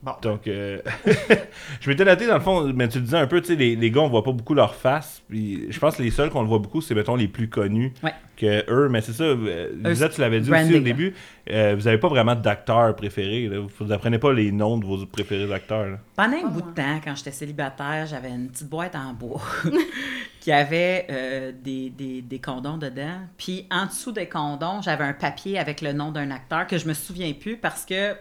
[0.02, 0.12] Bon.
[0.20, 0.80] Donc, euh,
[1.80, 3.76] je m'étais noté dans le fond, mais tu le disais un peu, tu sais, les,
[3.76, 5.22] les gars, on voit pas beaucoup leur face.
[5.28, 7.92] Puis je pense que les seuls qu'on le voit beaucoup, c'est, mettons, les plus connus
[8.02, 8.12] Ouais.
[8.36, 8.88] que eux.
[8.88, 11.14] Mais c'est ça, euh, Lisa, tu l'avais dit aussi au début,
[11.50, 13.46] euh, vous avez pas vraiment d'acteurs préférés.
[13.46, 13.58] Là.
[13.78, 15.86] Vous apprenez pas les noms de vos préférés d'acteurs.
[15.86, 15.98] là.
[16.16, 19.40] Pendant un bout de temps, quand j'étais célibataire, j'avais une petite boîte en bois
[20.40, 23.20] qui avait euh, des, des, des condoms dedans.
[23.38, 26.88] Puis en dessous des condoms, j'avais un papier avec le nom d'un acteur que je
[26.88, 28.14] me souviens plus parce que,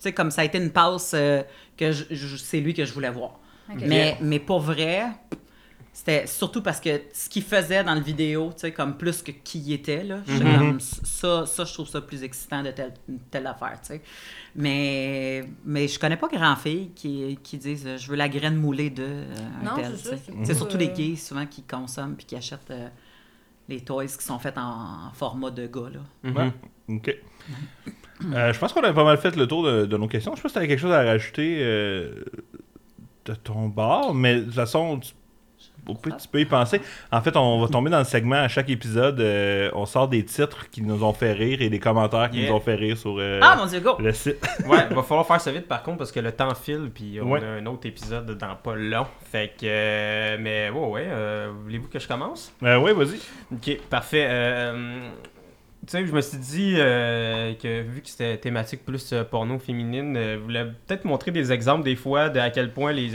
[0.00, 1.42] sais, comme ça a été une passe euh,
[1.76, 3.38] que je- je- c'est lui que je voulais voir.
[3.74, 5.06] Mais, mais pour vrai,
[5.92, 9.32] c'était surtout parce que ce qu'il faisait dans le vidéo, tu sais, comme plus que
[9.32, 10.18] qui il était, là.
[10.26, 10.58] Mhm.
[10.58, 12.94] comme, ça, ça, je trouve ça plus excitant de telle,
[13.30, 14.02] telle affaire, tu sais.
[14.54, 18.56] Mais, mais je connais pas grand filles qui, qui disent euh, je veux la graine
[18.56, 19.24] moulée de euh,
[19.60, 19.94] un Non, tel.
[20.44, 22.88] c'est surtout les euh, gays souvent qui consomment puis qui achètent euh,
[23.68, 26.30] les toys qui sont faits en, en format de gars, là.
[26.30, 26.52] Ouais.
[26.88, 27.16] Ok.
[28.32, 30.32] Euh, je pense qu'on a pas mal fait le tour de, de nos questions.
[30.32, 32.24] Je sais pas si tu avais quelque chose à rajouter euh,
[33.26, 35.12] de ton bar, mais de toute façon, tu,
[35.86, 36.80] au pire, tu peux y penser.
[37.12, 39.20] En fait, on va tomber dans le segment à chaque épisode.
[39.20, 42.50] euh, on sort des titres qui nous ont fait rire et des commentaires qui Yeah.
[42.50, 43.96] nous ont fait rire sur euh, Ah mon dieu, go!
[43.98, 44.44] le site.
[44.66, 47.30] Ouais, va falloir faire ça vite par contre parce que le temps file puis on
[47.30, 47.40] Ouais.
[47.44, 49.06] a un autre épisode dans pas long.
[49.30, 52.52] Fait que euh, mais ouais ouais, euh, voulez-vous que je commence?
[52.64, 53.20] Euh, oui, vas-y.
[53.54, 54.26] OK, parfait.
[55.86, 59.56] Tu sais, je me suis dit euh, que vu que c'était thématique plus euh, porno
[59.60, 63.08] féminine, euh, je voulais peut-être montrer des exemples des fois de à quel point les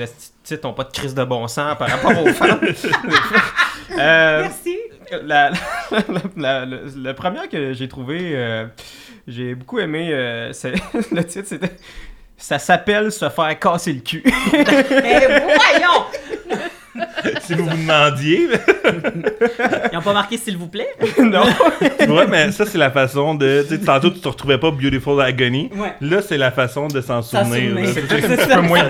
[0.44, 2.62] titres ont pas de crise de bon sens par rapport aux femmes.
[4.00, 4.78] Euh, Merci!
[5.24, 5.50] la,
[5.92, 6.00] la,
[6.38, 8.66] la- la- la première que j'ai trouvée, euh,
[9.28, 10.10] j'ai beaucoup aimé.
[10.14, 10.72] euh, c'est-
[11.12, 11.76] le titre, c'était
[12.38, 14.24] Ça s'appelle se faire casser le cul.
[14.54, 16.06] Mais voyons!
[17.42, 18.48] si vous vous demandiez.
[19.92, 20.90] Ils ont pas marqué s'il vous plaît?
[21.20, 21.44] non.
[22.16, 23.64] ouais, mais ça, c'est la façon de.
[23.68, 25.70] Tu sais, tantôt, tu te retrouvais pas Beautiful Agony.
[25.76, 25.94] Ouais.
[26.02, 27.78] Là, c'est la façon de s'en souvenir.
[27.94, 28.90] C'est un peu moins.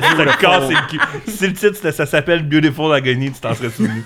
[1.28, 4.04] Si le titre, ça s'appelle Beautiful Agony, tu t'en serais souvenu.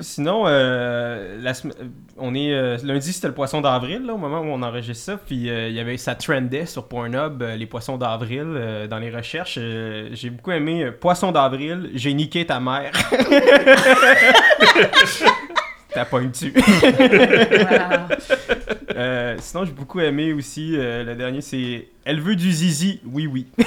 [0.00, 1.72] Sinon, euh, la sem-
[2.18, 5.16] on est euh, lundi, c'était le poisson d'avril, là, au moment où on enregistre ça.
[5.24, 8.98] Puis euh, il y avait ça trendait sur Pornhub, euh, les poissons d'avril, euh, dans
[8.98, 9.58] les recherches.
[9.60, 12.92] Euh, j'ai beaucoup aimé euh, Poisson d'avril, j'ai niqué ta mère.
[15.96, 16.02] Wow.
[18.96, 23.26] Euh, sinon, j'ai beaucoup aimé aussi, euh, le dernier, c'est Elle veut du zizi, oui,
[23.26, 23.46] oui.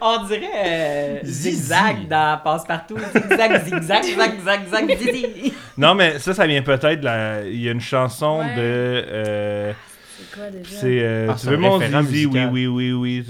[0.00, 2.96] On dirait euh, zigzag dans Passe-Partout.
[3.14, 5.54] Zigzag, zigzag, zag, zag, zag, zizi.
[5.78, 7.02] Non, mais ça, ça vient peut-être.
[7.02, 8.54] la- Il y a une chanson Ouais.
[8.56, 9.72] de.
[10.18, 10.76] C'est quoi déjà?
[10.80, 10.98] c'est.
[11.02, 12.26] euh, Ah, tu veux mon zizi?
[12.26, 13.24] Oui, oui, oui, oui.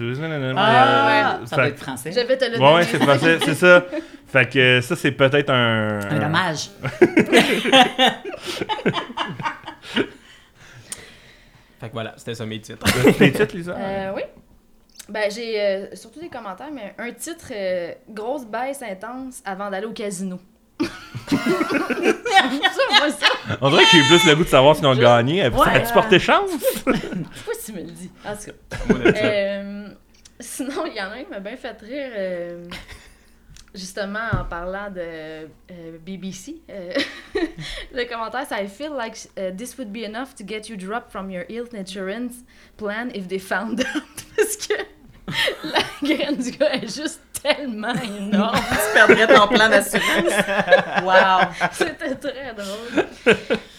[0.56, 2.12] Ah, euh, ça fait- doit être français.
[2.12, 2.74] Je vais te le Ouais, donner.
[2.74, 3.84] ouais, c'est français, c'est ça.
[4.28, 6.00] Fait que euh, ça, c'est peut-être un.
[6.10, 6.70] Un hommage.
[11.92, 12.84] Voilà, c'était ça mes titres.
[13.18, 13.76] Des titres, Lisa?
[13.78, 14.22] Euh, oui.
[15.08, 19.86] Ben, j'ai euh, surtout des commentaires, mais un titre euh, grosse baisse intense avant d'aller
[19.86, 20.40] au casino.
[20.80, 21.36] Ça,
[23.10, 23.26] ça,
[23.60, 25.48] On dirait que j'ai plus le goût de savoir si on a gagné.
[25.48, 25.68] Ouais.
[25.68, 26.50] As-tu porté chance?
[26.86, 27.08] je sais
[27.44, 28.10] pas si tu me le dis.
[28.24, 28.76] En tout cas.
[28.88, 29.24] Moi, de ça.
[29.24, 29.88] Euh,
[30.40, 32.64] sinon, il y en a un qui m'a bien fait rire, euh,
[33.74, 36.62] justement en parlant de euh, BBC.
[36.70, 36.92] euh,
[37.92, 41.10] le commentaire, c'est I feel like uh, this would be enough to get you dropped
[41.10, 42.44] from your health insurance
[42.76, 44.24] plan if they found out.
[44.36, 44.74] Parce que
[45.64, 48.56] la graine du gars est juste tellement énorme.
[48.70, 50.32] tu perdrais ton plan d'assurance.
[51.02, 51.68] Wow.
[51.72, 53.06] C'était très drôle.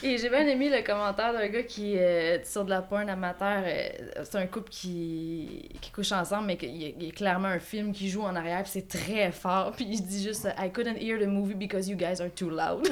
[0.04, 3.64] Et j'ai bien aimé le commentaire d'un gars qui euh, sur de la porn amateur.
[3.66, 3.88] euh,
[4.24, 7.92] c'est un couple qui, qui couche ensemble, mais qu'il y y a clairement un film
[7.92, 9.74] qui joue en arrière, puis c'est très fort.
[9.76, 12.88] Puis il dit juste I couldn't hear the movie because you guys are too loud.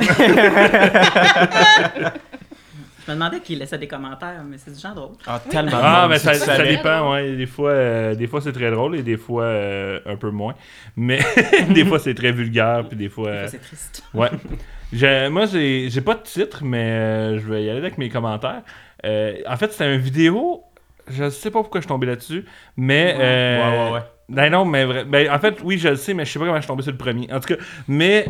[3.05, 5.15] Je me demandais qui laissait des commentaires, mais c'est du genre drôle.
[5.27, 6.33] Ah, tellement de Ah, mais ça,
[6.63, 7.35] dépend, ouais.
[7.35, 10.55] Des fois, euh, des fois c'est très drôle et des fois euh, un peu moins.
[10.95, 11.19] Mais
[11.69, 13.29] des fois, c'est très vulgaire, puis des fois.
[13.31, 14.03] Des fois, euh, c'est triste.
[14.13, 14.29] Ouais.
[14.93, 18.09] J'ai- moi, j'ai j'ai pas de titre, mais euh, je vais y aller avec mes
[18.09, 18.61] commentaires.
[19.05, 20.63] Euh, en fait, c'était une vidéo.
[21.07, 22.45] Je sais pas pourquoi je suis tombé là-dessus,
[22.77, 23.13] mais.
[23.15, 23.99] Ouais, euh, ouais, ouais.
[24.27, 26.45] Ben non, mais vrai- ben, en fait, oui, je le sais, mais je sais pas
[26.45, 27.31] comment je suis tombé sur le premier.
[27.31, 28.25] En tout cas, mais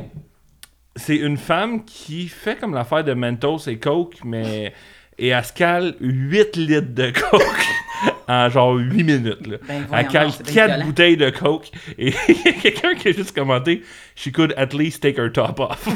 [0.96, 4.74] c'est une femme qui fait comme l'affaire de Mentos et Coke, mais.
[5.18, 7.66] Et elle se cale 8 litres de Coke
[8.28, 9.48] en genre 8 minutes.
[9.48, 9.58] Là.
[9.66, 10.86] Ben, Elle voyons cale donc, c'est bien 4 violent.
[10.88, 13.82] bouteilles de Coke et il y a quelqu'un qui a juste commenté
[14.18, 15.88] She could at least take her top off.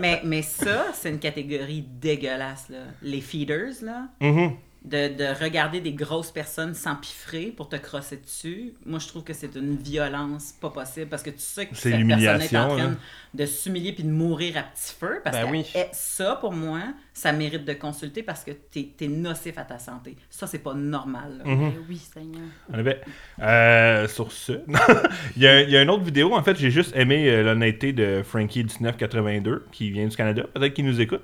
[0.00, 2.68] mais, mais ça, c'est une catégorie dégueulasse.
[2.70, 2.78] Là.
[3.02, 4.52] Les feeders, là, Mhm.
[4.84, 9.32] De, de regarder des grosses personnes s'empiffrer pour te crosser dessus, moi, je trouve que
[9.34, 12.68] c'est une violence pas possible parce que tu sais que C'est cette personne est en
[12.68, 12.96] train là.
[13.34, 15.20] de s'humilier puis de mourir à petit feu.
[15.24, 15.66] Parce Ben que oui.
[15.74, 16.80] eh, ça, pour moi,
[17.12, 20.16] ça mérite de consulter parce que t'es es nocif à ta santé.
[20.30, 21.42] Ça, c'est pas normal.
[21.44, 21.58] Mhm.
[21.58, 22.46] Mais oui, Seigneur.
[22.78, 23.00] Effet.
[23.42, 24.52] Euh, sur ce,
[25.36, 26.34] il, y a, il y a une autre vidéo.
[26.34, 30.44] En fait, j'ai juste aimé euh, l'honnêteté de Frankie1982, qui vient du Canada.
[30.54, 31.22] Peut-être qu'il nous écoute.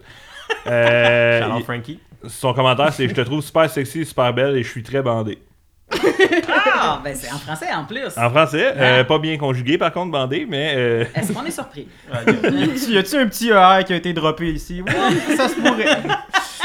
[0.67, 2.01] Euh, il- Frankie.
[2.29, 5.39] Son commentaire, c'est Je te trouve super sexy, super belle et je suis très bandé.
[6.73, 8.17] Ah, ben c'est en français en plus.
[8.17, 10.73] En français, euh, pas bien conjugué par contre, bandé, mais.
[10.77, 11.87] euh, Est-ce qu'on est surpris?
[12.13, 12.35] Ouais,
[12.89, 14.83] y a-tu- un petit ER qui a été droppé ici?
[15.37, 15.87] Ça se pourrait.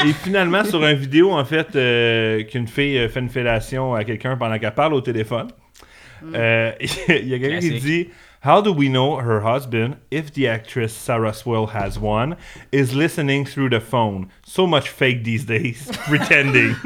[0.06, 4.02] Et finalement, sur une vidéo, en fait, euh, qu'une fille euh, fait une fellation à
[4.04, 5.48] quelqu'un pendant qu'elle parle au téléphone,
[6.34, 6.72] euh,
[7.08, 7.82] il y a quelqu'un qui Classique.
[7.84, 8.08] dit
[8.42, 12.36] How do we know her husband, if the actress Sarah Swell has one,
[12.72, 14.30] is listening through the phone?
[14.46, 16.74] So much fake these days, pretending.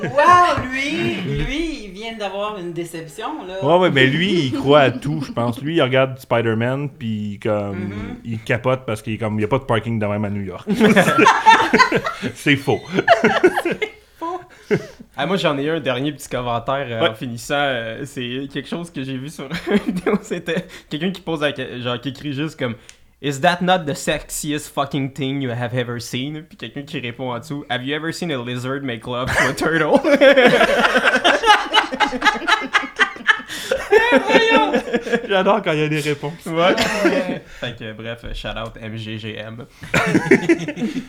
[0.00, 1.14] Wow, lui,
[1.44, 3.64] lui, il vient d'avoir une déception, là.
[3.64, 5.60] ouais, ouais, mais lui, il croit à tout, je pense.
[5.62, 8.16] Lui, il regarde Spider-Man, puis comme, Mm-hmm.
[8.24, 10.68] il capote parce qu'il n'y a pas de parking de même à New York.
[12.34, 12.80] C'est faux.
[15.16, 17.08] Ah, moi, j'en ai eu un dernier petit commentaire euh, Ouais.
[17.08, 17.54] en finissant.
[17.56, 20.18] euh, c'est quelque chose que j'ai vu sur une vidéo.
[20.22, 22.74] C'était quelqu'un qui pose, la- genre, qui écrit juste comme
[23.20, 26.44] Is that not the sexiest fucking thing you have ever seen?
[26.44, 29.48] Puis quelqu'un qui répond en dessous Have you ever seen a lizard make love to
[29.48, 29.98] a turtle?
[35.28, 36.46] J'adore quand il y a des réponses.
[36.46, 36.74] ouais.
[37.60, 39.64] fait que bref, shout out MGGM.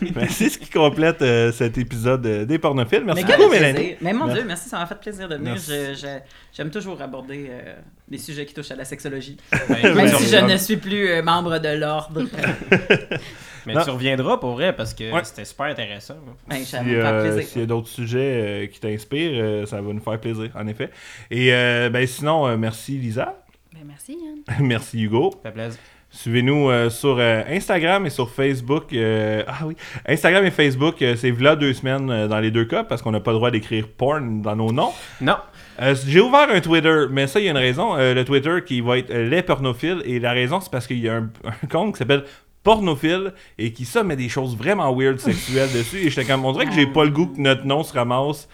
[0.14, 3.04] Ben, c'est ce qui complète euh, cet épisode euh, des pornophiles.
[3.04, 3.48] Merci beaucoup.
[3.50, 3.96] Mélanie.
[4.00, 4.40] Mais mon Merci.
[4.40, 5.52] Dieu, merci, ça m'a fait plaisir de venir.
[5.52, 5.70] Merci.
[5.70, 6.18] Je- je-
[6.52, 7.74] J'aime toujours aborder euh,
[8.10, 9.36] des sujets qui touchent à la sexologie.
[9.68, 12.22] Même si je ne suis plus euh, membre de l'ordre.
[13.66, 13.82] Mais Non.
[13.84, 15.20] tu reviendras pour vrai parce que Ouais.
[15.22, 16.16] c'était super intéressant.
[16.48, 17.48] Ben, ça va Si, euh, plaisir.
[17.50, 18.18] S'il y a d'autres sujets
[18.64, 20.90] euh, qui t'inspirent, euh, ça va nous faire plaisir, en effet.
[21.30, 23.42] Et euh, ben, sinon, euh, merci Lisa.
[23.74, 24.66] Ben merci, Yann.
[24.66, 25.30] merci Hugo.
[25.42, 25.78] Ça fait plaisir.
[26.12, 28.92] Suivez-nous euh, sur euh, Instagram et sur Facebook.
[28.94, 29.76] euh, ah oui,
[30.08, 33.12] Instagram et Facebook, euh, c'est là deux semaines euh, dans les deux cas parce qu'on
[33.12, 34.90] n'a pas le droit d'écrire porn dans nos noms.
[35.20, 35.36] Non.
[35.80, 37.96] Euh, J'ai ouvert un Twitter, mais ça, il y a une raison.
[37.96, 40.02] Euh, le Twitter qui va être euh, les pornophiles.
[40.04, 42.24] Et la raison, c'est parce qu'il y a un, un compte qui s'appelle
[42.62, 45.98] Pornophile et qui ça met des choses vraiment weird sexuelles dessus.
[45.98, 48.48] Et j'étais comme, on dirait que j'ai pas le goût que notre nom se ramasse.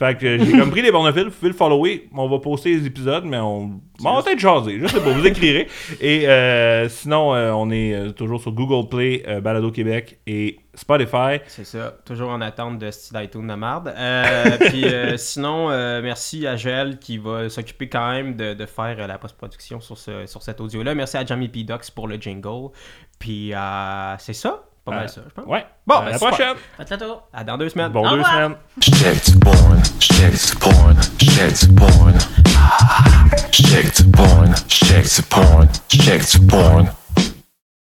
[0.00, 2.08] Fait que j'ai comme pris les pornophiles, vous pouvez le follower.
[2.16, 4.78] On va poster les épisodes, mais on, bon, on va peut-être jaser.
[4.80, 5.68] Je sais pas, vous écrirez.
[6.00, 10.58] Et euh, sinon, euh, on est euh, toujours sur Google Play, euh, Balado Québec et
[10.72, 11.40] Spotify.
[11.48, 13.92] C'est ça, toujours en attente de style iTunes de marde.
[14.70, 15.68] Puis euh, sinon,
[16.00, 20.24] merci à Joël qui va s'occuper quand même de, de faire la post-production sur, ce,
[20.24, 20.94] sur cet audio-là.
[20.94, 21.64] Merci à Jamie P.
[21.64, 22.70] Docs pour le jingle.
[23.18, 25.46] Puis euh, c'est ça, pas Euh, mal ça, je pense.
[25.46, 25.66] Ouais.
[25.86, 26.28] Bon, à ben, la super.
[26.28, 26.56] prochaine.
[26.76, 27.22] Faites le tour.
[27.32, 27.92] À dans deux semaines.
[27.92, 28.32] Bon Au deux revoir.
[28.32, 28.56] semaines.